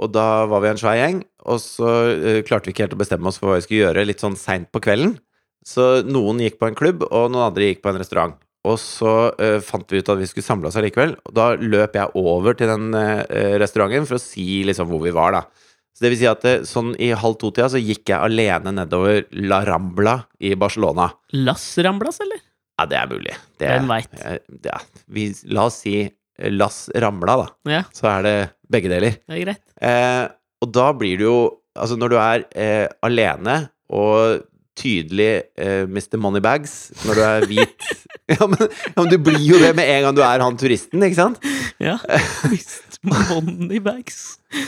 Og 0.00 0.12
da 0.14 0.46
var 0.48 0.62
vi 0.64 0.70
en 0.70 0.78
svær 0.80 0.96
gjeng, 0.98 1.20
og 1.44 1.58
så 1.62 1.90
eh, 2.14 2.40
klarte 2.46 2.66
vi 2.66 2.74
ikke 2.74 2.86
helt 2.86 2.96
å 2.96 3.00
bestemme 3.00 3.28
oss 3.30 3.38
for 3.38 3.50
hva 3.50 3.58
vi 3.58 3.66
skulle 3.66 3.82
gjøre 3.84 4.06
litt 4.08 4.22
sånn 4.22 4.38
seint 4.38 4.70
på 4.72 4.80
kvelden. 4.82 5.18
Så 5.66 6.00
noen 6.08 6.40
gikk 6.40 6.56
på 6.60 6.70
en 6.70 6.78
klubb, 6.78 7.04
og 7.10 7.28
noen 7.30 7.50
andre 7.50 7.68
gikk 7.68 7.82
på 7.84 7.92
en 7.92 8.00
restaurant. 8.00 8.38
Og 8.68 8.76
så 8.80 9.12
eh, 9.40 9.58
fant 9.64 9.88
vi 9.92 10.00
ut 10.00 10.12
at 10.12 10.20
vi 10.20 10.28
skulle 10.28 10.46
samle 10.46 10.68
oss 10.68 10.76
allikevel. 10.80 11.14
Og 11.28 11.36
da 11.36 11.52
løp 11.56 11.96
jeg 11.96 12.14
over 12.20 12.56
til 12.56 12.72
den 12.72 12.96
eh, 12.96 13.56
restauranten 13.60 14.08
for 14.08 14.18
å 14.18 14.22
si 14.22 14.62
liksom 14.68 14.90
hvor 14.90 15.04
vi 15.04 15.14
var, 15.16 15.36
da. 15.36 15.69
Så 15.96 16.04
det 16.06 16.10
vil 16.14 16.20
si 16.22 16.28
at 16.30 16.44
eh, 16.48 16.62
sånn 16.68 16.92
i 17.02 17.10
halv 17.18 17.36
to-tida 17.40 17.68
så 17.72 17.80
gikk 17.82 18.08
jeg 18.12 18.18
alene 18.30 18.72
nedover 18.76 19.24
La 19.50 19.60
Rambla 19.68 20.14
i 20.40 20.54
Barcelona. 20.58 21.10
Las 21.36 21.66
Ramblas, 21.84 22.20
eller? 22.24 22.40
Ja, 22.80 22.86
det 22.88 22.96
er 22.96 23.10
mulig. 23.10 23.34
Det, 23.60 23.68
Hvem 23.68 23.90
vet? 23.92 24.14
eh, 24.24 24.38
Ja, 24.64 24.78
vi, 25.12 25.26
la 25.52 25.66
oss 25.68 25.80
si 25.84 25.96
eh, 26.06 26.50
Las 26.54 26.86
Rambla, 26.94 27.36
da. 27.42 27.48
Ja, 27.74 27.82
Så 27.92 28.08
er 28.08 28.22
det 28.24 28.36
begge 28.70 28.88
deler. 28.92 29.18
det 29.28 29.36
er 29.36 29.44
greit. 29.44 29.62
Eh, 29.82 30.28
og 30.64 30.72
da 30.76 30.92
blir 30.96 31.18
det 31.20 31.26
jo 31.28 31.38
Altså, 31.78 31.94
når 31.96 32.10
du 32.10 32.16
er 32.18 32.42
eh, 32.58 32.88
alene 33.06 33.70
og 33.94 34.40
tydelig 34.80 35.32
uh, 35.60 35.84
Mr. 35.90 36.16
Moneybags, 36.20 36.76
når 37.04 37.18
du 37.18 37.24
er 37.26 37.46
hvit 37.50 37.90
ja, 38.32 38.46
men, 38.46 38.60
ja, 38.64 38.96
men 38.96 39.10
du 39.10 39.18
blir 39.22 39.42
jo 39.44 39.60
det 39.60 39.72
med 39.78 39.90
en 39.90 40.08
gang 40.08 40.18
du 40.18 40.22
er 40.24 40.44
han 40.44 40.58
turisten, 40.60 41.04
ikke 41.06 41.18
sant? 41.18 41.40
Ja. 41.82 41.98
Mr. 42.50 43.00
moneybags. 43.10 44.20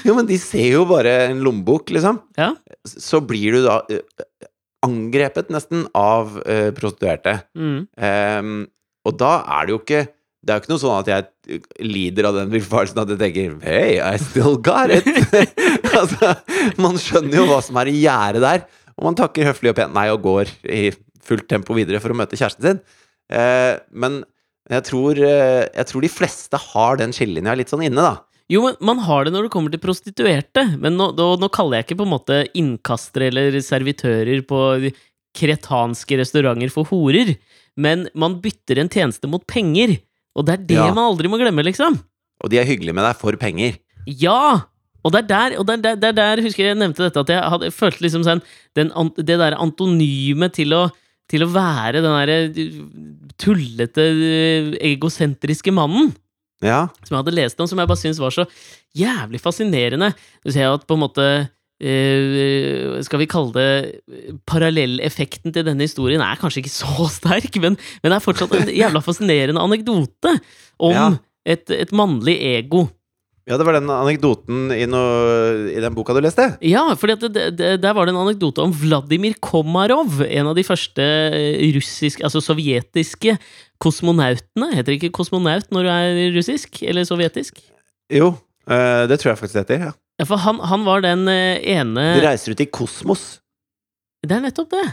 Jo, 0.06 0.16
men 0.18 0.28
de 0.28 0.38
ser 0.40 0.72
jo 0.72 0.86
bare 0.88 1.14
en 1.30 1.42
lommebok, 1.44 1.92
liksom. 1.94 2.22
Ja. 2.38 2.52
Så 2.88 3.22
blir 3.24 3.58
du 3.58 3.66
da 3.66 3.80
uh, 3.88 4.46
angrepet 4.86 5.52
nesten 5.54 5.86
av 5.96 6.36
uh, 6.42 6.70
prostituerte. 6.76 7.38
Mm. 7.54 7.86
Um, 7.96 8.58
og 9.06 9.16
da 9.18 9.36
er 9.58 9.66
det 9.66 9.74
jo 9.74 9.80
ikke 9.82 10.02
Det 10.42 10.52
er 10.52 10.58
jo 10.58 10.62
ikke 10.62 10.70
noe 10.72 10.82
sånn 10.82 11.00
at 11.00 11.08
jeg 11.10 11.62
lider 11.82 12.28
av 12.28 12.36
den 12.38 12.52
villfarelsen 12.52 13.00
at 13.02 13.10
jeg 13.10 13.18
tenker 13.18 13.56
Hey, 13.62 13.98
I 13.98 14.18
still 14.22 14.58
got 14.62 14.90
it! 14.94 15.06
altså, 16.00 16.32
man 16.82 16.98
skjønner 17.02 17.40
jo 17.40 17.48
hva 17.50 17.58
som 17.62 17.78
er 17.82 17.90
i 17.90 17.96
gjære 18.02 18.42
der, 18.42 18.64
og 18.98 19.04
man 19.08 19.16
takker 19.18 19.48
høflig 19.50 19.72
og 19.72 19.76
pent 19.78 19.94
nei 19.96 20.08
og 20.12 20.22
går 20.24 20.50
i 20.68 20.82
fullt 21.22 21.48
tempo 21.50 21.74
videre 21.76 22.00
for 22.02 22.12
å 22.12 22.18
møte 22.18 22.36
kjæresten 22.38 22.66
sin. 22.66 22.80
Eh, 23.32 23.78
men 23.94 24.22
jeg 24.70 24.84
tror, 24.88 25.18
eh, 25.18 25.68
jeg 25.74 25.86
tror 25.90 26.04
de 26.04 26.10
fleste 26.12 26.58
har 26.72 26.96
den 27.00 27.14
skillelinja 27.14 27.56
litt 27.58 27.72
sånn 27.72 27.84
inne, 27.86 28.02
da. 28.02 28.14
Jo, 28.52 28.64
men 28.66 28.76
man 28.84 28.98
har 29.06 29.24
det 29.24 29.32
når 29.32 29.46
det 29.46 29.52
kommer 29.54 29.72
til 29.72 29.80
prostituerte. 29.80 30.64
Men 30.82 30.98
nå, 30.98 31.12
nå, 31.16 31.28
nå 31.40 31.48
kaller 31.54 31.78
jeg 31.80 31.86
ikke 31.86 32.00
på 32.02 32.06
en 32.08 32.12
måte 32.12 32.40
innkastere 32.58 33.30
eller 33.30 33.56
servitører 33.64 34.42
på 34.44 34.58
kretanske 35.38 36.18
restauranter 36.20 36.72
for 36.74 36.84
horer. 36.90 37.36
Men 37.80 38.08
man 38.18 38.40
bytter 38.44 38.82
en 38.82 38.90
tjeneste 38.92 39.30
mot 39.30 39.44
penger. 39.48 39.94
Og 40.36 40.44
det 40.46 40.52
er 40.58 40.66
det 40.68 40.76
Ja. 40.76 40.92
man 40.92 41.12
aldri 41.14 41.30
må 41.32 41.38
glemme, 41.40 41.64
liksom. 41.64 41.96
Og 42.42 42.50
de 42.50 42.58
er 42.58 42.68
hyggelige 42.68 42.94
med 42.94 43.04
deg 43.06 43.16
for 43.16 43.32
penger. 43.40 43.78
Ja! 44.06 44.66
Og 45.02 45.12
det 45.14 45.24
er 45.24 45.28
der, 45.32 45.54
og 45.58 45.68
er 45.70 45.80
der, 45.82 45.96
det 45.98 46.08
er 46.12 46.16
der 46.18 46.42
husker 46.44 46.64
jeg 46.68 46.78
nevnte 46.78 47.02
dette, 47.08 47.20
at 47.24 47.30
jeg 47.34 47.42
hadde, 47.54 47.70
følt 47.70 47.78
følte 47.96 48.04
liksom 48.06 48.22
sånn 48.26 48.42
den, 48.78 48.90
Det 49.18 49.38
der 49.40 49.56
antonyme 49.58 50.48
til 50.54 50.72
å, 50.78 50.82
til 51.30 51.42
å 51.42 51.50
være 51.50 52.02
den 52.04 52.14
derre 52.14 52.38
tullete, 53.42 54.04
egosentriske 54.80 55.72
mannen 55.74 56.12
Ja. 56.62 56.86
som 57.02 57.16
jeg 57.16 57.24
hadde 57.24 57.34
lest 57.34 57.58
om, 57.60 57.66
som 57.66 57.78
jeg 57.82 57.88
bare 57.90 57.98
syntes 57.98 58.20
var 58.22 58.30
så 58.30 58.44
jævlig 58.94 59.40
fascinerende. 59.42 60.12
Du 60.44 60.52
ser 60.54 60.70
at 60.70 60.86
på 60.86 60.94
en 60.94 61.02
måte 61.02 61.26
eh, 61.82 63.02
Skal 63.02 63.18
vi 63.18 63.26
kalle 63.26 63.50
det 63.56 64.38
Parallelleffekten 64.46 65.52
til 65.54 65.64
denne 65.66 65.82
historien 65.88 66.22
er 66.22 66.38
kanskje 66.38 66.62
ikke 66.62 66.74
så 66.82 67.08
sterk, 67.10 67.58
men, 67.58 67.74
men 68.02 68.12
det 68.12 68.18
er 68.20 68.26
fortsatt 68.26 68.54
en 68.60 68.70
jævla 68.70 69.02
fascinerende 69.02 69.62
anekdote 69.66 70.36
om 70.78 70.94
Ja. 70.94 71.08
et, 71.44 71.66
et 71.74 71.90
mannlig 71.90 72.38
ego. 72.54 72.86
Ja, 73.48 73.56
det 73.58 73.64
var 73.66 73.74
den 73.74 73.90
anekdoten 73.90 74.70
i, 74.70 74.84
noe, 74.86 75.72
i 75.72 75.80
den 75.82 75.94
boka 75.96 76.14
du 76.14 76.20
leste. 76.22 76.44
Ja, 76.62 76.84
for 76.98 77.10
der 77.10 77.96
var 77.96 78.06
det 78.06 78.12
en 78.14 78.20
anekdote 78.20 78.62
om 78.62 78.74
Vladimir 78.76 79.34
Komarov, 79.42 80.20
en 80.22 80.50
av 80.52 80.54
de 80.58 80.62
første 80.66 81.02
eh, 81.02 81.64
russiske, 81.74 82.22
altså 82.22 82.42
sovjetiske 82.44 83.34
kosmonautene. 83.82 84.70
Heter 84.76 84.92
det 84.92 85.00
ikke 85.00 85.16
kosmonaut 85.18 85.66
når 85.74 85.88
du 85.88 85.90
er 85.90 86.22
russisk 86.36 86.84
eller 86.86 87.08
sovjetisk? 87.08 87.58
Jo, 88.14 88.30
eh, 88.70 89.04
det 89.10 89.18
tror 89.18 89.32
jeg 89.32 89.42
faktisk 89.42 89.58
det 89.58 89.64
heter. 89.66 89.86
Ja. 89.88 89.92
Ja, 90.22 90.28
for 90.28 90.38
han, 90.44 90.60
han 90.70 90.86
var 90.86 91.02
den 91.02 91.26
eh, 91.32 91.58
ene 91.74 92.12
Du 92.14 92.22
reiser 92.22 92.54
ut 92.54 92.62
i 92.62 92.68
kosmos. 92.70 93.40
Det 94.22 94.36
er 94.36 94.44
nettopp 94.44 94.70
det. 94.70 94.86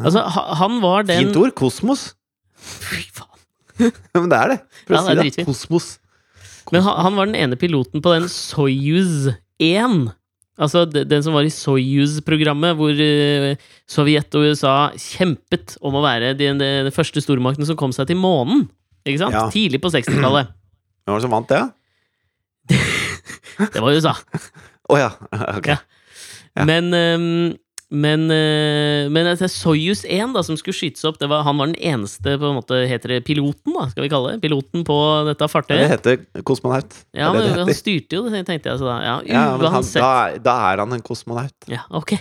Altså, 0.00 0.22
han 0.32 0.78
var 0.80 1.04
den 1.04 1.26
Fint 1.26 1.36
ord. 1.36 1.52
Kosmos. 1.60 2.12
Fy 2.56 3.02
faen. 3.12 3.42
Men 4.16 4.30
det 4.32 4.38
er 4.38 4.54
det. 4.54 4.62
For 4.86 4.96
å 4.96 5.02
er 5.02 5.20
si 5.20 5.34
det. 5.36 5.44
Kosmos. 5.44 5.96
Men 6.70 6.84
han, 6.86 6.98
han 7.06 7.16
var 7.18 7.28
den 7.28 7.38
ene 7.38 7.58
piloten 7.58 8.02
på 8.04 8.12
den 8.14 8.28
Soyuz 8.30 9.32
1. 9.62 10.12
Altså 10.62 10.84
den 10.86 11.24
som 11.24 11.34
var 11.34 11.46
i 11.48 11.50
Soyuz-programmet, 11.52 12.76
hvor 12.78 12.92
eh, 13.02 13.56
Sovjet 13.88 14.36
og 14.38 14.50
USA 14.52 14.74
kjempet 15.00 15.76
om 15.82 15.96
å 15.98 16.04
være 16.04 16.34
den, 16.38 16.60
de, 16.60 16.68
de 16.86 16.92
første 16.94 17.22
stormakten 17.24 17.66
som 17.66 17.78
kom 17.80 17.94
seg 17.96 18.10
til 18.10 18.20
månen. 18.20 18.66
Ikke 19.08 19.24
sant? 19.24 19.34
Ja. 19.34 19.46
Tidlig 19.52 19.80
på 19.82 19.90
60-tallet. 19.90 20.52
Hvem 21.02 21.16
var 21.16 21.18
det 21.18 21.26
som 21.26 21.34
vant 21.34 21.50
det? 21.50 21.62
Det 23.72 23.82
var 23.82 23.92
USA. 23.96 24.14
Å 24.92 25.00
ja. 25.00 25.10
Ok. 25.58 25.72
Ja. 25.72 25.80
Ja. 26.52 26.66
Men, 26.68 26.92
ehm, 26.92 27.54
men, 27.92 28.24
eh, 28.32 29.10
men 29.12 29.28
altså, 29.28 29.48
Soyuz 29.52 30.06
1, 30.08 30.32
da, 30.32 30.40
som 30.46 30.56
skulle 30.56 30.76
skytes 30.76 31.04
opp, 31.04 31.18
det 31.20 31.28
var, 31.28 31.44
han 31.44 31.58
var 31.60 31.68
den 31.68 31.76
eneste 31.76 32.38
på 32.40 32.48
en 32.48 32.56
måte, 32.56 32.78
heter 32.88 33.16
det 33.16 33.18
piloten, 33.26 33.74
da, 33.76 33.84
skal 33.92 34.06
vi 34.06 34.10
kalle 34.12 34.32
det? 34.32 34.40
Piloten 34.44 34.86
på 34.88 34.96
dette 35.28 35.48
Det 35.68 35.88
heter 35.92 36.22
kosmonaut. 36.48 36.96
Ja, 37.12 37.28
Det 37.32 37.42
men 37.42 37.48
det 37.50 37.66
han 37.66 37.76
styrte 37.76 38.16
jo 38.16 38.24
det, 38.32 38.46
tenkte 38.48 38.72
jeg. 38.72 38.80
Så 38.80 38.88
da, 38.88 38.96
ja, 39.04 39.16
Ja, 39.28 39.44
men 39.60 39.76
han, 39.76 39.84
da, 39.84 40.12
da 40.40 40.56
er 40.70 40.84
han 40.84 40.96
en 40.96 41.04
kosmonaut. 41.04 41.56
Ja, 41.70 41.84
ok. 41.90 42.16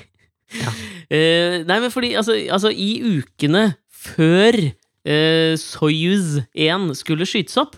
Eh, 1.11 1.65
nei, 1.67 1.75
men 1.83 1.91
fordi 1.91 2.13
altså, 2.15 2.37
altså 2.55 2.69
i 2.71 3.01
ukene 3.03 3.73
før 3.91 4.55
uh, 4.63 5.53
Soyuz 5.59 6.37
1 6.55 6.85
skulle 6.95 7.27
skytes 7.27 7.57
opp, 7.59 7.73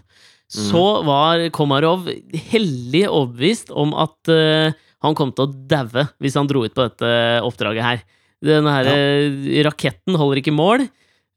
så 0.53 0.83
var 1.01 1.41
Komarov 1.49 2.05
hellig 2.51 3.07
overbevist 3.07 3.71
om 3.73 3.95
at 3.97 4.29
eh, 4.29 4.75
han 5.03 5.15
kom 5.17 5.33
til 5.35 5.47
å 5.47 5.53
daue 5.69 6.07
hvis 6.23 6.37
han 6.39 6.49
dro 6.49 6.63
ut 6.65 6.75
på 6.75 6.87
dette 6.87 7.13
oppdraget 7.43 7.87
her. 7.87 8.03
Denne 8.43 8.75
her 8.75 8.89
ja. 8.89 9.63
raketten 9.69 10.17
holder 10.19 10.41
ikke 10.41 10.55
mål, 10.55 10.85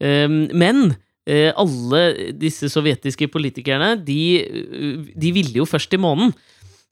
eh, 0.02 0.26
men 0.26 0.96
eh, 1.28 1.52
alle 1.54 2.32
disse 2.38 2.70
sovjetiske 2.72 3.28
politikerne, 3.30 3.94
de, 4.02 4.20
de 5.14 5.32
ville 5.34 5.60
jo 5.60 5.68
først 5.68 5.92
til 5.92 6.02
månen. 6.02 6.34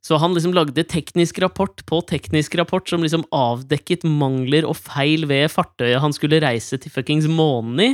Så 0.05 0.19
han 0.21 0.35
liksom 0.35 0.53
lagde 0.53 0.83
teknisk 0.85 1.39
rapport 1.41 1.81
på 1.89 1.99
teknisk 2.05 2.53
rapport 2.59 2.85
som 2.85 3.01
liksom 3.01 3.23
avdekket 3.33 4.03
mangler 4.05 4.67
og 4.69 4.77
feil 4.77 5.25
ved 5.25 5.49
fartøyet 5.49 5.97
han 6.03 6.13
skulle 6.13 6.43
reise 6.43 6.77
til 6.77 6.93
fuckings 6.93 7.25
månen 7.25 7.81
i. 7.81 7.89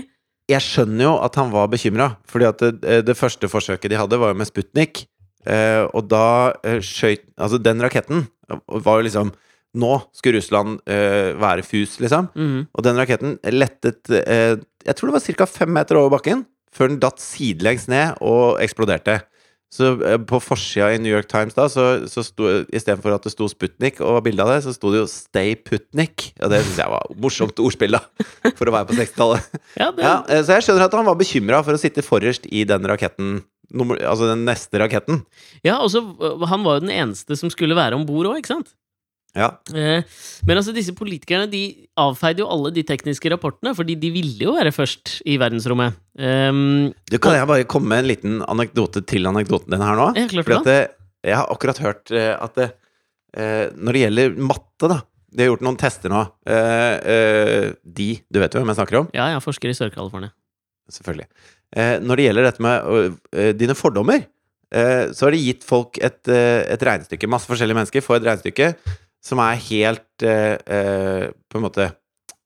Jeg 0.52 0.66
skjønner 0.66 1.06
jo 1.06 1.14
at 1.24 1.38
han 1.40 1.54
var 1.54 1.70
bekymra, 1.72 2.10
fordi 2.28 2.50
at 2.50 2.66
det, 2.82 2.98
det 3.08 3.16
første 3.16 3.48
forsøket 3.48 3.94
de 3.94 4.00
hadde, 4.02 4.20
var 4.20 4.34
jo 4.34 4.42
med 4.42 4.50
Sputnik. 4.50 5.06
Eh, 5.48 5.88
og 5.90 6.06
da 6.12 6.54
skøyt 6.86 7.24
Altså, 7.34 7.58
den 7.58 7.80
raketten 7.82 8.28
var 8.68 9.00
jo 9.00 9.08
liksom 9.08 9.34
Nå 9.72 9.94
skulle 10.12 10.42
Russland 10.42 10.82
eh, 10.84 11.32
være 11.40 11.64
fus, 11.64 11.94
liksom. 12.04 12.28
Mm. 12.36 12.66
Og 12.76 12.84
den 12.84 12.98
raketten 13.00 13.38
lettet 13.56 14.10
eh, 14.12 14.58
Jeg 14.84 14.98
tror 14.98 15.08
det 15.08 15.16
var 15.16 15.24
ca. 15.40 15.48
fem 15.48 15.72
meter 15.72 15.96
over 15.96 16.18
bakken, 16.18 16.42
før 16.76 16.92
den 16.92 17.00
datt 17.00 17.24
sidelengs 17.24 17.88
ned 17.88 18.20
og 18.20 18.60
eksploderte. 18.60 19.22
Så 19.72 19.94
eh, 20.04 20.18
på 20.28 20.42
forsida 20.44 20.90
i 20.92 21.00
New 21.00 21.14
York 21.14 21.30
Times 21.32 21.56
da, 21.56 21.70
så, 21.72 22.04
så 22.12 22.24
sto 22.28 22.50
istedenfor 22.68 23.16
at 23.16 23.24
det 23.24 23.32
sto 23.32 23.48
Sputnik 23.48 24.02
og 24.04 24.18
var 24.18 24.26
bilde 24.26 24.44
av 24.44 24.52
det, 24.52 24.60
så 24.66 24.76
sto 24.76 24.92
det 24.92 25.00
jo 25.00 25.08
Stay 25.08 25.56
Putnik. 25.56 26.34
Og 26.42 26.52
det 26.52 26.60
syns 26.66 26.82
jeg 26.84 26.92
var 26.92 27.08
morsomt 27.24 27.64
ordspill, 27.64 27.96
da. 27.96 28.04
For 28.60 28.68
å 28.68 28.76
være 28.76 28.90
på 28.92 29.00
60-tallet. 29.00 29.48
Ja, 29.80 29.88
det, 29.96 30.04
Ja, 30.04 30.18
så 30.44 30.58
jeg 30.58 30.68
skjønner 30.68 30.90
at 30.90 31.00
han 31.00 31.08
var 31.08 31.20
bekymra 31.20 31.64
for 31.64 31.80
å 31.80 31.80
sitte 31.80 32.04
forrest 32.04 32.50
i 32.52 32.66
den 32.68 32.92
raketten. 32.92 33.40
Nummer, 33.72 33.96
altså 34.04 34.28
den 34.32 34.46
neste 34.48 34.80
raketten. 34.82 35.22
ja 35.64 35.78
og 35.80 35.94
øh, 35.96 36.46
Han 36.52 36.64
var 36.66 36.78
jo 36.80 36.86
den 36.88 36.92
eneste 36.96 37.38
som 37.40 37.50
skulle 37.54 37.76
være 37.78 37.96
om 37.96 38.06
bord 38.06 38.28
òg, 38.32 38.42
ikke 38.42 38.52
sant? 38.56 38.74
Ja. 39.32 39.46
Eh, 39.72 40.04
men 40.44 40.58
altså, 40.60 40.74
disse 40.76 40.92
politikerne 40.92 41.46
de 41.48 41.62
avfeide 41.96 42.44
jo 42.44 42.50
alle 42.52 42.68
de 42.76 42.84
tekniske 42.84 43.30
rapportene, 43.32 43.72
fordi 43.78 43.96
de 43.96 44.10
ville 44.12 44.44
jo 44.44 44.58
være 44.58 44.74
først 44.76 45.22
i 45.24 45.38
verdensrommet. 45.40 45.96
Um, 46.20 46.90
Du, 47.08 47.16
kan 47.24 47.38
jeg 47.38 47.48
bare 47.48 47.64
komme 47.64 47.88
med 47.94 48.04
en 48.04 48.10
liten 48.12 48.42
anekdote 48.52 49.00
til 49.08 49.30
anekdoten 49.32 49.72
din 49.72 49.86
her 49.86 49.96
nå? 49.96 50.10
Ja, 50.20 50.26
klart 50.34 50.50
Fordi 50.50 50.68
det. 50.68 50.82
jeg 51.24 51.38
har 51.40 51.48
akkurat 51.56 51.80
hørt 51.80 52.12
eh, 52.12 52.34
at 52.36 52.60
det, 52.60 52.68
eh, 53.38 53.70
når 53.80 53.96
det 53.96 54.04
gjelder 54.04 54.36
matte, 54.52 54.90
da 54.92 55.00
De 55.32 55.46
har 55.46 55.54
gjort 55.54 55.64
noen 55.64 55.80
tester 55.80 56.12
nå. 56.12 56.26
Eh, 56.44 56.96
eh, 57.16 57.72
de, 57.88 58.10
du 58.28 58.40
vet 58.44 58.52
jo 58.52 58.60
hvem 58.60 58.74
jeg 58.74 58.82
snakker 58.82 59.00
om? 59.00 59.08
ja, 59.16 59.30
jeg 59.32 59.40
er 59.40 59.48
forsker 59.48 59.72
i 59.72 59.78
Sør-California. 59.80 60.34
Selvfølgelig. 60.92 61.30
Eh, 61.72 61.98
når 62.04 62.20
det 62.20 62.28
gjelder 62.28 62.48
dette 62.50 62.64
med 62.66 62.90
øh, 62.92 63.52
dine 63.56 63.76
fordommer, 63.78 64.26
eh, 64.76 65.06
så 65.16 65.28
har 65.28 65.36
de 65.36 65.44
gitt 65.46 65.64
folk 65.68 66.00
et, 66.04 66.20
eh, 66.28 66.66
et 66.74 66.84
regnestykke. 66.84 67.30
Masse 67.32 67.48
forskjellige 67.50 67.80
mennesker 67.80 68.04
får 68.06 68.20
et 68.20 68.28
regnestykke 68.30 68.74
som 69.22 69.42
er 69.44 69.60
helt 69.70 70.26
eh, 70.26 70.58
eh, 70.58 71.26
På 71.50 71.60
en 71.60 71.68
måte 71.68 71.92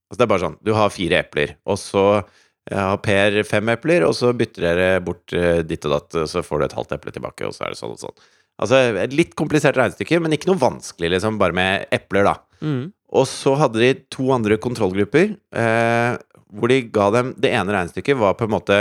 Altså, 0.05 0.19
det 0.19 0.25
er 0.25 0.31
bare 0.33 0.43
sånn 0.43 0.57
Du 0.61 0.73
har 0.77 0.91
fire 0.93 1.21
epler, 1.23 1.55
og 1.65 1.79
så 1.81 2.03
eh, 2.19 2.77
har 2.77 2.99
Per 3.03 3.39
fem 3.47 3.71
epler, 3.73 4.05
og 4.05 4.13
så 4.17 4.33
bytter 4.38 4.67
dere 4.67 4.89
bort 5.05 5.33
eh, 5.33 5.63
ditt 5.65 5.88
og 5.88 5.95
datt, 5.95 6.17
og 6.21 6.27
så 6.29 6.43
får 6.45 6.61
du 6.61 6.65
et 6.67 6.75
halvt 6.77 6.97
eple 6.97 7.15
tilbake, 7.15 7.47
og 7.47 7.55
så 7.55 7.65
er 7.65 7.73
det 7.73 7.79
sånn 7.79 7.95
og 7.95 8.03
sånn. 8.03 8.27
Altså 8.61 8.79
et 9.01 9.15
litt 9.15 9.33
komplisert 9.39 9.79
regnestykke, 9.79 10.19
men 10.23 10.35
ikke 10.35 10.51
noe 10.51 10.61
vanskelig, 10.61 11.09
liksom, 11.15 11.39
bare 11.41 11.57
med 11.57 11.88
epler, 11.95 12.27
da. 12.29 12.35
Mm. 12.61 12.83
Og 13.15 13.25
så 13.27 13.55
hadde 13.59 13.81
de 13.81 13.89
to 14.13 14.29
andre 14.35 14.59
kontrollgrupper, 14.61 15.33
eh, 15.57 16.11
hvor 16.55 16.71
de 16.71 16.77
ga 16.93 17.09
dem 17.11 17.33
Det 17.41 17.49
ene 17.51 17.73
regnestykket 17.73 18.19
var 18.19 18.38
på 18.38 18.45
en 18.45 18.53
måte 18.53 18.77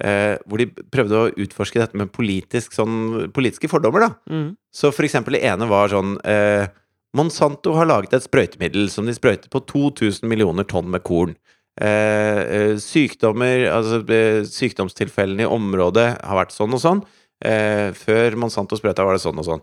eh, 0.00 0.36
Hvor 0.46 0.60
de 0.60 0.68
prøvde 0.92 1.20
å 1.20 1.32
utforske 1.44 1.80
dette 1.82 1.98
med 1.98 2.12
politisk, 2.14 2.74
sånn, 2.76 3.30
politiske 3.34 3.70
fordommer, 3.70 4.08
da. 4.08 4.10
Mm. 4.30 4.48
Så 4.74 4.90
for 4.94 5.06
eksempel 5.06 5.38
det 5.38 5.44
ene 5.46 5.68
var 5.70 5.92
sånn 5.92 6.16
eh, 6.26 6.66
Monsanto 7.14 7.76
har 7.76 7.86
laget 7.86 8.16
et 8.16 8.24
sprøytemiddel 8.26 8.88
som 8.90 9.06
de 9.06 9.14
sprøyter 9.14 9.50
på 9.52 9.62
2000 9.70 10.26
millioner 10.26 10.66
tonn 10.66 10.88
med 10.90 11.04
korn. 11.06 11.36
Eh, 11.74 12.40
eh, 12.42 12.72
sykdommer, 12.82 13.68
altså 13.70 14.00
eh, 14.10 14.42
sykdomstilfellene 14.46 15.46
i 15.46 15.50
området 15.50 16.08
har 16.18 16.40
vært 16.40 16.54
sånn 16.54 16.74
og 16.74 16.82
sånn. 16.82 17.02
Eh, 17.44 17.90
før 17.94 18.38
Monsanto 18.40 18.78
sprøyta, 18.78 19.06
var 19.06 19.14
det 19.14 19.22
sånn 19.22 19.38
og 19.42 19.46
sånn. 19.46 19.62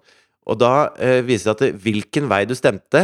Og 0.52 0.60
da 0.60 0.92
eh, 1.00 1.20
viser 1.28 1.52
det 1.52 1.72
at 1.72 1.84
hvilken 1.84 2.28
vei 2.32 2.44
du 2.48 2.56
stemte, 2.58 3.04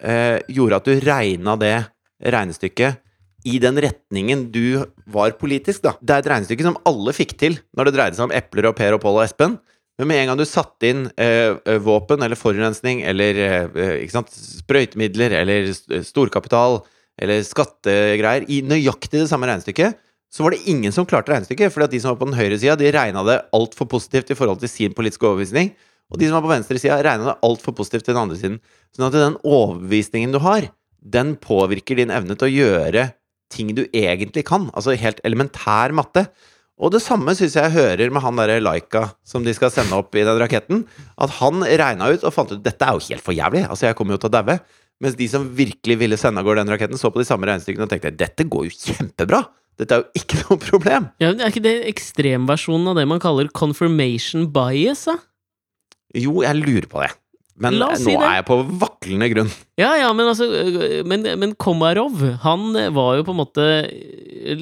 eh, 0.00 0.38
gjorde 0.52 0.80
at 0.80 0.88
du 0.88 1.00
regna 1.04 1.56
det 1.60 1.76
regnestykket 2.24 3.00
i 3.46 3.58
den 3.62 3.78
retningen 3.78 4.48
du 4.52 4.84
var 5.06 5.36
politisk, 5.38 5.84
da. 5.84 5.94
Det 6.02 6.14
er 6.14 6.24
et 6.24 6.30
regnestykke 6.32 6.66
som 6.66 6.78
alle 6.88 7.14
fikk 7.14 7.36
til 7.38 7.58
når 7.76 7.88
det 7.88 7.94
dreide 7.96 8.18
seg 8.18 8.26
om 8.26 8.34
epler 8.34 8.70
og 8.70 8.78
Per 8.78 8.96
og 8.96 9.02
Pål 9.04 9.20
og 9.20 9.24
Espen. 9.26 9.58
Men 9.98 10.10
med 10.10 10.20
en 10.20 10.30
gang 10.30 10.38
du 10.38 10.46
satte 10.46 10.86
inn 10.86 11.06
eh, 11.18 11.56
eh, 11.58 11.80
våpen 11.82 12.22
eller 12.22 12.38
forurensning 12.38 13.02
eller 13.06 13.40
eh, 13.42 13.78
eh, 13.82 14.04
sant, 14.12 14.30
sprøytemidler 14.30 15.34
eller 15.40 15.72
storkapital 16.06 16.80
eller 17.18 17.42
skattegreier 17.42 18.46
i 18.46 18.60
nøyaktig 18.62 19.24
det 19.24 19.26
samme 19.30 19.48
regnestykket, 19.50 19.98
så 20.30 20.44
var 20.44 20.54
det 20.54 20.70
ingen 20.70 20.94
som 20.94 21.06
klarte 21.08 21.32
regnestykket. 21.32 21.72
fordi 21.74 21.88
at 21.88 21.94
de 21.96 22.00
som 22.04 22.12
var 22.12 22.20
på 22.20 22.28
den 22.28 22.38
høyre 22.38 22.58
sida, 22.60 22.76
de 22.78 22.92
regna 22.94 23.24
det 23.26 23.40
altfor 23.56 23.88
positivt 23.90 24.30
i 24.30 24.38
forhold 24.38 24.60
til 24.62 24.70
sin 24.70 24.94
politiske 24.94 25.26
overbevisning. 25.26 25.72
Og 26.12 26.20
de 26.20 26.28
som 26.28 26.38
var 26.38 26.46
på 26.46 26.52
venstre 26.52 26.78
sida, 26.78 27.00
regna 27.02 27.32
det 27.32 27.38
altfor 27.42 27.74
positivt 27.76 28.06
til 28.06 28.14
den 28.14 28.22
andre 28.22 28.38
siden. 28.38 28.58
Sånn 28.94 29.08
at 29.08 29.16
den 29.16 29.38
overbevisningen 29.42 30.36
du 30.36 30.38
har, 30.44 30.68
den 31.02 31.34
påvirker 31.40 31.98
din 31.98 32.12
evne 32.14 32.36
til 32.38 32.46
å 32.46 32.54
gjøre 32.54 33.08
ting 33.52 33.74
du 33.76 33.84
egentlig 33.96 34.44
kan. 34.48 34.68
Altså 34.76 34.96
helt 34.98 35.20
elementær 35.26 35.94
matte. 35.96 36.26
Og 36.78 36.92
det 36.94 37.00
samme 37.02 37.32
syns 37.34 37.56
jeg 37.58 37.72
hører 37.74 38.12
med 38.14 38.22
han 38.22 38.36
derre 38.38 38.60
Laika 38.62 39.08
som 39.26 39.42
de 39.42 39.50
skal 39.56 39.72
sende 39.74 39.96
opp 39.98 40.14
i 40.14 40.22
den 40.26 40.38
raketten. 40.38 40.84
At 41.18 41.32
han 41.40 41.64
regna 41.66 42.10
ut 42.14 42.22
og 42.28 42.34
fant 42.36 42.52
ut 42.54 42.62
dette 42.62 42.86
er 42.86 42.94
jo 42.94 43.02
helt 43.08 43.24
for 43.24 43.34
jævlig. 43.34 43.64
Altså, 43.66 43.88
jeg 43.88 43.96
kommer 43.98 44.14
jo 44.14 44.20
til 44.22 44.30
å 44.30 44.36
daue. 44.36 44.58
Mens 45.02 45.14
de 45.18 45.26
som 45.30 45.46
virkelig 45.58 45.96
ville 46.00 46.16
sende 46.18 46.42
av 46.42 46.46
gårde 46.46 46.64
den 46.64 46.72
raketten, 46.74 46.98
så 46.98 47.10
på 47.14 47.20
de 47.22 47.26
samme 47.26 47.46
regnestykkene 47.50 47.86
og 47.86 47.90
tenkte 47.92 48.14
dette 48.18 48.46
går 48.50 48.68
jo 48.68 48.74
kjempebra. 48.74 49.42
Dette 49.78 49.94
er 49.94 50.04
jo 50.04 50.22
ikke 50.22 50.38
noe 50.44 50.58
problem. 50.62 51.08
Ja, 51.22 51.32
men 51.32 51.42
Er 51.42 51.52
ikke 51.54 51.62
det 51.66 51.74
ekstremversjonen 51.90 52.92
av 52.92 52.98
det 52.98 53.06
man 53.10 53.22
kaller 53.22 53.50
confirmation 53.54 54.46
bias? 54.54 55.04
da? 55.10 55.16
Jo, 56.18 56.40
jeg 56.46 56.58
lurer 56.62 56.86
på 56.90 57.02
det. 57.04 57.10
Men 57.60 57.74
nå 57.80 57.88
si 57.98 58.14
er 58.14 58.36
jeg 58.38 58.46
på 58.48 58.56
vaklende 58.80 59.28
grunn. 59.32 59.48
Ja, 59.80 59.92
ja, 59.98 60.08
men 60.14 60.26
altså 60.30 60.46
øh, 60.46 61.04
Men, 61.06 61.26
men 61.40 61.54
Komarov, 61.58 62.20
han 62.44 62.72
var 62.94 63.16
jo 63.18 63.24
på 63.26 63.34
en 63.34 63.40
måte 63.42 63.64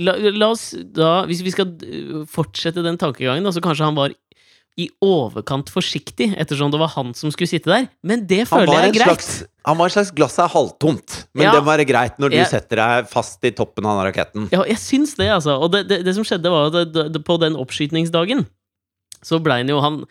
La, 0.00 0.14
la 0.32 0.48
oss 0.54 0.70
da 0.96 1.24
Hvis 1.28 1.42
vi 1.46 1.52
skal 1.54 1.74
øh, 1.84 2.22
fortsette 2.30 2.82
den 2.84 2.96
tankegangen, 3.00 3.44
altså 3.46 3.60
så 3.60 3.66
kanskje 3.68 3.84
han 3.90 3.98
var 3.98 4.14
i 4.76 4.90
overkant 5.00 5.70
forsiktig, 5.72 6.34
ettersom 6.36 6.68
det 6.68 6.76
var 6.82 6.90
han 6.92 7.14
som 7.16 7.30
skulle 7.32 7.48
sitte 7.48 7.70
der. 7.72 7.86
Men 8.04 8.26
det 8.28 8.42
føler 8.50 8.68
jeg 8.74 8.90
er 8.90 8.92
greit. 8.92 9.06
slags, 9.08 9.28
han 9.64 9.78
var 9.78 9.88
en 9.88 9.94
slags 9.94 10.10
glass 10.12 10.34
er 10.42 10.50
halvtomt. 10.52 11.14
Men 11.32 11.46
Ja. 11.46 11.52
det 11.54 11.62
må 11.64 11.70
være 11.70 11.86
greit 11.88 12.18
når 12.20 12.28
du 12.34 12.36
Jeg- 12.36 12.50
setter 12.50 12.76
deg 12.82 13.08
fast 13.08 13.40
i 13.48 13.54
toppen 13.56 13.86
av 13.88 13.96
den 13.96 14.12
raketten. 14.12 14.48
Ja, 14.52 14.60
jeg 14.68 14.76
syns 14.76 15.14
det, 15.16 15.30
altså. 15.32 15.56
Og 15.56 15.72
det, 15.72 15.88
det, 15.88 16.04
det 16.04 16.14
som 16.14 16.24
skjedde, 16.28 16.52
var 16.52 16.68
at 16.76 17.24
på 17.24 17.38
den 17.40 17.56
oppskytningsdagen 17.56 18.44
så 19.24 19.40
blei 19.40 19.62
han 19.64 19.68
jo 19.72 19.80
han 19.80 20.02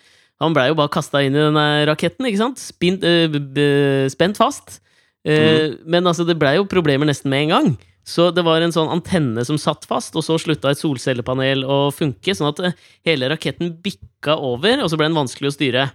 Han 0.43 0.55
blei 0.55 0.67
jo 0.69 0.75
bare 0.77 0.91
kasta 0.91 1.21
inn 1.23 1.35
i 1.35 1.43
denne 1.43 1.65
raketten, 1.87 2.27
ikke 2.27 2.41
sant? 2.41 2.59
Spint, 2.59 3.03
øh, 3.07 3.27
b- 3.31 4.09
spent 4.11 4.37
fast. 4.37 4.81
Eh, 5.25 5.75
Men 5.85 6.05
altså, 6.05 6.25
det 6.27 6.37
blei 6.37 6.57
jo 6.57 6.65
problemer 6.69 7.07
nesten 7.07 7.29
med 7.31 7.45
en 7.45 7.53
gang. 7.53 7.69
Så 8.05 8.27
det 8.35 8.43
var 8.45 8.61
en 8.61 8.73
sånn 8.75 8.91
antenne 8.93 9.41
som 9.47 9.57
satt 9.57 9.87
fast, 9.89 10.13
og 10.15 10.21
så 10.21 10.37
slutta 10.37 10.69
et 10.69 10.77
solcellepanel 10.77 11.63
å 11.65 11.89
funke, 11.95 12.35
sånn 12.37 12.51
at 12.51 12.59
eh, 12.61 12.75
hele 13.07 13.31
raketten 13.31 13.71
bikka 13.81 14.35
over, 14.37 14.83
og 14.83 14.91
så 14.91 14.99
ble 14.99 15.07
den 15.09 15.17
vanskelig 15.17 15.49
å 15.49 15.55
styre. 15.55 15.87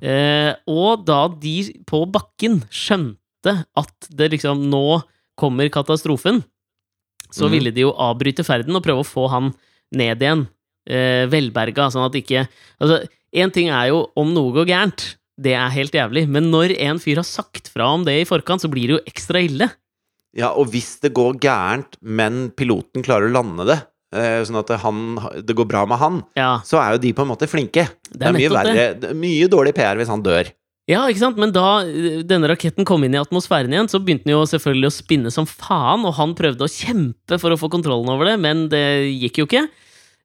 Eh, 0.00 0.54
og 0.66 1.04
da 1.06 1.26
de 1.28 1.56
på 1.86 2.00
bakken 2.10 2.62
skjønte 2.72 3.66
at 3.78 4.08
det 4.10 4.32
liksom 4.32 4.64
Nå 4.70 5.02
kommer 5.38 5.68
katastrofen, 5.72 6.40
så 7.32 7.46
mm. 7.48 7.52
ville 7.52 7.72
de 7.74 7.84
jo 7.84 7.92
avbryte 8.00 8.44
ferden 8.46 8.76
og 8.76 8.84
prøve 8.84 9.04
å 9.04 9.08
få 9.08 9.28
han 9.32 9.52
ned 9.92 10.22
igjen. 10.22 10.46
Eh, 10.88 11.28
velberga, 11.30 11.90
sånn 11.94 12.08
at 12.08 12.16
ikke 12.18 12.40
Altså, 12.82 13.04
én 13.32 13.52
ting 13.54 13.70
er 13.72 13.90
jo 13.90 14.06
om 14.18 14.32
noe 14.34 14.54
går 14.56 14.68
gærent. 14.70 15.06
Det 15.42 15.54
er 15.56 15.72
helt 15.74 15.94
jævlig. 15.96 16.26
Men 16.30 16.50
når 16.52 16.76
en 16.76 17.00
fyr 17.02 17.22
har 17.22 17.26
sagt 17.26 17.70
fra 17.72 17.88
om 17.96 18.04
det 18.06 18.20
i 18.20 18.28
forkant, 18.28 18.62
så 18.62 18.70
blir 18.70 18.90
det 18.90 18.98
jo 18.98 19.04
ekstra 19.08 19.42
ille. 19.42 19.70
Ja, 20.36 20.52
og 20.56 20.70
hvis 20.72 20.94
det 21.02 21.12
går 21.16 21.40
gærent, 21.42 21.98
men 22.00 22.46
piloten 22.56 23.04
klarer 23.04 23.28
å 23.28 23.34
lande 23.34 23.66
det, 23.68 23.78
eh, 24.16 24.40
sånn 24.48 24.60
at 24.62 24.70
det, 24.70 24.80
han, 24.84 25.02
det 25.44 25.56
går 25.56 25.68
bra 25.68 25.84
med 25.88 26.00
han, 26.00 26.22
Ja, 26.38 26.54
så 26.64 26.80
er 26.80 26.94
jo 26.94 27.02
de 27.04 27.12
på 27.16 27.24
en 27.24 27.32
måte 27.32 27.48
flinke. 27.50 27.84
Det 28.08 28.28
er, 28.28 28.32
mye 28.32 28.48
er 28.48 28.52
mye 28.52 28.56
verre, 28.56 28.88
det 29.02 29.12
mye 29.18 29.50
dårlig 29.52 29.74
PR 29.76 30.00
hvis 30.00 30.12
han 30.12 30.24
dør. 30.24 30.52
Ja, 30.90 31.04
ikke 31.06 31.20
sant? 31.20 31.38
Men 31.38 31.52
da 31.54 31.84
denne 32.26 32.48
raketten 32.50 32.86
kom 32.88 33.04
inn 33.06 33.14
i 33.14 33.20
atmosfæren 33.20 33.72
igjen, 33.72 33.90
så 33.92 34.00
begynte 34.02 34.26
den 34.26 34.34
jo 34.34 34.42
selvfølgelig 34.50 34.88
å 34.88 34.94
spinne 34.96 35.30
som 35.30 35.46
faen, 35.46 36.02
og 36.08 36.16
han 36.18 36.34
prøvde 36.38 36.66
å 36.66 36.72
kjempe 36.72 37.38
for 37.38 37.54
å 37.54 37.60
få 37.60 37.70
kontrollen 37.72 38.10
over 38.10 38.32
det, 38.32 38.38
men 38.42 38.66
det 38.72 38.82
gikk 39.20 39.42
jo 39.42 39.46
ikke. 39.46 39.66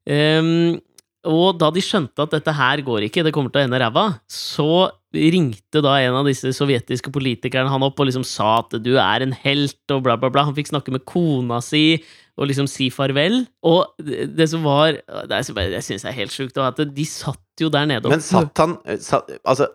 Ehm, 0.10 0.80
og 1.28 1.58
da 1.60 1.70
de 1.74 1.84
skjønte 1.84 2.24
at 2.24 2.34
dette 2.34 2.54
her 2.56 2.82
går 2.86 3.08
ikke, 3.08 3.26
det 3.26 3.34
kommer 3.36 3.52
til 3.54 3.62
å 3.62 3.68
ende 3.68 3.82
ræva, 3.82 4.06
så 4.32 4.88
ringte 5.18 5.82
da 5.84 5.96
en 6.04 6.20
av 6.20 6.28
disse 6.28 6.52
sovjetiske 6.56 7.12
politikerne 7.14 7.72
han 7.72 7.86
opp 7.86 8.00
og 8.00 8.10
liksom 8.10 8.26
sa 8.28 8.60
at 8.62 8.78
du 8.84 8.94
er 9.00 9.26
en 9.26 9.34
helt, 9.44 9.80
og 9.94 10.04
bla, 10.06 10.18
bla, 10.20 10.30
bla. 10.34 10.46
Han 10.50 10.56
fikk 10.58 10.72
snakke 10.72 10.94
med 10.94 11.06
kona 11.10 11.60
si 11.64 12.02
og 12.38 12.50
liksom 12.52 12.68
si 12.70 12.90
farvel. 12.94 13.42
Og 13.66 13.98
det 14.08 14.50
som 14.52 14.66
var 14.68 15.00
Det, 15.00 15.40
det 15.74 15.82
syns 15.86 16.06
jeg 16.06 16.12
er 16.12 16.20
helt 16.20 16.36
sjukt, 16.36 16.60
at 16.62 16.82
de 16.94 17.08
satt 17.10 17.64
jo 17.64 17.72
der 17.74 17.88
nede 17.90 18.12
Men 18.12 18.22
satt 18.22 18.62
han 18.62 18.78
satt, 19.02 19.32
Altså, 19.42 19.72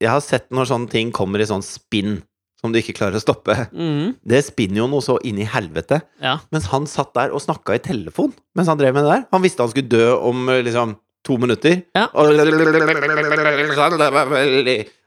jeg 0.00 0.08
har 0.08 0.22
sett 0.24 0.48
når 0.54 0.70
sånne 0.70 0.92
ting 0.92 1.12
kommer 1.14 1.42
i 1.42 1.48
sånn 1.48 1.64
spinn 1.66 2.22
som 2.66 2.74
du 2.74 2.80
ikke 2.82 2.96
klarer 2.98 3.16
å 3.16 3.22
stoppe. 3.22 3.56
Mm. 3.72 4.16
Det 4.26 4.42
spinner 4.50 4.82
jo 4.82 4.90
noe 4.92 5.04
så 5.04 5.16
inn 5.26 5.38
i 5.40 5.48
helvete. 5.48 6.02
Ja. 6.22 6.36
Mens 6.54 6.68
han 6.74 6.86
satt 6.90 7.14
der 7.16 7.32
og 7.34 7.42
snakka 7.44 7.78
i 7.78 7.82
telefon 7.82 8.34
mens 8.56 8.68
han 8.70 8.78
drev 8.80 8.94
med 8.96 9.06
det 9.06 9.12
der. 9.14 9.26
Han 9.32 9.44
visste 9.44 9.62
han 9.64 9.72
skulle 9.72 9.88
dø 9.92 10.06
om 10.18 10.48
eh, 10.52 10.62
liksom 10.66 10.96
to 11.26 11.34
minutter. 11.42 11.80
Ja. 11.96 12.04
Og 12.14 12.28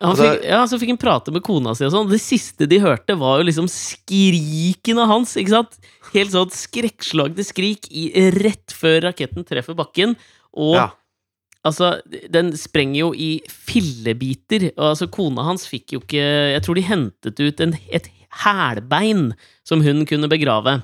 Han 0.01 0.09
Altså- 0.09 0.25
fikk, 0.25 0.43
ja, 0.49 0.59
så 0.67 0.79
fikk 0.79 0.89
han 0.93 0.99
prate 0.99 1.31
med 1.31 1.43
kona 1.43 1.73
si 1.75 1.85
og 1.87 1.93
sånn. 1.93 2.09
Det 2.11 2.19
siste 2.19 2.67
de 2.67 2.79
hørte, 2.83 3.15
var 3.17 3.39
jo 3.39 3.45
liksom 3.47 3.67
skrikene 3.71 5.05
hans, 5.07 5.35
ikke 5.39 5.53
sant? 5.55 5.77
Helt 6.13 6.33
sånn 6.33 6.51
skrekkslagne 6.51 7.43
skrik 7.45 7.87
i, 7.91 8.09
rett 8.35 8.73
før 8.75 9.01
raketten 9.09 9.45
treffer 9.47 9.75
bakken. 9.77 10.15
Og 10.53 10.75
Ja. 10.75 10.89
Altså, 11.65 11.89
den 12.31 12.53
sprenger 12.57 12.99
jo 12.99 13.09
i 13.13 13.41
fillebiter. 13.49 14.69
Og 14.77 14.91
altså, 14.93 15.07
kona 15.11 15.43
hans 15.47 15.67
fikk 15.69 15.93
jo 15.97 16.01
ikke 16.03 16.23
Jeg 16.55 16.63
tror 16.65 16.75
de 16.79 16.85
hentet 16.87 17.39
ut 17.43 17.59
en, 17.65 17.75
et 17.91 18.09
hælbein 18.43 19.33
som 19.67 19.81
hun 19.85 20.05
kunne 20.09 20.29
begrave. 20.31 20.79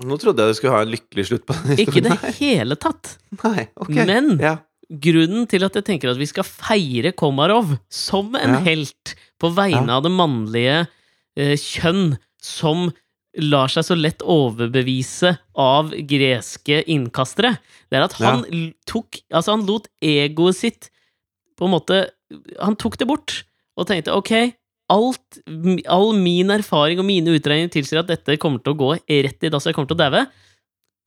Nå 0.00 0.16
trodde 0.16 0.40
jeg 0.46 0.54
du 0.54 0.56
skulle 0.56 0.72
ha 0.78 0.82
en 0.86 0.94
lykkelig 0.94 1.26
slutt 1.28 1.42
på 1.48 1.52
den 1.60 1.78
Ikke 1.82 1.98
i 2.00 2.04
det 2.06 2.14
historien. 2.16 2.38
hele 2.40 2.76
tatt. 2.80 3.16
Nei, 3.42 3.66
ok. 3.76 3.90
Men 4.08 4.30
ja. 4.40 4.54
grunnen 5.02 5.44
til 5.50 5.66
at 5.66 5.76
jeg 5.76 5.84
tenker 5.90 6.12
at 6.14 6.20
vi 6.20 6.28
skal 6.30 6.46
feire 6.48 7.12
Komarov 7.12 7.74
som 7.92 8.32
en 8.38 8.56
Ja. 8.56 8.62
helt 8.64 9.14
på 9.40 9.50
vegne 9.52 9.84
Ja. 9.90 9.98
av 9.98 10.06
det 10.06 10.12
mannlige 10.14 10.78
eh, 11.36 11.52
kjønn 11.60 12.16
som 12.40 12.88
lar 13.42 13.72
seg 13.72 13.86
så 13.86 13.96
lett 13.98 14.22
overbevise 14.22 15.34
av 15.58 15.92
greske 16.08 16.82
innkastere, 16.90 17.56
det 17.90 17.98
er 17.98 18.06
at 18.06 18.16
han 18.20 18.44
ja. 18.48 18.70
tok 18.88 19.20
Altså, 19.28 19.54
han 19.54 19.66
lot 19.68 19.88
egoet 20.04 20.58
sitt 20.58 20.90
på 21.58 21.66
en 21.66 21.74
måte 21.74 22.04
Han 22.62 22.76
tok 22.78 22.96
det 23.00 23.08
bort 23.10 23.40
og 23.80 23.86
tenkte 23.88 24.12
ok, 24.12 24.52
alt, 24.92 25.38
all 25.88 26.10
min 26.18 26.50
erfaring 26.52 27.00
og 27.00 27.06
mine 27.08 27.32
utregninger 27.38 27.72
tilsier 27.72 28.02
at 28.02 28.10
dette 28.10 28.36
kommer 28.42 28.60
til 28.60 28.74
å 28.74 28.78
gå 28.80 28.90
rett 28.98 29.46
i 29.46 29.50
dass, 29.52 29.64
jeg 29.64 29.76
kommer 29.76 29.88
til 29.88 29.96
å 29.96 30.02
daue. 30.02 30.26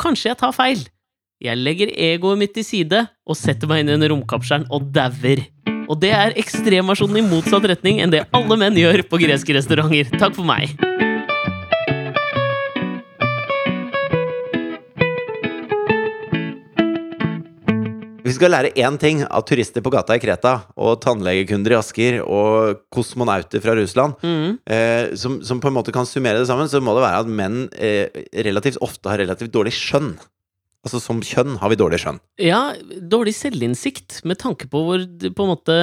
Kanskje 0.01 0.31
jeg 0.31 0.39
tar 0.39 0.55
feil. 0.55 0.81
Jeg 1.43 1.59
legger 1.59 1.91
egoet 1.91 2.39
mitt 2.39 2.55
til 2.55 2.65
side 2.65 3.03
og 3.27 3.38
setter 3.38 3.69
meg 3.69 3.84
inn 3.84 3.91
i 3.91 3.97
en 3.99 4.07
romkapselen 4.15 4.65
og 4.73 4.89
dauer. 4.95 5.43
Og 5.91 5.99
det 6.01 6.15
er 6.15 6.38
ekstremversjonen 6.39 7.19
i 7.19 7.27
motsatt 7.27 7.67
retning 7.69 8.01
enn 8.01 8.15
det 8.15 8.25
alle 8.34 8.57
menn 8.59 8.79
gjør 8.79 9.05
på 9.11 9.21
greske 9.21 9.59
restauranter. 9.59 10.09
Takk 10.15 10.39
for 10.39 10.47
meg. 10.47 10.73
Hvis 18.34 18.39
vi 18.39 18.47
skal 18.47 18.53
lære 18.55 18.69
én 18.81 18.95
ting 18.97 19.19
av 19.29 19.43
turister 19.45 19.84
på 19.86 19.91
gata 19.93 20.15
i 20.17 20.21
Kreta, 20.21 20.63
og 20.73 20.95
tannlegekunder 21.03 21.75
i 21.75 21.77
Asker, 21.77 22.15
og 22.25 22.79
kosmonauter 22.89 23.61
fra 23.61 23.75
Russland, 23.77 24.15
mm. 24.25 24.55
eh, 24.73 25.11
som, 25.21 25.36
som 25.45 25.59
på 25.61 25.69
en 25.69 25.75
måte 25.75 25.93
kan 25.93 26.07
summere 26.09 26.39
det 26.41 26.47
sammen, 26.49 26.65
så 26.65 26.81
må 26.81 26.95
det 26.97 27.03
være 27.03 27.19
at 27.21 27.29
menn 27.29 27.67
eh, 27.77 28.09
relativt 28.47 28.79
ofte 28.81 29.11
har 29.11 29.21
relativt 29.21 29.53
dårlig 29.53 29.75
skjønn. 29.77 30.15
Altså 30.81 31.03
som 31.03 31.21
kjønn 31.21 31.59
har 31.61 31.69
vi 31.69 31.77
dårlig 31.77 32.01
skjønn. 32.01 32.17
Ja, 32.41 32.63
dårlig 33.13 33.36
selvinnsikt 33.38 34.23
med 34.25 34.41
tanke 34.41 34.65
på 34.65 34.81
hvor 34.88 35.05
på 35.05 35.45
en 35.45 35.53
måte 35.53 35.77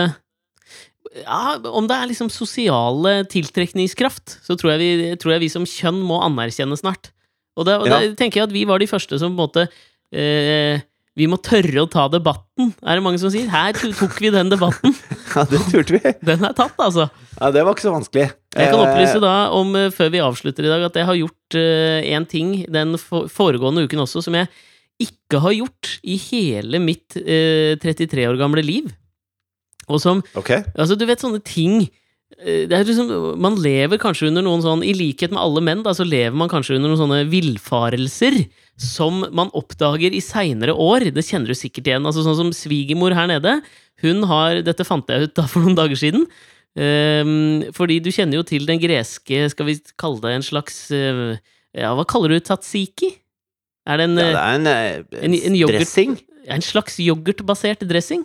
ja, 1.23 1.55
Om 1.55 1.87
det 1.87 2.01
er 2.01 2.11
liksom 2.11 2.35
sosiale 2.35 3.21
tiltrekningskraft, 3.31 4.41
så 4.43 4.59
tror 4.59 4.75
jeg 4.75 4.83
vi, 4.83 5.15
tror 5.23 5.37
jeg 5.37 5.47
vi 5.47 5.55
som 5.55 5.71
kjønn 5.71 6.03
må 6.03 6.19
anerkjenne 6.27 6.83
snart. 6.83 7.13
Og 7.55 7.71
da 7.71 7.79
Ja. 7.87 8.03
tenker 8.19 8.43
jeg 8.43 8.51
at 8.51 8.59
vi 8.59 8.67
var 8.67 8.83
de 8.83 8.91
første 8.91 9.23
som 9.23 9.39
på 9.39 9.39
en 9.39 9.45
måte 9.47 9.69
eh, 10.11 10.83
Vi 11.21 11.29
må 11.29 11.37
tørre 11.45 11.85
å 11.85 11.89
ta 11.91 12.07
debatten, 12.09 12.73
er 12.81 12.97
det 12.97 13.05
mange 13.05 13.21
som 13.21 13.33
sier. 13.33 13.51
Her 13.53 13.77
tok 13.77 14.17
vi 14.23 14.33
den 14.35 14.53
debatten. 14.53 14.97
Ja, 15.31 15.45
det 15.47 15.61
turte 15.69 15.95
vi. 15.95 16.11
Den 16.27 16.43
er 16.43 16.55
tatt, 16.59 16.75
altså. 16.83 17.05
Ja, 17.37 17.53
det 17.55 17.63
var 17.63 17.77
ikke 17.77 17.85
så 17.85 17.93
vanskelig. 17.95 18.25
Jeg 18.57 18.73
kan 18.73 18.81
Eh, 18.81 18.83
opplyse 18.83 19.21
da 19.23 19.35
om, 19.55 19.69
eh, 19.79 19.93
før 19.95 20.09
vi 20.11 20.23
avslutter 20.25 20.67
i 20.67 20.73
dag, 20.73 20.83
at 20.89 20.97
jeg 20.99 21.07
har 21.07 21.19
gjort 21.21 21.59
én 21.61 22.27
ting 22.27 22.49
den 22.67 22.97
foregående 22.99 23.85
uken 23.87 24.03
også 24.03 24.25
som 24.27 24.35
jeg 24.35 24.51
ikke 25.01 25.41
har 25.45 25.55
gjort 25.57 25.95
i 26.05 26.17
hele 26.21 26.81
mitt 26.83 27.17
uh, 27.17 27.77
33 27.81 28.27
år 28.29 28.39
gamle 28.41 28.65
liv. 28.65 28.91
Og 29.91 30.01
som 30.03 30.21
okay. 30.39 30.63
Altså, 30.77 30.97
du 30.99 31.07
vet 31.09 31.23
sånne 31.23 31.41
ting 31.43 31.81
eh, 32.39 32.67
det 32.71 32.77
er 32.77 32.85
liksom, 32.87 33.09
Man 33.43 33.57
lever 33.59 33.99
kanskje 33.99 34.29
under 34.29 34.45
noen 34.47 34.61
sånn 34.63 34.85
I 34.87 34.93
likhet 34.95 35.33
med 35.35 35.41
alle 35.43 35.63
menn, 35.67 35.81
da, 35.83 35.95
så 35.97 36.07
lever 36.07 36.37
man 36.37 36.53
kanskje 36.53 36.77
under 36.77 36.93
noen 36.93 37.01
sånne 37.01 37.25
villfarelser 37.33 38.39
som 38.81 39.21
man 39.37 39.51
oppdager 39.53 40.15
i 40.17 40.23
seinere 40.25 40.73
år. 40.73 41.11
Det 41.13 41.25
kjenner 41.27 41.53
du 41.53 41.57
sikkert 41.59 41.91
igjen. 41.91 42.07
Altså 42.09 42.25
Sånn 42.25 42.39
som 42.39 42.53
svigermor 42.57 43.13
her 43.17 43.29
nede. 43.29 43.59
Hun 44.01 44.25
har 44.31 44.63
Dette 44.65 44.87
fant 44.89 45.05
jeg 45.13 45.29
ut 45.29 45.35
da 45.37 45.45
for 45.51 45.61
noen 45.61 45.77
dager 45.77 45.99
siden. 46.01 46.25
Um, 46.81 47.65
fordi 47.77 47.99
du 48.01 48.09
kjenner 48.15 48.39
jo 48.39 48.45
til 48.47 48.63
den 48.63 48.79
greske 48.79 49.41
Skal 49.51 49.67
vi 49.67 49.73
kalle 49.99 50.21
det 50.23 50.31
en 50.37 50.45
slags 50.47 50.77
uh, 50.95 51.33
Ja, 51.75 51.89
hva 51.99 52.05
kaller 52.07 52.31
du 52.31 52.39
tatsiki? 52.47 53.09
Er 53.91 53.99
det 53.99 54.07
en, 54.07 54.15
Ja, 54.23 54.29
det 54.31 54.39
er 54.39 54.55
en, 54.55 54.67
eh, 54.71 55.25
en- 55.27 55.35
en 55.51 55.57
yoghurt- 55.59 55.81
dressing. 55.81 56.15
en 56.47 56.63
slags 56.63 57.01
yoghurtbasert 57.03 57.83
dressing? 57.91 58.23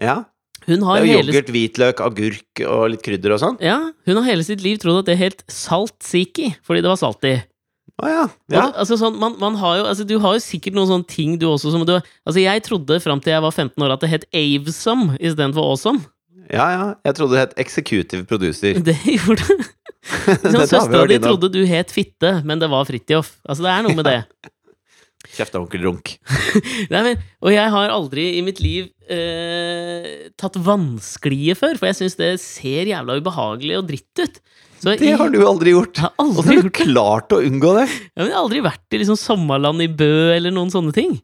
Ja. 0.00 0.24
Hun 0.66 0.80
Det 0.80 0.88
er 0.88 1.04
jo 1.04 1.12
hele 1.18 1.32
yoghurt, 1.34 1.52
hvitløk, 1.52 2.00
agurk 2.00 2.62
og 2.66 2.90
litt 2.94 3.02
krydder 3.04 3.34
og 3.34 3.40
sånn. 3.44 3.60
Ja, 3.60 3.92
hun 4.06 4.16
har 4.16 4.24
hele 4.24 4.44
sitt 4.46 4.62
liv 4.64 4.78
trodd 4.78 5.00
at 5.02 5.06
det 5.12 5.18
het 5.18 5.42
salt-siki, 5.50 6.54
fordi 6.64 6.80
det 6.80 6.88
var 6.88 6.96
salt 6.96 7.22
i. 7.28 7.42
Å 8.00 8.08
ja. 8.08 8.22
Ja. 8.50 8.64
Altså, 8.70 8.96
sånn, 8.98 9.18
man, 9.20 9.36
man 9.40 9.58
har 9.60 9.76
jo, 9.78 9.84
altså, 9.90 10.06
du 10.08 10.16
har 10.22 10.38
jo 10.38 10.42
sikkert 10.42 10.76
noen 10.78 10.88
sånne 10.88 11.08
ting 11.10 11.36
du 11.38 11.44
også 11.50 11.74
som 11.74 11.84
du 11.86 11.92
Altså, 11.98 12.38
jeg 12.40 12.64
trodde 12.64 12.98
fram 13.04 13.20
til 13.22 13.34
jeg 13.34 13.44
var 13.44 13.52
15 13.52 13.84
år 13.84 13.94
at 13.94 14.04
det 14.04 14.10
het 14.14 14.26
Avesome 14.32 15.18
istedenfor 15.20 15.68
Awesome. 15.74 16.06
Ja, 16.52 16.66
ja. 16.72 16.86
Jeg 17.06 17.18
trodde 17.18 17.36
det 17.36 17.44
het 17.44 17.54
executive 17.62 18.26
producer. 18.28 18.80
Det 18.88 18.96
gjorde 19.04 19.44
det. 19.52 19.68
Sånn, 20.42 20.64
Søstera 20.66 21.04
di 21.06 21.20
trodde 21.22 21.52
du 21.54 21.60
het 21.68 21.92
Fitte, 21.94 22.40
men 22.48 22.58
det 22.58 22.66
var 22.72 22.88
Fridtjof. 22.88 23.36
Altså, 23.46 23.62
det 23.68 23.70
er 23.70 23.86
noe 23.86 23.94
med 24.00 24.08
det. 24.08 24.18
Kjeft 25.36 25.54
av 25.54 25.62
onkel 25.62 25.84
Runk. 25.86 26.16
Nei, 26.90 27.02
men, 27.06 27.20
og 27.40 27.54
jeg 27.54 27.70
har 27.72 27.92
aldri 27.94 28.24
i 28.36 28.42
mitt 28.44 28.58
liv 28.60 28.88
eh, 29.06 30.32
tatt 30.36 30.58
vanskelige 30.60 31.54
før, 31.60 31.78
for 31.78 31.88
jeg 31.88 32.00
syns 32.00 32.18
det 32.18 32.32
ser 32.42 32.90
jævla 32.90 33.16
ubehagelig 33.22 33.78
og 33.78 33.86
dritt 33.88 34.24
ut. 34.24 34.42
Så 34.82 34.96
Det 34.98 35.12
har 35.14 35.30
du 35.30 35.38
aldri 35.46 35.76
gjort. 35.76 35.94
Jeg 35.94 36.08
har 36.08 36.14
aldri 36.18 36.42
Hvordan 36.42 36.48
har 36.48 36.56
du 36.56 36.66
gjort 36.66 36.80
klart 36.80 37.34
å 37.36 37.42
unngå 37.46 37.74
det. 37.76 37.84
Ja, 38.16 38.22
men 38.24 38.30
jeg 38.32 38.34
har 38.34 38.42
aldri 38.42 38.62
vært 38.64 38.96
i 38.96 38.98
liksom 38.98 39.18
sommerland 39.20 39.84
i 39.84 39.86
Bø 39.86 40.14
eller 40.34 40.54
noen 40.54 40.72
sånne 40.74 40.94
ting. 40.96 41.20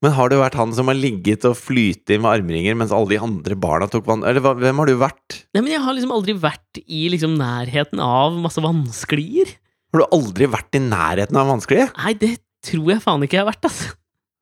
Men 0.00 0.14
har 0.16 0.30
du 0.32 0.38
vært 0.40 0.56
han 0.56 0.70
som 0.72 0.88
har 0.88 0.96
ligget 0.96 1.42
og 1.44 1.58
flytet 1.58 2.22
med 2.22 2.30
armringer 2.30 2.76
mens 2.78 2.94
alle 2.94 3.10
de 3.10 3.18
andre 3.20 3.56
barna 3.60 3.88
tok 3.90 4.06
vann? 4.08 4.22
Eller 4.24 4.40
hvem 4.40 4.78
har 4.80 4.88
du 4.88 4.94
vært? 5.02 5.40
Nei, 5.52 5.60
men 5.64 5.72
jeg 5.74 5.82
har 5.84 5.96
liksom 5.96 6.14
aldri 6.16 6.36
vært 6.40 6.80
i 6.86 7.02
liksom 7.12 7.34
nærheten 7.36 8.00
av 8.00 8.38
masse 8.40 8.62
vannsklier. 8.64 9.50
Har 9.92 10.04
du 10.04 10.16
aldri 10.16 10.48
vært 10.48 10.78
i 10.78 10.84
nærheten 10.86 11.36
av 11.36 11.50
vannsklier? 11.50 11.90
Nei, 11.98 12.14
det 12.16 12.36
tror 12.64 12.94
jeg 12.94 13.02
faen 13.04 13.26
ikke 13.26 13.40
jeg 13.40 13.44
har 13.44 13.50
vært, 13.50 13.66
altså. 13.68 13.92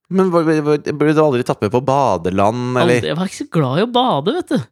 Men 0.09 0.31
ble 0.33 1.13
du 1.13 1.21
aldri 1.25 1.45
tatt 1.45 1.61
med 1.65 1.73
på 1.73 1.83
badeland, 1.85 2.77
eller? 2.77 3.01
Aldri, 3.01 3.11
jeg 3.11 3.19
var 3.19 3.29
ikke 3.33 3.43
så 3.43 3.53
glad 3.59 3.81
i 3.81 3.85
å 3.89 3.91
bade, 3.93 4.35
vet 4.39 4.53
du. 4.55 4.69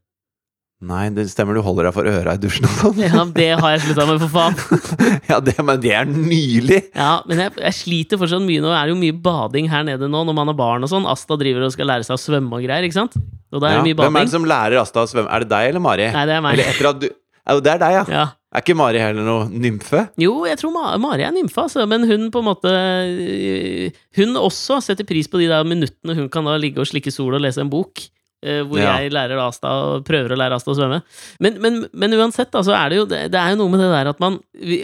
Nei, 0.84 1.06
det 1.16 1.24
stemmer 1.32 1.56
du 1.56 1.62
holder 1.64 1.86
deg 1.88 1.94
for 1.96 2.04
øra 2.10 2.34
i 2.36 2.40
dusjen 2.40 2.66
og 2.68 2.74
sånn. 2.76 2.98
Ja, 3.00 3.22
det 3.32 3.46
har 3.62 3.70
jeg 3.72 3.80
slutta 3.86 4.04
med, 4.10 4.18
for 4.26 4.32
faen. 4.34 4.58
ja, 5.30 5.38
det, 5.40 5.54
men 5.64 5.78
det 5.80 5.92
er 5.96 6.04
nylig! 6.10 6.82
Ja, 6.92 7.22
men 7.24 7.40
jeg, 7.40 7.54
jeg 7.64 7.76
sliter 7.78 8.20
fortsatt 8.20 8.44
mye 8.44 8.60
nå. 8.60 8.68
Det 8.68 8.80
er 8.82 8.92
jo 8.92 8.98
mye 9.00 9.14
bading 9.24 9.70
her 9.72 9.86
nede 9.88 10.10
nå 10.12 10.20
når 10.28 10.36
man 10.36 10.52
har 10.52 10.58
barn 10.58 10.84
og 10.84 10.90
sånn. 10.92 11.08
Asta 11.08 11.38
driver 11.40 11.64
og 11.64 11.72
skal 11.72 11.88
lære 11.88 12.04
seg 12.04 12.18
å 12.18 12.20
svømme 12.20 12.58
og 12.60 12.66
greier, 12.68 12.84
ikke 12.84 12.98
sant? 12.98 13.16
Og 13.54 13.62
da 13.64 13.70
er 13.70 13.78
Ja. 13.78 13.80
det 13.80 13.88
mye 13.94 14.02
Hvem 14.04 14.18
er 14.20 14.28
det 14.28 14.34
som 14.36 14.44
lærer 14.52 14.82
Asta 14.82 15.06
å 15.06 15.08
svømme? 15.08 15.32
Er 15.32 15.46
det 15.46 15.48
deg 15.54 15.70
eller 15.70 15.84
Mari? 15.86 16.10
Nei, 16.12 16.26
det 16.28 16.34
er 16.36 16.44
meg. 16.44 16.60
Du 17.00 17.08
Ja, 17.08 17.56
det 17.62 17.72
er 17.72 17.80
deg, 17.80 17.94
ja. 17.96 18.04
Ja. 18.12 18.26
Er 18.56 18.64
ikke 18.64 18.76
Mari 18.76 19.00
heller 19.00 19.24
noe 19.24 19.46
nymfe? 19.48 20.02
Jo, 20.20 20.34
jeg 20.48 20.58
tror 20.60 20.72
Ma 20.76 20.92
Mari 21.00 21.24
er 21.24 21.32
nymfe, 21.32 21.64
altså, 21.64 21.86
men 21.88 22.04
hun 22.08 22.28
på 22.34 22.40
en 22.44 22.46
måte 22.50 22.70
øh, 22.72 23.96
Hun 24.20 24.36
også 24.40 24.78
setter 24.84 25.08
pris 25.08 25.28
på 25.30 25.40
de 25.40 25.48
der 25.50 25.64
minuttene 25.68 26.16
hun 26.20 26.28
kan 26.32 26.44
da 26.48 26.56
ligge 26.60 26.80
og 26.84 26.88
slikke 26.88 27.12
sol 27.14 27.36
og 27.36 27.42
lese 27.44 27.64
en 27.64 27.72
bok. 27.72 28.04
Eh, 28.46 28.62
hvor 28.64 28.78
Ja. 28.80 28.94
jeg 29.02 29.12
lærer 29.12 29.40
Asta 29.42 29.72
og 29.90 30.04
prøver 30.06 30.32
å 30.32 30.38
lære 30.40 30.56
Asta 30.56 30.70
å 30.72 30.76
svømme. 30.78 31.02
Men, 31.42 31.58
men, 31.62 31.80
men 31.92 32.16
uansett, 32.16 32.52
da, 32.54 32.62
så 32.64 32.72
er 32.78 32.92
det 32.94 33.00
jo 33.00 33.06
det, 33.10 33.20
det 33.34 33.40
er 33.42 33.52
jo 33.52 33.60
noe 33.60 33.72
med 33.74 33.82
det 33.82 33.90
der 33.92 34.10
at 34.14 34.22
man 34.22 34.38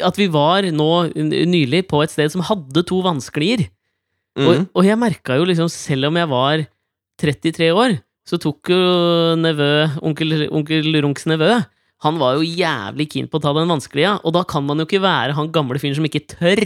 At 0.05 0.19
vi 0.19 0.27
var 0.33 0.67
nå 0.75 0.91
nylig 1.15 1.87
på 1.91 2.03
et 2.05 2.13
sted 2.13 2.33
som 2.35 2.45
hadde 2.49 2.85
to 2.89 3.01
vannsklier. 3.07 3.69
Mm. 4.39 4.47
Og, 4.49 4.67
og 4.81 4.87
jeg 4.89 4.99
merka 5.01 5.37
jo 5.39 5.45
liksom, 5.49 5.69
selv 5.73 6.09
om 6.09 6.17
jeg 6.19 6.29
var 6.31 6.67
33 7.23 7.71
år, 7.77 7.99
så 8.27 8.39
tok 8.41 8.71
jo 8.73 8.83
nevø, 9.37 9.71
onkel, 10.03 10.47
onkel 10.55 10.87
Runks 11.03 11.27
nevø 11.27 11.51
Han 12.07 12.19
var 12.19 12.39
jo 12.39 12.47
jævlig 12.47 13.09
keen 13.13 13.27
på 13.31 13.39
å 13.39 13.43
ta 13.43 13.53
den 13.55 13.69
vanskelige, 13.71 14.17
og 14.25 14.33
da 14.35 14.43
kan 14.49 14.65
man 14.67 14.79
jo 14.81 14.87
ikke 14.89 15.03
være 15.05 15.35
han 15.37 15.51
gamle 15.55 15.79
fyren 15.83 15.95
som 15.99 16.07
ikke 16.09 16.25
tør. 16.33 16.63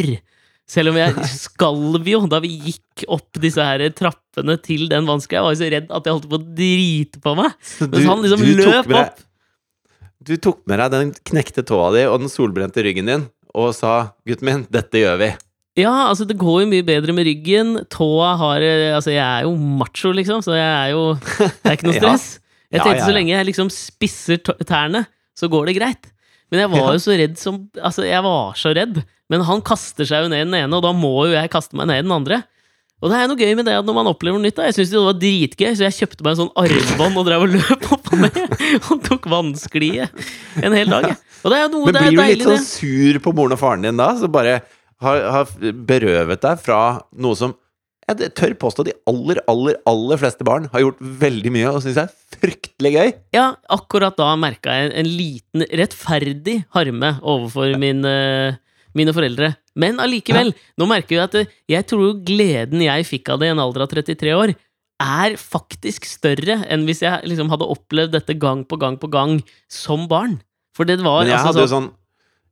Selv 0.66 0.90
om 0.90 0.96
jeg 0.98 1.14
skalv 1.46 2.08
jo 2.10 2.24
da 2.30 2.40
vi 2.42 2.50
gikk 2.72 3.04
opp 3.14 3.38
disse 3.42 3.62
her 3.62 3.84
trappene 3.94 4.56
til 4.62 4.88
den 4.90 5.06
vanskelige. 5.06 5.38
Jeg 5.38 5.46
var 5.46 5.54
jo 5.54 5.60
så 5.62 5.70
redd 5.76 5.92
at 5.94 6.08
jeg 6.08 6.16
holdt 6.16 6.28
på 6.32 6.40
å 6.40 6.46
drite 6.58 7.22
på 7.22 7.34
meg. 7.38 7.54
Så 7.62 7.86
Mens 7.92 8.08
han 8.10 8.24
liksom 8.24 8.44
løp 8.58 8.90
deg- 8.90 9.00
opp. 9.04 9.22
Du 10.26 10.34
tok 10.42 10.64
med 10.66 10.80
deg 10.82 10.90
den 10.96 11.10
knekte 11.30 11.62
tåa 11.66 11.92
di 11.94 12.02
og 12.10 12.18
den 12.24 12.30
solbrente 12.32 12.82
ryggen 12.82 13.06
din 13.06 13.26
og 13.56 13.70
sa 13.76 14.10
'gutten 14.26 14.44
min, 14.48 14.64
dette 14.68 14.98
gjør 15.00 15.20
vi'. 15.22 15.34
Ja, 15.78 16.08
altså 16.10 16.26
det 16.26 16.38
går 16.40 16.62
jo 16.64 16.68
mye 16.72 16.84
bedre 16.84 17.12
med 17.14 17.26
ryggen. 17.28 17.76
Tåa 17.92 18.32
har 18.40 18.60
eh, 18.64 18.96
Altså, 18.96 19.12
jeg 19.12 19.22
er 19.22 19.44
jo 19.44 19.54
macho, 19.56 20.10
liksom, 20.12 20.40
så 20.42 20.56
jeg 20.56 20.66
er 20.66 20.90
jo 20.96 21.14
Det 21.14 21.68
er 21.70 21.76
ikke 21.76 21.88
noe 21.92 22.00
stress. 22.02 22.26
Jeg 22.72 22.80
tenkte 22.82 23.06
så 23.06 23.14
lenge 23.14 23.30
jeg 23.36 23.46
liksom 23.46 23.68
spisser 23.70 24.40
tærne, 24.66 25.04
så 25.36 25.48
går 25.52 25.66
det 25.70 25.76
greit. 25.78 26.08
Men 26.52 26.62
jeg 26.62 26.72
var 26.72 26.90
jo 26.94 27.02
så 27.02 27.14
redd 27.18 27.38
som 27.40 27.62
Altså, 27.74 28.04
jeg 28.06 28.22
var 28.26 28.58
så 28.58 28.74
redd. 28.76 29.00
Men 29.32 29.42
han 29.48 29.62
kaster 29.66 30.06
seg 30.06 30.26
jo 30.26 30.30
ned 30.30 30.44
i 30.44 30.46
den 30.46 30.54
ene, 30.54 30.76
og 30.78 30.84
da 30.84 30.92
må 30.94 31.14
jo 31.26 31.34
jeg 31.34 31.50
kaste 31.50 31.74
meg 31.78 31.88
ned 31.90 32.04
i 32.04 32.06
den 32.06 32.14
andre. 32.14 32.44
Og 33.04 33.10
det 33.12 33.18
er 33.18 33.28
noe 33.28 33.36
gøy 33.36 33.52
med 33.58 33.66
det 33.68 33.74
at 33.76 33.84
når 33.84 33.96
man 33.98 34.08
opplever 34.08 34.38
noe 34.38 34.46
nytt. 34.46 34.56
da 34.56 34.68
Jeg 34.70 34.78
syntes 34.78 34.92
det 34.94 35.02
var 35.04 35.18
dritgøy, 35.20 35.68
så 35.76 35.84
jeg 35.84 35.96
kjøpte 35.98 36.24
meg 36.24 36.32
en 36.32 36.40
sånn 36.44 36.54
armbånd 36.62 37.20
og 37.20 37.26
drev 37.28 37.44
og 37.44 37.52
løp 37.52 37.90
opp 37.92 38.08
og 38.14 38.22
ned. 38.22 38.38
Og 38.92 39.02
tok 39.04 39.28
vannsklie 39.28 40.06
en 40.62 40.76
hel 40.78 40.94
dag. 40.94 41.10
Og 41.42 41.52
det 41.52 41.58
er 41.60 41.68
noe 41.74 41.90
Men 41.90 41.98
det 41.98 42.04
er 42.06 42.14
blir 42.14 42.22
du 42.22 42.40
litt 42.40 42.46
sånn 42.48 42.64
sur 42.64 43.20
på 43.26 43.34
moren 43.36 43.56
og 43.58 43.60
faren 43.60 43.84
din 43.84 44.00
da, 44.00 44.08
som 44.16 44.32
bare 44.32 44.60
har, 45.04 45.22
har 45.34 45.52
berøvet 45.60 46.42
deg 46.46 46.62
fra 46.62 46.80
noe 47.20 47.36
som 47.38 47.52
jeg 48.06 48.30
tør 48.38 48.54
påstå 48.54 48.86
de 48.86 48.94
aller, 49.10 49.40
aller, 49.50 49.76
aller 49.90 50.20
fleste 50.20 50.46
barn 50.46 50.68
har 50.72 50.84
gjort 50.84 51.00
veldig 51.22 51.52
mye 51.56 51.72
og 51.74 51.82
syns 51.82 51.98
er 51.98 52.12
fryktelig 52.38 52.65
gøy. 52.84 53.12
Ja, 53.32 53.54
akkurat 53.72 54.16
da 54.18 54.34
merka 54.36 54.74
jeg 54.76 54.92
en 55.00 55.08
liten 55.08 55.64
rettferdig 55.80 56.58
harme 56.76 57.14
overfor 57.22 57.72
mine, 57.80 58.12
mine 58.96 59.14
foreldre. 59.16 59.54
Men 59.76 60.00
allikevel, 60.00 60.52
nå 60.76 60.88
merker 60.88 61.16
jeg 61.16 61.24
at 61.24 61.54
jeg 61.72 61.88
tror 61.88 62.20
gleden 62.26 62.84
jeg 62.84 63.08
fikk 63.08 63.32
av 63.32 63.40
det 63.40 63.48
i 63.48 63.54
en 63.54 63.62
alder 63.64 63.86
av 63.86 63.92
33 63.92 64.34
år, 64.36 64.52
er 65.02 65.36
faktisk 65.36 66.06
større 66.08 66.62
enn 66.72 66.86
hvis 66.88 67.02
jeg 67.04 67.28
liksom 67.28 67.50
hadde 67.52 67.68
opplevd 67.68 68.14
dette 68.16 68.36
gang 68.40 68.64
på 68.64 68.78
gang 68.80 68.96
på 69.00 69.08
gang 69.12 69.38
som 69.68 70.06
barn. 70.08 70.38
For 70.76 70.88
det 70.88 71.00
var 71.00 71.24
Men 71.24 71.32
jeg 71.32 71.38
altså 71.40 71.52
hadde 71.52 71.64
jo 71.64 71.72
sånn 71.72 71.88
sånn 71.88 71.94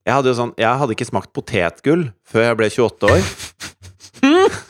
jeg 0.05 0.13
hadde 0.13 0.29
jo 0.29 0.37
sånn 0.37 0.51
Jeg 0.61 0.81
hadde 0.81 0.93
ikke 0.93 1.09
smakt 1.09 1.31
potetgull 1.33 2.03
før 2.29 2.43
jeg 2.45 2.57
ble 2.61 2.69
28 2.73 3.09
år. 3.09 3.29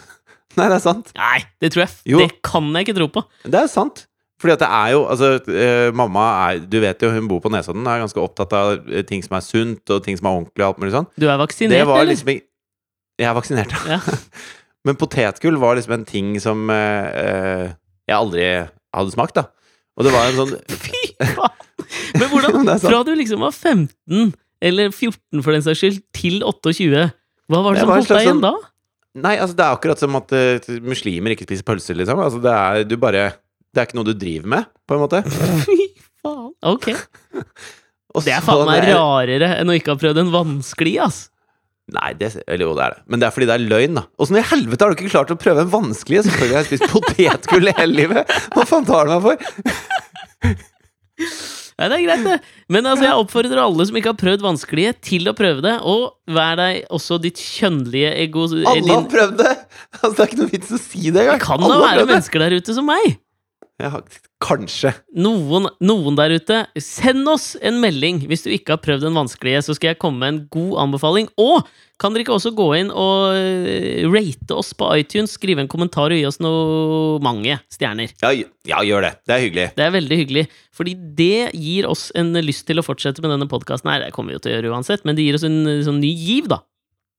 Nei, 0.55 0.67
det 0.71 0.77
er 0.77 0.83
sant. 0.83 1.11
Nei, 1.19 1.41
det 1.63 1.73
tror 1.75 1.85
jeg 1.85 2.13
Jo. 2.15 2.21
Det 2.23 2.43
kan 2.47 2.71
jeg 2.71 2.87
ikke 2.87 2.99
tro 3.01 3.09
på. 3.17 3.25
Det 3.43 3.65
er 3.65 3.71
sant. 3.71 4.05
Fordi 4.45 4.53
at 4.59 4.61
det 4.61 4.69
er 4.69 4.91
jo 4.93 4.99
Altså, 5.09 5.29
eh, 5.49 5.89
mamma 5.97 6.25
er 6.51 6.59
Du 6.69 6.77
vet 6.83 7.01
jo, 7.01 7.09
hun 7.15 7.29
bor 7.31 7.41
på 7.41 7.49
Nesodden, 7.55 7.87
er 7.89 8.03
ganske 8.05 8.21
opptatt 8.21 8.53
av 8.53 8.75
eh, 8.93 9.01
ting 9.09 9.25
som 9.25 9.39
er 9.39 9.45
sunt, 9.47 9.81
og 9.95 10.03
ting 10.05 10.19
som 10.21 10.29
er 10.29 10.37
ordentlig, 10.37 10.61
og 10.61 10.69
alt 10.75 10.83
mulig 10.83 10.93
sånn. 10.93 11.09
Du 11.17 11.25
er 11.31 11.41
vaksinert, 11.41 11.79
Det 11.79 11.87
var 11.89 12.03
eller? 12.03 12.13
liksom 12.13 12.35
Jeg 12.35 13.31
er 13.31 13.35
vaksinert, 13.41 13.73
Ja. 13.89 14.01
Men 14.85 14.99
potetgull 15.01 15.57
var 15.57 15.79
liksom 15.79 15.95
en 15.97 16.05
ting 16.05 16.35
som 16.45 16.69
eh, 16.69 17.07
eh, 17.25 17.69
jeg 18.05 18.17
aldri 18.19 18.43
hadde 18.93 19.15
smakt, 19.15 19.39
da. 19.39 19.47
Og 19.97 20.05
det 20.05 20.13
var 20.13 20.29
en 20.29 20.37
sånn 20.43 20.53
Fy 20.85 21.01
faen! 21.25 21.63
Men 22.21 22.29
hvordan. 22.29 22.69
Fra 22.85 23.01
du 23.09 23.15
liksom 23.17 23.41
var 23.47 23.55
15, 23.57 24.35
eller 24.61 24.93
14 24.93 25.41
for 25.43 25.57
den 25.57 25.65
saks 25.65 25.81
skyld, 25.81 26.03
til 26.17 26.43
28, 26.45 27.09
hva 27.49 27.63
var 27.65 27.75
det 27.75 27.81
Det 27.81 27.87
som 27.87 27.95
holdt 27.97 28.13
deg 28.13 28.21
igjen 28.27 28.39
sånn- 28.43 28.45
da? 28.45 28.71
Nei, 29.25 29.37
altså, 29.39 29.55
det 29.55 29.63
er 29.63 29.77
akkurat 29.77 30.01
som 30.03 30.17
at 30.19 30.33
uh, 30.35 30.71
muslimer 30.83 31.31
ikke 31.37 31.45
spiser 31.47 31.63
pølser, 31.69 31.95
liksom. 32.01 32.19
Altså, 32.19 32.41
det 32.43 32.51
er 32.51 32.85
du 32.91 32.97
bare 32.99 33.29
Det 33.75 33.83
er 33.83 33.89
ikke 33.89 33.99
noe 33.99 34.07
du 34.07 34.15
driver 34.15 34.51
med, 34.55 34.73
på 34.87 34.97
en 34.97 35.03
måte. 35.03 35.23
Fy 35.67 35.89
faen. 36.23 36.51
Ok. 36.71 36.91
Og 38.15 38.23
Det 38.25 38.35
er 38.37 38.45
faen 38.47 38.69
meg 38.69 38.87
rarere 38.93 39.57
enn 39.59 39.71
å 39.73 39.77
ikke 39.77 39.97
ha 39.97 40.01
prøvd 40.01 40.23
en 40.23 40.35
vanskelig, 40.35 40.99
ass. 41.03 41.25
Nei, 41.93 42.15
det, 42.17 42.31
eller 42.49 42.65
jo, 42.65 42.75
det 42.79 42.85
er 42.87 42.95
det. 42.95 43.03
Men 43.13 43.21
det 43.21 43.27
er 43.27 43.35
fordi 43.35 43.49
det 43.51 43.57
er 43.59 43.65
løgn, 43.69 43.99
da. 43.99 44.07
Åssen 44.23 44.39
i 44.41 44.45
helvete 44.49 44.87
har 44.87 44.95
du 44.95 44.97
ikke 44.97 45.13
klart 45.13 45.33
å 45.35 45.37
prøve 45.41 45.67
en 45.67 45.73
vanskelig? 45.73 46.23
Selvfølgelig 46.25 46.57
har 46.57 46.63
jeg 46.63 46.71
spist 46.71 46.95
potetgull 46.95 47.73
hele 47.75 47.99
livet! 47.99 48.39
Hva 48.55 48.65
faen 48.71 48.87
tar 48.89 49.11
du 49.11 49.13
meg 49.13 49.27
for? 49.27 50.55
Nei, 51.75 51.89
det 51.91 51.97
er 51.97 52.03
greit, 52.07 52.23
det. 52.23 52.37
Men 52.71 52.87
altså, 52.87 53.05
jeg 53.09 53.19
oppfordrer 53.19 53.59
alle 53.59 53.85
som 53.89 53.97
ikke 53.99 54.13
har 54.13 54.19
prøvd 54.21 54.45
vanskelige, 54.47 54.95
til 55.11 55.27
å 55.27 55.35
prøve 55.37 55.65
det. 55.65 55.75
Og 55.91 56.07
vær 56.33 56.57
deg 56.61 56.85
også 56.95 57.19
ditt 57.23 57.43
kjønnlige 57.43 58.15
ego... 58.23 58.47
Alle 58.63 58.95
har 58.95 59.09
prøvd 59.11 59.37
det! 59.43 59.55
Altså, 59.99 60.15
det 60.15 60.23
er 60.23 60.31
ikke 60.31 60.41
noe 60.41 60.53
vits 60.55 60.73
å 60.73 60.81
si 60.81 61.05
det 61.11 61.27
Det 61.27 61.39
kan 61.43 61.61
da 61.61 61.81
være 61.83 62.07
mennesker 62.07 62.47
der 62.47 62.57
ute 62.63 62.77
som 62.77 62.87
meg. 62.89 63.19
Ja, 63.83 63.99
kanskje. 64.39 64.93
Noen, 65.19 65.65
noen 65.83 66.15
der 66.15 66.37
ute, 66.37 66.61
send 66.79 67.27
oss 67.27 67.57
en 67.59 67.81
melding 67.83 68.21
hvis 68.31 68.45
du 68.45 68.53
ikke 68.55 68.77
har 68.77 68.83
prøvd 68.85 69.09
den 69.09 69.17
vanskelige, 69.19 69.65
så 69.67 69.75
skal 69.75 69.91
jeg 69.91 69.99
komme 70.03 70.21
med 70.23 70.31
en 70.31 70.39
god 70.55 70.77
anbefaling. 70.85 71.27
Og 71.43 71.67
kan 71.99 72.15
dere 72.15 72.23
ikke 72.23 72.37
også 72.37 72.53
gå 72.55 72.69
inn 72.79 72.93
og 72.95 73.35
eh, 73.35 74.07
rate 74.07 74.55
oss 74.55 74.71
på 74.79 74.93
iTunes, 75.01 75.35
skrive 75.35 75.65
en 75.65 75.71
kommentar 75.71 76.15
og 76.15 76.21
gi 76.21 76.29
oss 76.29 76.39
noe 76.45 77.19
mange 77.25 77.57
stjerner? 77.75 78.15
Ja, 78.23 78.31
ja, 78.31 78.85
gjør 78.87 79.09
det. 79.09 79.11
Det 79.27 79.35
er 79.35 79.43
hyggelig. 79.43 79.67
Det 79.75 79.87
er 79.89 79.97
veldig 79.97 80.21
hyggelig, 80.23 80.45
fordi 80.75 80.95
det 81.19 81.41
gir 81.59 81.89
oss 81.91 82.13
en 82.15 82.31
lyst 82.47 82.69
til 82.71 82.79
å 82.79 82.87
fortsette 82.87 83.25
med 83.25 83.35
denne 83.35 83.51
podkasten 83.51 83.91
her. 83.91 84.05
Det 84.07 84.15
kommer 84.15 84.35
vi 84.35 84.39
jo 84.39 84.45
til 84.45 84.55
å 84.55 84.61
gjøre 84.61 84.71
uansett, 84.77 85.03
men 85.03 85.19
det 85.19 85.27
gir 85.27 85.41
oss 85.41 85.49
en 85.49 85.59
sånn 85.83 85.99
ny 86.05 86.13
giv, 86.15 86.47
da. 86.53 86.61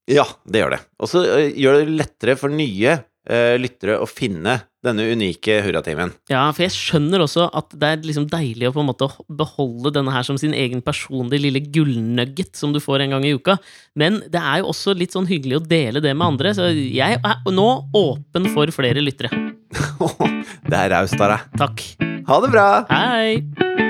Ja, 0.07 0.23
det 0.47 0.63
gjør 0.63 0.77
det. 0.77 0.81
Og 1.03 1.11
så 1.11 1.25
eh, 1.35 1.51
gjør 1.59 1.81
det 1.81 1.99
lettere 1.99 2.37
for 2.39 2.53
nye 2.53 2.95
lyttere 3.25 3.97
å 3.97 4.05
finne 4.09 4.59
denne 4.85 5.05
unike 5.09 5.57
hurratimen. 5.65 6.13
Ja, 6.29 6.43
for 6.53 6.65
jeg 6.65 6.75
skjønner 6.75 7.23
også 7.25 7.47
at 7.57 7.73
det 7.73 7.89
er 7.89 8.03
liksom 8.05 8.27
deilig 8.29 8.69
å 8.69 8.73
på 8.75 8.83
en 8.83 8.89
måte 8.91 9.07
beholde 9.25 9.93
denne 9.95 10.13
her 10.13 10.25
som 10.27 10.37
sin 10.41 10.53
egen 10.53 10.83
personlige 10.85 11.47
lille 11.47 11.63
gullnugget 11.65 12.53
som 12.59 12.75
du 12.75 12.81
får 12.83 13.05
en 13.05 13.15
gang 13.17 13.25
i 13.25 13.33
uka. 13.35 13.57
Men 13.97 14.21
det 14.31 14.41
er 14.41 14.61
jo 14.61 14.69
også 14.73 14.95
litt 14.97 15.15
sånn 15.15 15.29
hyggelig 15.29 15.59
å 15.59 15.65
dele 15.65 16.03
det 16.05 16.13
med 16.13 16.27
andre, 16.35 16.53
så 16.57 16.69
jeg 16.69 17.17
er 17.17 17.51
nå 17.55 17.69
åpen 17.97 18.49
for 18.53 18.69
flere 18.75 19.03
lyttere. 19.03 19.33
det 20.69 20.77
er 20.77 20.93
raust 20.93 21.19
av 21.19 21.35
deg. 21.35 21.49
Takk. 21.65 21.87
Ha 22.25 22.41
det 22.45 22.53
bra! 22.53 22.69
Hei! 22.89 23.84